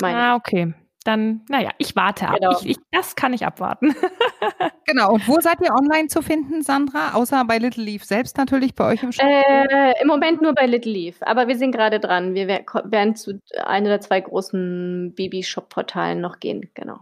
Ah, 0.01 0.35
okay 0.35 0.73
dann, 1.05 1.41
naja, 1.47 1.71
ich 1.77 1.95
warte 1.95 2.27
ab. 2.27 2.35
Genau. 2.39 2.57
Ich, 2.59 2.71
ich, 2.71 2.77
das 2.91 3.15
kann 3.15 3.33
ich 3.33 3.45
abwarten. 3.45 3.95
genau. 4.85 5.13
Und 5.13 5.27
wo 5.27 5.39
seid 5.39 5.61
ihr 5.61 5.73
online 5.73 6.07
zu 6.07 6.21
finden, 6.21 6.61
Sandra? 6.61 7.13
Außer 7.13 7.45
bei 7.45 7.57
Little 7.57 7.83
Leaf 7.83 8.03
selbst 8.03 8.37
natürlich, 8.37 8.75
bei 8.75 8.85
euch 8.85 9.01
im 9.03 9.11
Shop? 9.11 9.25
Äh, 9.25 10.01
Im 10.01 10.07
Moment 10.07 10.41
nur 10.41 10.53
bei 10.53 10.65
Little 10.65 10.91
Leaf. 10.91 11.17
Aber 11.21 11.47
wir 11.47 11.57
sind 11.57 11.71
gerade 11.71 11.99
dran. 11.99 12.33
Wir 12.33 12.47
werden 12.47 13.15
zu 13.15 13.39
ein 13.63 13.85
oder 13.85 14.01
zwei 14.01 14.19
großen 14.19 15.13
Baby-Shop-Portalen 15.15 16.19
noch 16.19 16.39
gehen. 16.39 16.69
Genau. 16.73 16.99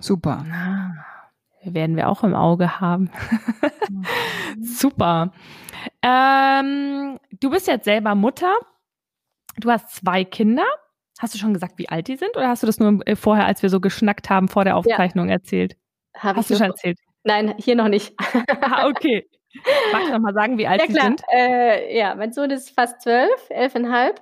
Super. 0.00 0.44
Ah, 0.52 0.90
werden 1.62 1.96
wir 1.96 2.08
auch 2.08 2.24
im 2.24 2.34
Auge 2.34 2.80
haben. 2.80 3.10
Super. 4.60 5.32
Ähm, 6.02 7.18
du 7.40 7.50
bist 7.50 7.68
jetzt 7.68 7.84
selber 7.84 8.14
Mutter. 8.14 8.54
Du 9.58 9.70
hast 9.70 9.94
zwei 9.94 10.24
Kinder. 10.24 10.66
Hast 11.18 11.34
du 11.34 11.38
schon 11.38 11.54
gesagt, 11.54 11.78
wie 11.78 11.88
alt 11.88 12.08
die 12.08 12.16
sind 12.16 12.36
oder 12.36 12.48
hast 12.48 12.62
du 12.62 12.66
das 12.66 12.78
nur 12.78 13.06
äh, 13.06 13.16
vorher, 13.16 13.46
als 13.46 13.62
wir 13.62 13.70
so 13.70 13.80
geschnackt 13.80 14.28
haben 14.28 14.48
vor 14.48 14.64
der 14.64 14.76
Aufzeichnung 14.76 15.28
ja. 15.28 15.34
erzählt? 15.34 15.76
Hab 16.14 16.36
hast 16.36 16.50
du 16.50 16.56
schon 16.56 16.66
erzählt? 16.66 16.98
Nein, 17.24 17.54
hier 17.58 17.74
noch 17.74 17.88
nicht. 17.88 18.14
ah, 18.60 18.88
okay. 18.88 19.26
Magst 19.92 20.08
du 20.08 20.12
noch 20.12 20.20
mal 20.20 20.34
sagen, 20.34 20.58
wie 20.58 20.66
alt 20.66 20.80
ja, 20.82 20.86
sie 20.86 20.92
sind? 20.92 21.22
Äh, 21.32 21.96
ja, 21.98 22.14
mein 22.14 22.32
Sohn 22.32 22.50
ist 22.50 22.70
fast 22.70 23.00
zwölf, 23.02 23.48
elfeinhalb 23.48 24.20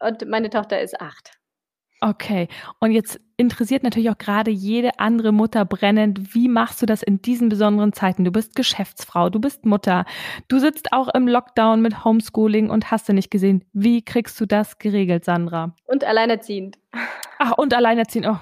und 0.00 0.28
meine 0.28 0.50
Tochter 0.50 0.80
ist 0.80 1.00
acht. 1.00 1.32
Okay. 2.04 2.48
Und 2.80 2.90
jetzt 2.90 3.18
interessiert 3.38 3.82
natürlich 3.82 4.10
auch 4.10 4.18
gerade 4.18 4.50
jede 4.50 4.98
andere 4.98 5.32
Mutter 5.32 5.64
brennend, 5.64 6.34
wie 6.34 6.48
machst 6.48 6.82
du 6.82 6.86
das 6.86 7.02
in 7.02 7.22
diesen 7.22 7.48
besonderen 7.48 7.94
Zeiten? 7.94 8.24
Du 8.24 8.30
bist 8.30 8.54
Geschäftsfrau, 8.54 9.30
du 9.30 9.40
bist 9.40 9.64
Mutter, 9.64 10.04
du 10.48 10.58
sitzt 10.58 10.92
auch 10.92 11.08
im 11.14 11.26
Lockdown 11.26 11.80
mit 11.80 12.04
Homeschooling 12.04 12.68
und 12.68 12.90
hast 12.90 13.08
du 13.08 13.14
nicht 13.14 13.30
gesehen. 13.30 13.64
Wie 13.72 14.04
kriegst 14.04 14.38
du 14.38 14.44
das 14.44 14.78
geregelt, 14.78 15.24
Sandra? 15.24 15.74
Und 15.86 16.04
alleinerziehend. 16.04 16.76
Ach, 17.38 17.52
und 17.56 17.72
alleinerziehend. 17.72 18.28
Oh. 18.28 18.36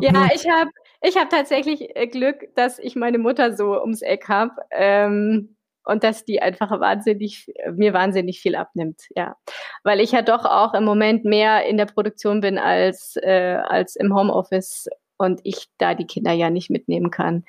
ja, 0.00 0.28
ich 0.32 0.48
habe 0.48 0.70
ich 1.02 1.16
hab 1.16 1.28
tatsächlich 1.28 1.96
äh, 1.96 2.06
Glück, 2.06 2.54
dass 2.54 2.78
ich 2.78 2.94
meine 2.94 3.18
Mutter 3.18 3.56
so 3.56 3.80
ums 3.80 4.02
Eck 4.02 4.28
habe. 4.28 4.52
Ähm, 4.70 5.56
und 5.88 6.04
dass 6.04 6.24
die 6.24 6.42
einfach 6.42 6.70
wahnsinnig, 6.80 7.50
mir 7.72 7.94
wahnsinnig 7.94 8.40
viel 8.40 8.56
abnimmt, 8.56 9.02
ja. 9.16 9.36
Weil 9.84 10.00
ich 10.00 10.12
ja 10.12 10.20
doch 10.20 10.44
auch 10.44 10.74
im 10.74 10.84
Moment 10.84 11.24
mehr 11.24 11.64
in 11.66 11.78
der 11.78 11.86
Produktion 11.86 12.42
bin 12.42 12.58
als, 12.58 13.16
äh, 13.16 13.58
als 13.66 13.96
im 13.96 14.14
Homeoffice 14.14 14.88
und 15.16 15.40
ich 15.44 15.68
da 15.78 15.94
die 15.94 16.06
Kinder 16.06 16.32
ja 16.32 16.50
nicht 16.50 16.68
mitnehmen 16.68 17.10
kann. 17.10 17.44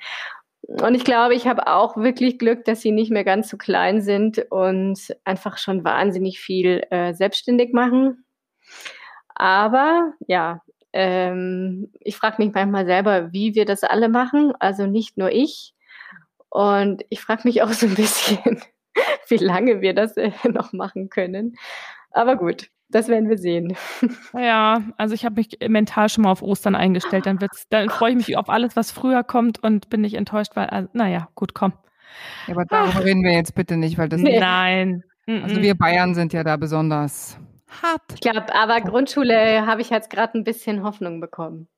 Und 0.62 0.94
ich 0.94 1.04
glaube, 1.04 1.34
ich 1.34 1.46
habe 1.46 1.66
auch 1.66 1.96
wirklich 1.98 2.38
Glück, 2.38 2.64
dass 2.64 2.80
sie 2.80 2.92
nicht 2.92 3.10
mehr 3.10 3.24
ganz 3.24 3.50
so 3.50 3.58
klein 3.58 4.00
sind 4.00 4.46
und 4.50 5.14
einfach 5.24 5.58
schon 5.58 5.84
wahnsinnig 5.84 6.40
viel 6.40 6.82
äh, 6.90 7.12
selbstständig 7.12 7.74
machen. 7.74 8.24
Aber 9.34 10.14
ja, 10.26 10.62
ähm, 10.94 11.90
ich 12.00 12.16
frage 12.16 12.42
mich 12.42 12.54
manchmal 12.54 12.86
selber, 12.86 13.32
wie 13.32 13.54
wir 13.54 13.66
das 13.66 13.84
alle 13.84 14.08
machen, 14.08 14.54
also 14.58 14.86
nicht 14.86 15.18
nur 15.18 15.30
ich. 15.30 15.74
Und 16.50 17.04
ich 17.08 17.20
frage 17.20 17.42
mich 17.44 17.62
auch 17.62 17.72
so 17.72 17.86
ein 17.86 17.94
bisschen, 17.94 18.60
wie 19.28 19.36
lange 19.36 19.80
wir 19.80 19.94
das 19.94 20.16
äh, 20.16 20.32
noch 20.48 20.72
machen 20.72 21.08
können. 21.08 21.56
Aber 22.10 22.36
gut, 22.36 22.70
das 22.88 23.08
werden 23.08 23.28
wir 23.28 23.38
sehen. 23.38 23.76
Ja, 24.32 24.82
also 24.96 25.14
ich 25.14 25.24
habe 25.24 25.36
mich 25.36 25.58
mental 25.68 26.08
schon 26.08 26.24
mal 26.24 26.30
auf 26.30 26.42
Ostern 26.42 26.74
eingestellt. 26.74 27.26
Dann, 27.26 27.40
wird's, 27.40 27.66
dann 27.68 27.88
freue 27.90 28.12
ich 28.12 28.16
mich 28.16 28.36
auf 28.36 28.48
alles, 28.48 28.76
was 28.76 28.90
früher 28.90 29.24
kommt 29.24 29.62
und 29.62 29.88
bin 29.90 30.00
nicht 30.00 30.14
enttäuscht, 30.14 30.52
weil, 30.54 30.66
also, 30.66 30.88
naja, 30.92 31.28
gut, 31.34 31.54
komm. 31.54 31.72
Ja, 32.46 32.54
aber 32.54 32.64
darüber 32.64 32.92
Ach. 32.96 33.04
reden 33.04 33.22
wir 33.22 33.32
jetzt 33.32 33.54
bitte 33.54 33.76
nicht, 33.76 33.96
weil 33.96 34.08
das. 34.08 34.20
Nee. 34.20 34.40
Nein. 34.40 35.04
Also 35.26 35.62
wir 35.62 35.76
Bayern 35.76 36.16
sind 36.16 36.32
ja 36.32 36.42
da 36.42 36.56
besonders 36.56 37.38
hart. 37.82 38.02
Ich 38.14 38.20
glaube, 38.20 38.52
aber 38.52 38.80
Grundschule 38.80 39.64
habe 39.64 39.80
ich 39.80 39.90
jetzt 39.90 40.10
gerade 40.10 40.36
ein 40.36 40.42
bisschen 40.42 40.82
Hoffnung 40.82 41.20
bekommen. 41.20 41.68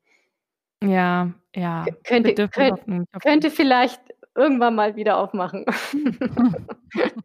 Ja, 0.83 1.31
ja. 1.55 1.85
Könnte, 2.03 2.49
könnte, 2.49 3.05
könnte 3.21 3.51
vielleicht 3.51 4.01
irgendwann 4.35 4.75
mal 4.75 4.95
wieder 4.95 5.17
aufmachen. 5.17 5.65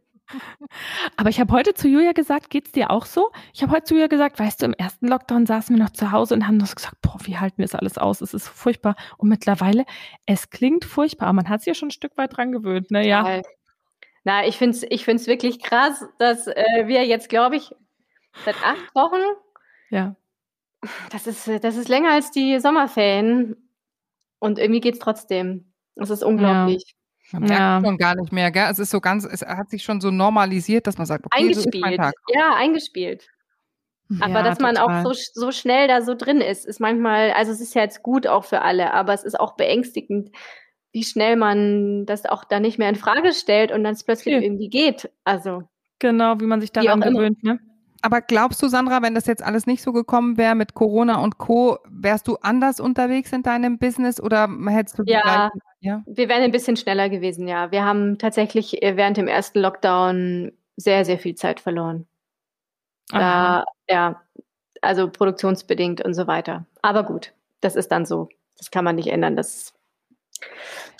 Aber 1.17 1.29
ich 1.29 1.39
habe 1.39 1.51
heute 1.53 1.73
zu 1.73 1.87
Julia 1.87 2.11
gesagt, 2.11 2.49
geht 2.49 2.67
es 2.67 2.71
dir 2.71 2.91
auch 2.91 3.05
so? 3.05 3.31
Ich 3.53 3.63
habe 3.63 3.71
heute 3.71 3.85
zu 3.85 3.93
Julia 3.95 4.07
gesagt, 4.07 4.39
weißt 4.39 4.61
du, 4.61 4.67
im 4.67 4.73
ersten 4.73 5.07
Lockdown 5.07 5.45
saßen 5.45 5.75
wir 5.75 5.83
noch 5.83 5.89
zu 5.91 6.11
Hause 6.11 6.35
und 6.35 6.45
haben 6.45 6.59
uns 6.59 6.75
gesagt, 6.75 7.01
boah, 7.01 7.17
wie 7.23 7.37
halten 7.37 7.57
wir 7.57 7.65
das 7.65 7.75
alles 7.75 7.97
aus? 7.97 8.21
Es 8.21 8.33
ist 8.33 8.47
furchtbar. 8.47 8.95
Und 9.17 9.29
mittlerweile, 9.29 9.85
es 10.25 10.49
klingt 10.49 10.85
furchtbar. 10.85 11.33
Man 11.33 11.49
hat 11.49 11.61
sich 11.61 11.67
ja 11.67 11.73
schon 11.73 11.87
ein 11.87 11.91
Stück 11.91 12.15
weit 12.17 12.37
dran 12.37 12.51
gewöhnt, 12.51 12.91
ne? 12.91 13.07
Ja. 13.07 13.41
Na, 14.23 14.45
ich 14.45 14.57
finde 14.57 14.77
es 14.77 14.83
ich 14.89 15.05
find's 15.05 15.27
wirklich 15.27 15.61
krass, 15.61 16.05
dass 16.19 16.47
äh, 16.47 16.83
wir 16.85 17.05
jetzt, 17.05 17.29
glaube 17.29 17.55
ich, 17.55 17.73
seit 18.45 18.55
acht 18.63 18.93
Wochen. 18.93 19.21
Ja. 19.89 20.15
Das 21.11 21.27
ist, 21.27 21.47
das 21.63 21.75
ist 21.75 21.89
länger 21.89 22.11
als 22.11 22.31
die 22.31 22.59
Sommerferien. 22.59 23.55
Und 24.39 24.59
irgendwie 24.59 24.79
geht 24.81 24.93
es 24.93 24.99
trotzdem. 24.99 25.73
Das 25.95 26.09
ist 26.09 26.23
unglaublich. 26.23 26.83
Ja. 26.87 26.98
Man 27.31 27.43
merkt 27.43 27.59
ja. 27.59 27.81
schon 27.83 27.97
gar 27.97 28.15
nicht 28.15 28.31
mehr, 28.31 28.51
gell? 28.51 28.67
Es 28.69 28.79
ist 28.79 28.89
so 28.89 28.99
ganz, 28.99 29.25
es 29.25 29.41
hat 29.41 29.69
sich 29.69 29.83
schon 29.83 30.01
so 30.01 30.11
normalisiert, 30.11 30.87
dass 30.87 30.97
man 30.97 31.05
sagt, 31.05 31.25
okay, 31.25 31.43
eingespielt. 31.43 32.01
So 32.01 32.33
ja, 32.33 32.55
eingespielt. 32.55 33.27
Aber 34.19 34.33
ja, 34.33 34.43
dass 34.43 34.59
man 34.59 34.75
total. 34.75 35.05
auch 35.05 35.13
so, 35.13 35.21
so 35.33 35.51
schnell 35.51 35.87
da 35.87 36.01
so 36.01 36.15
drin 36.15 36.41
ist, 36.41 36.65
ist 36.65 36.79
manchmal, 36.79 37.31
also 37.31 37.51
es 37.51 37.61
ist 37.61 37.75
ja 37.75 37.83
jetzt 37.83 38.01
gut 38.01 38.25
auch 38.25 38.43
für 38.43 38.61
alle, 38.61 38.91
aber 38.93 39.13
es 39.13 39.23
ist 39.23 39.39
auch 39.39 39.55
beängstigend, 39.55 40.31
wie 40.91 41.03
schnell 41.03 41.35
man 41.35 42.07
das 42.07 42.25
auch 42.25 42.43
da 42.43 42.59
nicht 42.59 42.79
mehr 42.79 42.89
in 42.89 42.95
Frage 42.95 43.33
stellt 43.33 43.71
und 43.71 43.83
dann 43.83 43.93
es 43.93 44.03
plötzlich 44.03 44.33
ja. 44.33 44.41
irgendwie 44.41 44.69
geht. 44.69 45.11
Also. 45.23 45.63
Genau, 45.99 46.39
wie 46.39 46.45
man 46.45 46.61
sich 46.61 46.71
daran 46.71 47.01
gewöhnt, 47.01 47.43
ne? 47.43 47.59
Aber 48.01 48.21
glaubst 48.21 48.63
du, 48.63 48.69
Sandra, 48.69 49.01
wenn 49.01 49.13
das 49.13 49.25
jetzt 49.25 49.43
alles 49.43 49.67
nicht 49.67 49.83
so 49.83 49.91
gekommen 49.91 50.37
wäre 50.37 50.55
mit 50.55 50.73
Corona 50.73 51.21
und 51.21 51.37
Co., 51.37 51.79
wärst 51.89 52.27
du 52.29 52.37
anders 52.37 52.79
unterwegs 52.79 53.33
in 53.33 53.43
deinem 53.43 53.77
Business 53.77 54.21
oder 54.21 54.49
hättest 54.67 54.99
du 54.99 55.03
ja, 55.05 55.21
gleichen, 55.21 55.59
ja, 55.81 56.03
wir 56.05 56.29
wären 56.29 56.43
ein 56.43 56.51
bisschen 56.51 56.77
schneller 56.77 57.09
gewesen, 57.09 57.47
ja. 57.47 57.71
Wir 57.71 57.85
haben 57.85 58.17
tatsächlich 58.17 58.83
äh, 58.83 58.97
während 58.97 59.17
dem 59.17 59.27
ersten 59.27 59.59
Lockdown 59.59 60.51
sehr, 60.75 61.05
sehr 61.05 61.19
viel 61.19 61.35
Zeit 61.35 61.59
verloren. 61.59 62.07
Da, 63.11 63.65
ja, 63.89 64.21
also 64.81 65.09
produktionsbedingt 65.09 66.01
und 66.01 66.13
so 66.13 66.27
weiter. 66.27 66.65
Aber 66.81 67.03
gut, 67.03 67.33
das 67.61 67.75
ist 67.75 67.91
dann 67.91 68.05
so. 68.05 68.29
Das 68.57 68.71
kann 68.71 68.85
man 68.85 68.95
nicht 68.95 69.07
ändern. 69.07 69.35
Das 69.35 69.73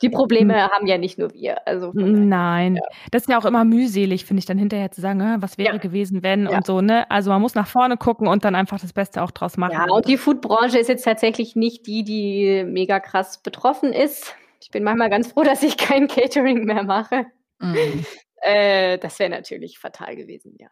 die 0.02 0.10
Probleme 0.10 0.54
hm. 0.56 0.72
haben 0.72 0.88
ja 0.88 0.98
nicht 0.98 1.18
nur 1.18 1.34
wir. 1.34 1.68
Also 1.68 1.92
Nein, 1.94 2.76
ja. 2.76 2.82
das 3.12 3.24
ist 3.24 3.30
ja 3.30 3.38
auch 3.38 3.46
immer 3.46 3.66
mühselig, 3.66 4.26
finde 4.26 4.40
ich, 4.40 4.46
dann 4.46 4.58
hinterher 4.58 4.92
zu 4.92 5.02
sagen, 5.02 5.38
was 5.40 5.58
wäre 5.58 5.74
ja. 5.74 5.78
gewesen, 5.78 6.24
wenn 6.24 6.46
ja. 6.46 6.58
und 6.58 6.66
so. 6.66 6.82
Ne? 6.82 7.10
Also 7.12 7.32
man 7.32 7.42
muss 7.42 7.56
nach 7.56 7.68
vorne 7.68 7.98
gucken 7.98 8.28
und 8.28 8.46
dann 8.46 8.56
einfach 8.56 8.80
das 8.80 8.94
Beste 8.94 9.22
auch 9.22 9.32
draus 9.32 9.58
machen. 9.58 9.74
Ja, 9.74 9.94
und 9.94 10.08
die 10.08 10.18
Foodbranche 10.18 10.78
ist 10.78 10.88
jetzt 10.88 11.04
tatsächlich 11.04 11.56
nicht 11.56 11.86
die, 11.86 12.04
die 12.04 12.64
mega 12.66 13.00
krass 13.00 13.40
betroffen 13.40 13.94
ist. 13.94 14.36
Ich 14.62 14.70
bin 14.72 14.84
manchmal 14.84 15.10
ganz 15.10 15.32
froh, 15.32 15.44
dass 15.44 15.64
ich 15.64 15.78
kein 15.78 16.08
Catering 16.08 16.66
mehr 16.66 16.84
mache. 16.84 17.26
Mhm. 17.60 18.06
Äh, 18.42 18.98
das 19.00 19.20
wäre 19.20 19.30
natürlich 19.30 19.80
fatal 19.80 20.16
gewesen, 20.16 20.56
ja. 20.58 20.70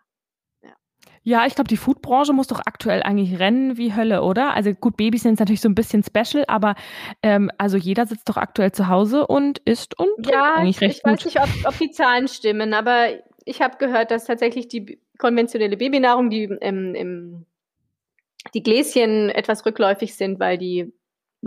Ja, 1.27 1.45
ich 1.45 1.55
glaube, 1.55 1.67
die 1.67 1.75
Foodbranche 1.75 2.31
muss 2.31 2.47
doch 2.47 2.61
aktuell 2.65 3.03
eigentlich 3.03 3.37
rennen 3.37 3.77
wie 3.77 3.93
Hölle, 3.93 4.23
oder? 4.23 4.53
Also 4.53 4.73
gut, 4.73 4.95
Babys 4.95 5.23
sind 5.23 5.39
natürlich 5.39 5.59
so 5.59 5.67
ein 5.67 5.75
bisschen 5.75 6.01
special, 6.01 6.45
aber 6.47 6.75
ähm, 7.21 7.51
also 7.57 7.75
jeder 7.75 8.05
sitzt 8.05 8.29
doch 8.29 8.37
aktuell 8.37 8.71
zu 8.71 8.87
Hause 8.87 9.27
und 9.27 9.59
isst 9.59 9.99
und 9.99 10.07
ja, 10.25 10.55
eigentlich 10.55 10.79
recht 10.79 10.97
ich 10.97 11.03
gut. 11.03 11.11
weiß 11.11 11.25
nicht, 11.25 11.41
ob, 11.41 11.49
ob 11.65 11.77
die 11.79 11.91
Zahlen 11.91 12.29
stimmen, 12.29 12.73
aber 12.73 13.09
ich 13.43 13.61
habe 13.61 13.77
gehört, 13.77 14.11
dass 14.11 14.23
tatsächlich 14.23 14.69
die 14.69 15.01
konventionelle 15.17 15.75
Babynahrung, 15.75 16.29
die 16.29 16.43
ähm, 16.61 16.95
im, 16.95 17.45
die 18.53 18.63
Gläschen 18.63 19.29
etwas 19.29 19.65
rückläufig 19.65 20.15
sind, 20.15 20.39
weil 20.39 20.57
die, 20.57 20.93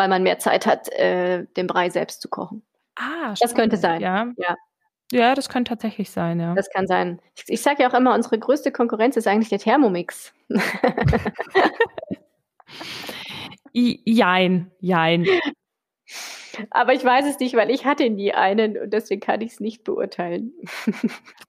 weil 0.00 0.08
man 0.08 0.22
mehr 0.22 0.38
Zeit 0.38 0.64
hat, 0.64 0.88
äh, 0.94 1.44
den 1.58 1.66
Brei 1.66 1.90
selbst 1.90 2.22
zu 2.22 2.30
kochen. 2.30 2.62
Ah, 2.96 3.34
das 3.38 3.54
könnte 3.54 3.76
sein. 3.76 4.00
Ja. 4.00 4.32
ja. 4.38 4.56
Ja, 5.12 5.34
das 5.34 5.50
kann 5.50 5.66
tatsächlich 5.66 6.10
sein, 6.10 6.40
ja. 6.40 6.54
Das 6.54 6.70
kann 6.70 6.86
sein. 6.86 7.20
Ich, 7.36 7.44
ich 7.48 7.60
sage 7.60 7.82
ja 7.82 7.90
auch 7.90 7.94
immer, 7.94 8.14
unsere 8.14 8.38
größte 8.38 8.72
Konkurrenz 8.72 9.16
ist 9.18 9.26
eigentlich 9.26 9.50
der 9.50 9.58
Thermomix. 9.58 10.32
jein, 13.72 14.70
jein. 14.78 15.26
Aber 16.70 16.92
ich 16.92 17.04
weiß 17.04 17.26
es 17.26 17.38
nicht, 17.38 17.54
weil 17.54 17.70
ich 17.70 17.84
hatte 17.84 18.08
nie 18.10 18.32
einen 18.32 18.76
und 18.76 18.92
deswegen 18.92 19.20
kann 19.20 19.40
ich 19.40 19.52
es 19.52 19.60
nicht 19.60 19.84
beurteilen. 19.84 20.52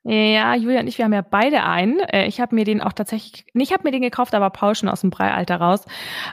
Ja, 0.03 0.55
Julia 0.55 0.79
und 0.79 0.87
ich, 0.87 0.97
wir 0.97 1.05
haben 1.05 1.13
ja 1.13 1.21
beide 1.21 1.63
einen. 1.63 1.99
Äh, 1.99 2.25
ich 2.25 2.41
habe 2.41 2.55
mir 2.55 2.65
den 2.65 2.81
auch 2.81 2.91
tatsächlich, 2.91 3.45
ich 3.53 3.71
habe 3.71 3.83
mir 3.83 3.91
den 3.91 4.01
gekauft, 4.01 4.33
aber 4.33 4.49
Paul 4.49 4.73
schon 4.73 4.89
aus 4.89 5.01
dem 5.01 5.11
Breialter 5.11 5.57
raus. 5.57 5.85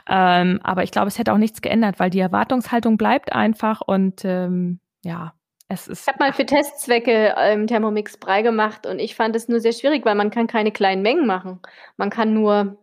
Ähm, 0.09 0.59
aber 0.63 0.81
ich 0.81 0.89
glaube, 0.89 1.07
es 1.07 1.19
hätte 1.19 1.33
auch 1.33 1.37
nichts 1.37 1.61
geändert, 1.61 1.99
weil 1.99 2.09
die 2.09 2.19
Erwartungshaltung 2.19 2.97
bleibt 2.97 3.31
einfach 3.31 3.81
und 3.81 4.25
ähm, 4.25 4.79
ja, 5.03 5.33
es 5.67 5.87
ist 5.87 6.01
ich 6.01 6.07
habe 6.07 6.17
mal 6.23 6.33
für 6.33 6.47
Testzwecke 6.47 7.35
ähm, 7.37 7.67
Thermomix 7.67 8.17
Brei 8.17 8.41
gemacht 8.41 8.87
und 8.87 8.97
ich 8.97 9.15
fand 9.15 9.35
es 9.35 9.47
nur 9.47 9.59
sehr 9.59 9.71
schwierig, 9.71 10.03
weil 10.03 10.15
man 10.15 10.31
kann 10.31 10.47
keine 10.47 10.71
kleinen 10.71 11.03
Mengen 11.03 11.27
machen. 11.27 11.59
Man 11.95 12.09
kann 12.09 12.33
nur, 12.33 12.77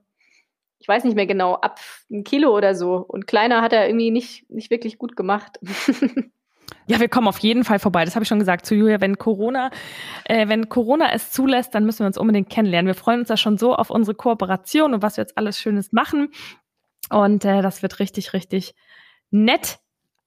ich 0.87 0.89
weiß 0.89 1.05
nicht 1.05 1.17
mehr 1.17 1.27
genau, 1.27 1.55
ab 1.55 1.81
ein 2.11 2.23
Kilo 2.23 2.57
oder 2.57 2.75
so. 2.75 2.97
Und 2.97 3.27
kleiner 3.27 3.61
hat 3.61 3.73
er 3.73 3.89
irgendwie 3.89 4.13
nicht, 4.13 4.49
nicht 4.51 4.71
wirklich 4.71 4.99
gut 4.99 5.17
gemacht. 5.17 5.59
Ja, 6.89 7.01
wir 7.01 7.09
kommen 7.09 7.27
auf 7.27 7.39
jeden 7.41 7.65
Fall 7.65 7.81
vorbei. 7.81 8.05
Das 8.05 8.15
habe 8.15 8.23
ich 8.23 8.29
schon 8.29 8.39
gesagt 8.39 8.65
zu 8.65 8.75
Julia. 8.75 9.01
Wenn 9.01 9.19
Corona, 9.19 9.71
äh, 10.25 10.47
wenn 10.49 10.69
Corona 10.69 11.13
es 11.13 11.33
zulässt, 11.33 11.75
dann 11.75 11.85
müssen 11.85 12.01
wir 12.01 12.07
uns 12.07 12.19
unbedingt 12.19 12.49
kennenlernen. 12.49 12.87
Wir 12.87 12.95
freuen 12.95 13.21
uns 13.21 13.29
da 13.29 13.37
schon 13.37 13.59
so 13.59 13.75
auf 13.75 13.91
unsere 13.91 14.17
Kooperation 14.17 14.95
und 14.95 15.03
was 15.03 15.17
wir 15.17 15.23
jetzt 15.23 15.37
alles 15.37 15.59
Schönes 15.59 15.93
machen. 15.93 16.29
Und 17.11 17.45
äh, 17.45 17.61
das 17.63 17.83
wird 17.83 17.99
richtig, 17.99 18.33
richtig 18.33 18.75
nett. 19.31 19.79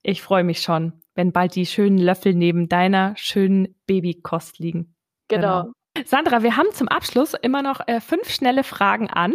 Ich 0.01 0.21
freue 0.21 0.43
mich 0.43 0.61
schon 0.61 0.99
wenn 1.19 1.33
bald 1.33 1.53
die 1.55 1.65
schönen 1.65 1.97
Löffel 1.97 2.33
neben 2.33 2.69
deiner 2.69 3.13
schönen 3.17 3.75
Babykost 3.87 4.57
liegen. 4.57 4.95
Genau. 5.27 5.73
genau. 5.93 6.05
Sandra, 6.07 6.43
wir 6.43 6.55
haben 6.55 6.71
zum 6.71 6.87
Abschluss 6.87 7.33
immer 7.33 7.61
noch 7.61 7.85
äh, 7.87 7.99
fünf 7.99 8.29
schnelle 8.29 8.63
Fragen 8.63 9.09
an. 9.09 9.33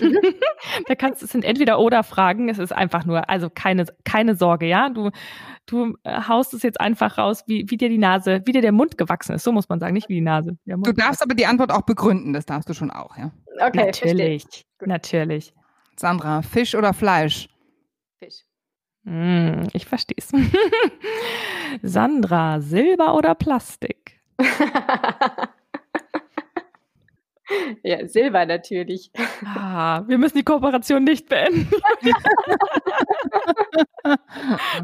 Mhm. 0.00 0.18
da 0.88 0.94
kannst 0.94 1.22
es 1.22 1.30
sind 1.30 1.44
entweder 1.44 1.78
oder 1.78 2.02
Fragen. 2.02 2.48
Es 2.48 2.58
ist 2.58 2.72
einfach 2.72 3.04
nur, 3.04 3.28
also 3.28 3.50
keine, 3.50 3.86
keine 4.04 4.34
Sorge, 4.34 4.66
ja. 4.66 4.88
Du, 4.88 5.10
du 5.66 5.96
äh, 6.04 6.22
haust 6.28 6.54
es 6.54 6.62
jetzt 6.62 6.80
einfach 6.80 7.18
raus, 7.18 7.44
wie, 7.46 7.66
wie 7.68 7.76
dir 7.76 7.88
die 7.88 7.98
Nase, 7.98 8.42
wie 8.44 8.52
dir 8.52 8.62
der 8.62 8.72
Mund 8.72 8.98
gewachsen 8.98 9.34
ist. 9.34 9.44
So 9.44 9.52
muss 9.52 9.68
man 9.68 9.80
sagen, 9.80 9.94
nicht 9.94 10.08
wie 10.08 10.14
die 10.14 10.20
Nase. 10.20 10.56
Du 10.64 10.92
darfst 10.92 11.22
aber 11.22 11.34
die 11.34 11.46
Antwort 11.46 11.72
auch 11.72 11.82
begründen, 11.82 12.32
das 12.32 12.46
darfst 12.46 12.68
du 12.68 12.74
schon 12.74 12.90
auch, 12.90 13.16
ja. 13.16 13.30
Okay, 13.60 13.86
natürlich, 13.86 14.66
natürlich. 14.84 15.52
Sandra, 15.96 16.42
Fisch 16.42 16.74
oder 16.74 16.92
Fleisch? 16.92 17.48
Hm, 19.04 19.68
ich 19.72 19.86
verstehe 19.86 20.16
es. 20.16 20.32
Sandra, 21.82 22.60
Silber 22.60 23.14
oder 23.14 23.34
Plastik? 23.34 24.20
ja, 27.82 28.06
Silber 28.06 28.46
natürlich. 28.46 29.10
Ah, 29.44 30.02
wir 30.06 30.18
müssen 30.18 30.38
die 30.38 30.44
Kooperation 30.44 31.04
nicht 31.04 31.28
beenden. 31.28 31.68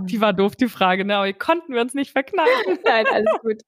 die 0.04 0.20
war 0.20 0.32
doof, 0.32 0.56
die 0.56 0.68
Frage, 0.68 1.04
ne? 1.04 1.16
aber 1.16 1.26
wir 1.26 1.34
konnten 1.34 1.72
wir 1.72 1.80
uns 1.80 1.94
nicht 1.94 2.12
verkneifen. 2.12 2.78
Nein, 2.84 3.06
alles 3.12 3.32
gut. 3.42 3.62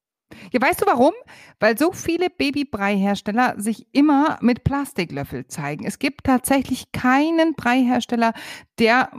Ja, 0.51 0.61
weißt 0.61 0.81
du 0.81 0.85
warum? 0.85 1.13
Weil 1.59 1.77
so 1.77 1.91
viele 1.91 2.29
Babybrei-Hersteller 2.29 3.55
sich 3.57 3.87
immer 3.91 4.37
mit 4.41 4.63
Plastiklöffel 4.63 5.47
zeigen. 5.47 5.85
Es 5.85 5.99
gibt 5.99 6.23
tatsächlich 6.23 6.91
keinen 6.91 7.53
Breihersteller, 7.53 8.33
der 8.79 9.11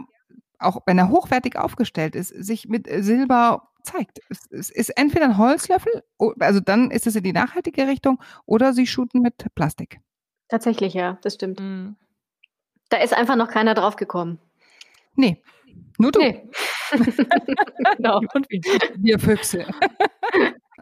auch 0.58 0.80
wenn 0.86 0.98
er 0.98 1.10
hochwertig 1.10 1.56
aufgestellt 1.56 2.14
ist, 2.14 2.28
sich 2.28 2.68
mit 2.68 2.88
Silber 2.88 3.68
zeigt. 3.84 4.20
Es, 4.28 4.50
es 4.50 4.70
ist 4.70 4.90
entweder 4.90 5.26
ein 5.26 5.38
Holzlöffel, 5.38 6.02
also 6.40 6.60
dann 6.60 6.90
ist 6.90 7.06
es 7.06 7.16
in 7.16 7.22
die 7.22 7.32
nachhaltige 7.32 7.86
Richtung, 7.86 8.20
oder 8.46 8.72
sie 8.72 8.86
shooten 8.86 9.20
mit 9.20 9.46
Plastik. 9.54 10.00
Tatsächlich, 10.48 10.94
ja, 10.94 11.18
das 11.22 11.34
stimmt. 11.34 11.60
Mhm. 11.60 11.96
Da 12.88 12.98
ist 12.98 13.14
einfach 13.14 13.36
noch 13.36 13.48
keiner 13.48 13.74
drauf 13.74 13.96
gekommen. 13.96 14.38
Nee, 15.14 15.42
nur 15.98 16.12
du. 16.12 16.20
Nee. 16.20 16.48
genau. 17.96 18.20
Und 18.34 18.46
wir 18.50 19.18
Füchse. 19.18 19.66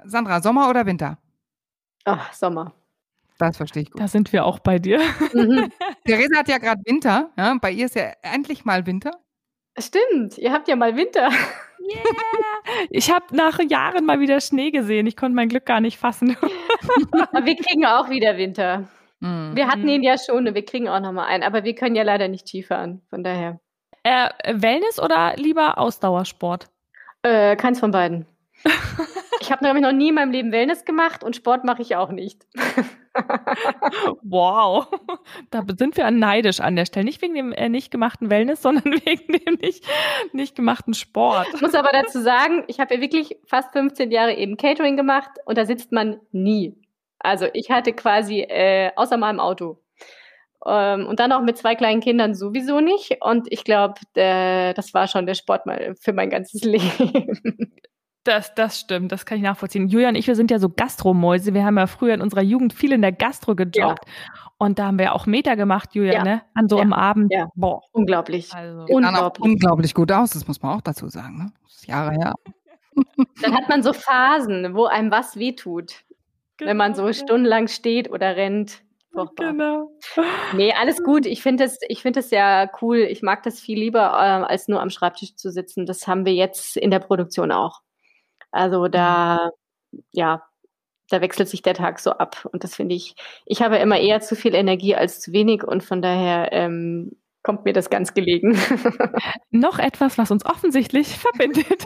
Sandra, 0.05 0.41
Sommer 0.43 0.69
oder 0.69 0.87
Winter? 0.87 1.19
Ach, 2.05 2.33
Sommer. 2.33 2.75
Das 3.39 3.57
verstehe 3.57 3.85
ich 3.85 3.91
gut. 3.91 4.01
Da 4.01 4.09
sind 4.09 4.33
wir 4.33 4.45
auch 4.45 4.59
bei 4.59 4.79
dir. 4.79 5.01
Mhm. 5.33 5.71
Theresa 6.07 6.39
hat 6.39 6.49
ja 6.49 6.59
gerade 6.59 6.81
Winter. 6.85 7.31
Ja? 7.37 7.57
Bei 7.61 7.71
ihr 7.71 7.87
ist 7.87 7.95
ja 7.95 8.13
endlich 8.23 8.65
mal 8.65 8.87
Winter. 8.87 9.13
Stimmt, 9.79 10.37
ihr 10.39 10.53
habt 10.53 10.69
ja 10.69 10.77
mal 10.77 10.97
Winter. 10.97 11.31
Yeah! 11.83 12.87
Ich 12.91 13.11
habe 13.11 13.35
nach 13.35 13.59
Jahren 13.61 14.05
mal 14.07 14.21
wieder 14.21 14.41
Schnee 14.41 14.71
gesehen. 14.71 15.07
Ich 15.07 15.17
konnte 15.17 15.35
mein 15.35 15.49
Glück 15.49 15.67
gar 15.67 15.81
nicht 15.81 15.99
fassen. 15.99 16.37
aber 16.41 16.47
wir 17.47 17.57
kriegen 17.57 17.85
auch 17.85 18.09
wieder 18.09 18.37
Winter. 18.37 18.89
Mhm. 19.21 19.55
Wir 19.55 19.69
hatten 19.69 19.89
ihn 19.89 20.03
ja 20.03 20.17
schon 20.19 20.47
und 20.47 20.55
wir 20.55 20.65
kriegen 20.65 20.89
auch 20.89 21.01
noch 21.01 21.13
mal 21.13 21.27
einen, 21.27 21.43
aber 21.43 21.65
wir 21.65 21.75
können 21.75 21.95
ja 21.95 22.03
leider 22.03 22.29
nicht 22.29 22.49
Skifahren, 22.49 23.03
von 23.09 23.23
daher. 23.23 23.61
Äh, 24.03 24.31
Wellness 24.53 25.01
oder 25.01 25.35
lieber 25.37 25.79
Ausdauersport? 25.79 26.69
Äh, 27.23 27.57
keins 27.57 27.79
von 27.79 27.93
beiden. 27.93 28.27
ich 29.41 29.51
habe 29.51 29.65
nämlich 29.65 29.83
noch 29.83 29.93
nie 29.93 30.09
in 30.09 30.15
meinem 30.15 30.33
Leben 30.33 30.53
Wellness 30.53 30.85
gemacht 30.85 31.23
und 31.23 31.37
Sport 31.37 31.65
mache 31.65 31.83
ich 31.83 31.97
auch 31.97 32.11
nicht. 32.11 32.47
wow, 34.23 34.87
da 35.51 35.65
sind 35.77 35.97
wir 35.97 36.11
neidisch 36.11 36.61
an 36.61 36.77
der 36.77 36.87
Stelle. 36.87 37.05
Nicht 37.05 37.21
wegen 37.23 37.35
dem 37.35 37.53
äh, 37.53 37.69
nicht 37.69 37.91
gemachten 37.91 38.31
Wellness, 38.31 38.63
sondern 38.63 38.85
wegen 39.05 39.33
dem 39.33 39.55
nicht, 39.61 39.85
nicht 40.33 40.55
gemachten 40.57 40.95
Sport. 40.95 41.49
Ich 41.55 41.61
muss 41.61 41.75
aber 41.75 41.91
dazu 41.93 42.21
sagen, 42.21 42.65
ich 42.69 42.81
habe 42.81 42.95
ja 42.95 43.01
wirklich 43.01 43.37
fast 43.47 43.73
15 43.73 44.11
Jahre 44.11 44.35
eben 44.35 44.57
Catering 44.57 44.97
gemacht 44.97 45.31
und 45.45 45.59
da 45.59 45.67
sitzt 45.67 45.93
man 45.93 46.21
nie. 46.33 46.77
Also 47.19 47.47
ich 47.53 47.71
hatte 47.71 47.93
quasi 47.93 48.41
äh, 48.41 48.91
außer 48.97 49.17
meinem 49.17 49.41
Auto. 49.41 49.79
Ähm, 50.67 51.07
und 51.07 51.21
dann 51.21 51.33
auch 51.33 51.43
mit 51.43 51.59
zwei 51.59 51.75
kleinen 51.75 52.01
Kindern 52.01 52.35
sowieso 52.35 52.81
nicht. 52.81 53.19
Und 53.21 53.51
ich 53.51 53.65
glaube, 53.65 53.95
das 54.15 54.95
war 54.95 55.09
schon 55.09 55.27
der 55.27 55.35
Sport 55.35 55.67
mal 55.67 55.95
für 56.01 56.13
mein 56.13 56.31
ganzes 56.31 56.63
Leben. 56.65 57.73
Das, 58.25 58.55
das 58.55 58.79
stimmt, 58.79 59.11
das 59.11 59.27
kann 59.27 59.39
ich 59.39 59.43
nachvollziehen. 59.43 59.89
Julia 59.89 60.09
und 60.09 60.15
ich, 60.15 60.29
wir 60.29 60.37
sind 60.37 60.51
ja 60.51 60.61
so 60.61 60.69
Gastromäuse. 60.69 61.55
Wir 61.55 61.65
haben 61.65 61.77
ja 61.77 61.89
früher 61.89 62.15
in 62.15 62.21
unserer 62.21 62.43
Jugend 62.43 62.73
viel 62.73 62.93
in 62.93 63.03
der 63.03 63.11
Gastro 63.11 63.57
gejobbt. 63.57 63.77
Ja. 64.07 64.33
Und 64.59 64.79
da 64.79 64.87
haben 64.87 64.99
wir 64.99 65.13
auch 65.15 65.27
Meter 65.27 65.57
gemacht, 65.57 65.95
Julia, 65.95 66.13
ja. 66.15 66.23
ne? 66.23 66.43
An 66.55 66.69
so 66.69 66.77
ja. 66.77 66.83
einem 66.83 66.93
Abend. 66.93 67.33
Ja. 67.33 67.49
Boah. 67.57 67.83
Unglaublich. 67.91 68.55
Also. 68.55 68.85
Unglaublich. 68.89 69.45
unglaublich 69.45 69.95
gut 69.95 70.13
aus, 70.13 70.31
das 70.31 70.47
muss 70.47 70.63
man 70.63 70.77
auch 70.77 70.83
dazu 70.83 71.09
sagen. 71.09 71.37
Ne? 71.39 71.53
Das 71.65 71.75
ist 71.75 71.87
Jahre 71.89 72.13
her. 72.13 72.35
Dann 73.43 73.55
hat 73.55 73.69
man 73.69 73.83
so 73.83 73.93
Phasen, 73.93 74.75
wo 74.75 74.85
einem 74.85 75.11
was 75.11 75.37
wehtut. 75.37 76.05
Genau. 76.59 76.71
Wenn 76.71 76.77
man 76.77 76.95
so 76.95 77.03
genau. 77.03 77.15
stundenlang 77.15 77.67
steht 77.67 78.09
oder 78.09 78.37
rennt. 78.37 78.83
Furchtbar. 79.13 79.51
Genau. 79.51 79.91
Nee, 80.55 80.73
alles 80.73 81.03
gut. 81.03 81.27
Ich 81.27 81.43
finde 81.43 81.65
es 81.65 81.79
find 81.99 82.31
ja 82.31 82.71
cool. 82.81 82.99
Ich 82.99 83.23
mag 83.23 83.43
das 83.43 83.59
viel 83.59 83.81
lieber, 83.81 84.01
äh, 84.01 84.45
als 84.45 84.69
nur 84.69 84.81
am 84.81 84.91
Schreibtisch 84.91 85.35
zu 85.35 85.51
sitzen. 85.51 85.87
Das 85.87 86.07
haben 86.07 86.25
wir 86.25 86.35
jetzt 86.35 86.77
in 86.77 86.93
der 86.93 87.01
Produktion 87.01 87.51
auch. 87.51 87.81
Also 88.53 88.89
da, 88.89 89.51
mhm. 89.91 90.03
ja, 90.13 90.43
da 91.09 91.21
wechselt 91.21 91.49
sich 91.49 91.63
der 91.63 91.75
Tag 91.75 91.99
so 91.99 92.13
ab. 92.13 92.49
Und 92.53 92.65
das 92.65 92.77
finde 92.77 92.95
ich, 92.95 93.17
ich 93.45 93.63
habe 93.63 93.77
immer 93.79 93.99
eher 93.99 94.21
zu 94.21 94.37
viel 94.37 94.55
Energie 94.55 94.95
als 94.95 95.21
zu 95.21 95.33
wenig 95.33 95.65
und 95.65 95.83
von 95.83 96.01
daher 96.01 96.53
ähm, 96.53 97.17
kommt 97.43 97.65
mir 97.65 97.73
das 97.73 97.91
ganz 97.91 98.15
gelegen. 98.15 98.57
Noch 99.51 99.79
etwas, 99.79 100.17
was 100.19 100.31
uns 100.31 100.47
offensichtlich 100.47 101.09
verbindet. 101.09 101.85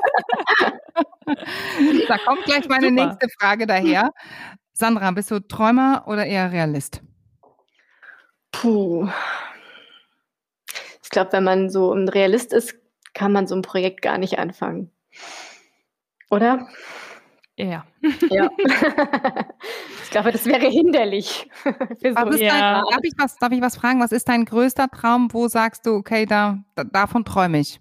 da 2.08 2.18
kommt 2.18 2.44
gleich 2.44 2.68
meine 2.68 2.88
Super. 2.88 3.06
nächste 3.06 3.28
Frage 3.40 3.66
daher. 3.66 4.10
Sandra, 4.72 5.10
bist 5.12 5.30
du 5.30 5.40
Träumer 5.40 6.04
oder 6.06 6.26
eher 6.26 6.52
Realist? 6.52 7.00
Puh. 8.52 9.08
Ich 11.02 11.10
glaube, 11.10 11.32
wenn 11.32 11.44
man 11.44 11.70
so 11.70 11.92
ein 11.92 12.08
Realist 12.08 12.52
ist, 12.52 12.76
kann 13.14 13.32
man 13.32 13.46
so 13.46 13.54
ein 13.54 13.62
Projekt 13.62 14.02
gar 14.02 14.18
nicht 14.18 14.38
anfangen. 14.38 14.90
Oder? 16.30 16.68
Ja. 17.58 17.86
ja. 18.30 18.50
ich 20.02 20.10
glaube, 20.10 20.30
das 20.32 20.44
wäre 20.44 20.66
hinderlich. 20.66 21.48
Für 21.62 22.12
so 22.12 22.36
ja. 22.36 22.82
dein, 22.82 22.82
darf, 22.90 23.00
ich 23.02 23.14
was, 23.16 23.36
darf 23.36 23.52
ich 23.52 23.62
was 23.62 23.76
fragen? 23.76 24.00
Was 24.00 24.12
ist 24.12 24.28
dein 24.28 24.44
größter 24.44 24.88
Traum? 24.88 25.32
Wo 25.32 25.48
sagst 25.48 25.86
du, 25.86 25.94
okay, 25.94 26.26
da, 26.26 26.58
da 26.74 26.84
davon 26.84 27.24
träume 27.24 27.60
ich? 27.60 27.80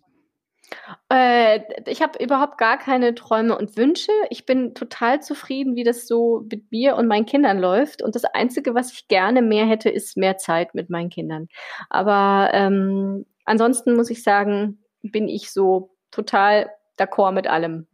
Äh, 1.09 1.61
ich 1.87 2.01
habe 2.01 2.23
überhaupt 2.23 2.57
gar 2.57 2.77
keine 2.77 3.15
Träume 3.15 3.57
und 3.57 3.75
Wünsche. 3.75 4.11
Ich 4.29 4.45
bin 4.45 4.73
total 4.75 5.21
zufrieden, 5.21 5.75
wie 5.75 5.83
das 5.83 6.07
so 6.07 6.45
mit 6.49 6.71
mir 6.71 6.95
und 6.95 7.07
meinen 7.07 7.25
Kindern 7.25 7.59
läuft. 7.59 8.01
Und 8.01 8.15
das 8.15 8.25
Einzige, 8.25 8.73
was 8.75 8.93
ich 8.93 9.07
gerne 9.07 9.41
mehr 9.41 9.65
hätte, 9.65 9.89
ist 9.89 10.15
mehr 10.15 10.37
Zeit 10.37 10.73
mit 10.73 10.89
meinen 10.89 11.09
Kindern. 11.09 11.47
Aber 11.89 12.49
ähm, 12.53 13.25
ansonsten 13.43 13.95
muss 13.95 14.09
ich 14.09 14.23
sagen, 14.23 14.79
bin 15.01 15.27
ich 15.27 15.51
so 15.51 15.95
total 16.11 16.71
d'accord 16.97 17.33
mit 17.33 17.47
allem. 17.47 17.87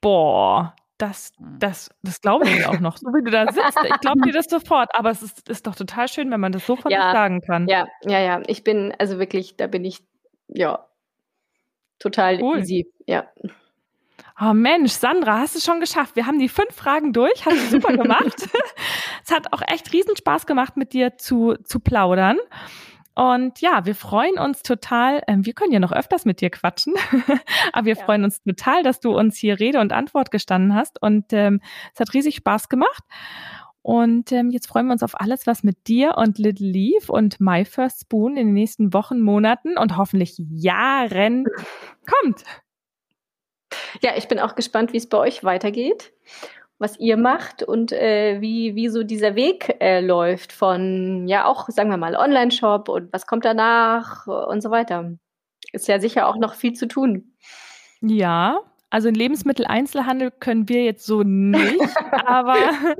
Boah, 0.00 0.74
das, 0.98 1.32
hm. 1.38 1.58
das, 1.58 1.90
das 2.02 2.20
glaube 2.20 2.48
ich 2.48 2.66
auch 2.66 2.80
noch. 2.80 2.96
So 2.96 3.06
wie 3.08 3.22
du 3.22 3.30
da 3.30 3.50
sitzt, 3.50 3.78
ich 3.84 4.00
glaube 4.00 4.20
dir 4.22 4.32
das 4.32 4.46
sofort. 4.46 4.90
Aber 4.94 5.10
es 5.10 5.22
ist, 5.22 5.48
ist 5.48 5.66
doch 5.66 5.74
total 5.74 6.08
schön, 6.08 6.30
wenn 6.30 6.40
man 6.40 6.52
das 6.52 6.66
so 6.66 6.76
von 6.76 6.90
ja, 6.90 7.12
sagen 7.12 7.40
kann. 7.40 7.68
Ja, 7.68 7.86
ja, 8.02 8.20
ja. 8.20 8.42
Ich 8.46 8.64
bin, 8.64 8.92
also 8.98 9.18
wirklich, 9.18 9.56
da 9.56 9.68
bin 9.68 9.84
ich, 9.84 10.00
ja, 10.48 10.86
total 11.98 12.42
cool. 12.42 12.58
easy. 12.58 12.92
Ja. 13.06 13.26
Oh 14.40 14.52
Mensch, 14.52 14.92
Sandra, 14.92 15.38
hast 15.38 15.56
du 15.56 15.60
schon 15.60 15.80
geschafft. 15.80 16.14
Wir 16.14 16.26
haben 16.26 16.38
die 16.38 16.48
fünf 16.48 16.74
Fragen 16.74 17.12
durch. 17.12 17.44
Hast 17.44 17.56
du 17.56 17.80
super 17.80 17.96
gemacht. 17.96 18.48
es 19.24 19.30
hat 19.30 19.52
auch 19.52 19.62
echt 19.66 19.92
riesen 19.92 20.16
Spaß 20.16 20.46
gemacht, 20.46 20.76
mit 20.76 20.92
dir 20.92 21.16
zu, 21.16 21.54
zu 21.64 21.80
plaudern. 21.80 22.38
Und 23.18 23.60
ja, 23.60 23.84
wir 23.84 23.96
freuen 23.96 24.38
uns 24.38 24.62
total. 24.62 25.22
Ähm, 25.26 25.44
wir 25.44 25.52
können 25.52 25.72
ja 25.72 25.80
noch 25.80 25.90
öfters 25.90 26.24
mit 26.24 26.40
dir 26.40 26.50
quatschen, 26.50 26.94
aber 27.72 27.86
wir 27.86 27.96
ja. 27.96 28.04
freuen 28.04 28.22
uns 28.22 28.40
total, 28.44 28.84
dass 28.84 29.00
du 29.00 29.10
uns 29.10 29.36
hier 29.36 29.58
Rede 29.58 29.80
und 29.80 29.92
Antwort 29.92 30.30
gestanden 30.30 30.72
hast. 30.72 31.02
Und 31.02 31.32
ähm, 31.32 31.60
es 31.92 31.98
hat 31.98 32.14
riesig 32.14 32.36
Spaß 32.36 32.68
gemacht. 32.68 33.02
Und 33.82 34.30
ähm, 34.30 34.50
jetzt 34.50 34.68
freuen 34.68 34.86
wir 34.86 34.92
uns 34.92 35.02
auf 35.02 35.20
alles, 35.20 35.48
was 35.48 35.64
mit 35.64 35.88
dir 35.88 36.16
und 36.16 36.38
Little 36.38 36.68
Leaf 36.68 37.08
und 37.08 37.40
My 37.40 37.64
First 37.64 38.02
Spoon 38.02 38.36
in 38.36 38.46
den 38.46 38.54
nächsten 38.54 38.94
Wochen, 38.94 39.18
Monaten 39.18 39.76
und 39.76 39.96
hoffentlich 39.96 40.36
Jahren 40.38 41.44
kommt. 42.06 42.44
Ja, 44.00 44.12
ich 44.16 44.28
bin 44.28 44.38
auch 44.38 44.54
gespannt, 44.54 44.92
wie 44.92 44.98
es 44.98 45.08
bei 45.08 45.18
euch 45.18 45.42
weitergeht, 45.42 46.12
was 46.78 46.98
ihr 46.98 47.16
macht 47.16 47.62
und 47.62 47.92
äh, 47.92 48.40
wie, 48.40 48.74
wie 48.74 48.88
so 48.88 49.02
dieser 49.02 49.34
Weg 49.34 49.76
äh, 49.80 50.00
läuft 50.00 50.52
von, 50.52 51.26
ja, 51.26 51.44
auch, 51.44 51.68
sagen 51.68 51.90
wir 51.90 51.96
mal, 51.96 52.14
Online-Shop 52.14 52.88
und 52.88 53.12
was 53.12 53.26
kommt 53.26 53.44
danach 53.44 54.26
und 54.26 54.62
so 54.62 54.70
weiter. 54.70 55.12
Ist 55.72 55.88
ja 55.88 56.00
sicher 56.00 56.28
auch 56.28 56.36
noch 56.36 56.54
viel 56.54 56.72
zu 56.74 56.86
tun. 56.86 57.34
Ja, 58.00 58.60
also 58.90 59.08
in 59.08 59.14
Lebensmitteleinzelhandel 59.14 60.30
können 60.30 60.68
wir 60.68 60.84
jetzt 60.84 61.04
so 61.04 61.22
nicht, 61.22 61.96
aber 62.26 62.56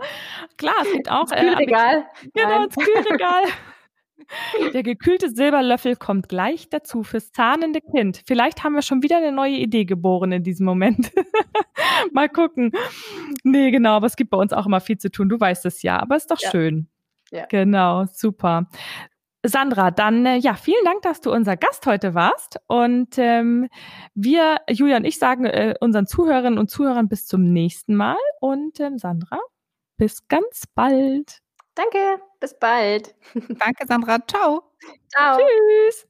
klar, 0.58 0.74
es 0.82 0.92
gibt 0.92 1.10
auch. 1.10 1.30
Äh, 1.30 1.40
Kühlregal. 1.40 2.04
genau, 2.34 2.64
ins 2.64 2.76
Kühlregal. 2.76 3.44
Der 4.74 4.82
gekühlte 4.82 5.30
Silberlöffel 5.30 5.96
kommt 5.96 6.28
gleich 6.28 6.68
dazu 6.68 7.02
fürs 7.02 7.32
zahnende 7.32 7.80
Kind. 7.80 8.22
Vielleicht 8.26 8.64
haben 8.64 8.74
wir 8.74 8.82
schon 8.82 9.02
wieder 9.02 9.18
eine 9.18 9.32
neue 9.32 9.56
Idee 9.56 9.84
geboren 9.84 10.32
in 10.32 10.42
diesem 10.42 10.66
Moment. 10.66 11.12
Mal 12.12 12.28
gucken. 12.28 12.72
Nee, 13.44 13.70
genau, 13.70 13.96
aber 13.96 14.06
es 14.06 14.16
gibt 14.16 14.30
bei 14.30 14.38
uns 14.38 14.52
auch 14.52 14.66
immer 14.66 14.80
viel 14.80 14.98
zu 14.98 15.10
tun. 15.10 15.28
Du 15.28 15.40
weißt 15.40 15.66
es 15.66 15.82
ja, 15.82 16.00
aber 16.00 16.16
ist 16.16 16.30
doch 16.30 16.40
ja. 16.40 16.50
schön. 16.50 16.88
Ja. 17.30 17.46
Genau, 17.46 18.06
super. 18.12 18.68
Sandra, 19.44 19.90
dann 19.90 20.26
äh, 20.26 20.36
ja, 20.36 20.54
vielen 20.54 20.84
Dank, 20.84 21.02
dass 21.02 21.20
du 21.20 21.32
unser 21.32 21.56
Gast 21.56 21.86
heute 21.86 22.14
warst. 22.14 22.58
Und 22.66 23.18
ähm, 23.18 23.68
wir, 24.14 24.58
Julia 24.68 24.96
und 24.96 25.04
ich, 25.04 25.18
sagen 25.18 25.44
äh, 25.44 25.74
unseren 25.80 26.06
Zuhörerinnen 26.06 26.58
und 26.58 26.70
Zuhörern 26.70 27.08
bis 27.08 27.26
zum 27.26 27.52
nächsten 27.52 27.94
Mal. 27.94 28.16
Und 28.40 28.80
ähm, 28.80 28.98
Sandra, 28.98 29.38
bis 29.96 30.26
ganz 30.28 30.64
bald. 30.74 31.38
Danke, 31.74 32.20
bis 32.40 32.58
bald. 32.58 33.14
Danke, 33.60 33.86
Sandra. 33.86 34.18
Ciao. 34.26 34.62
Ciao. 35.10 35.38
Tschüss. 35.38 36.07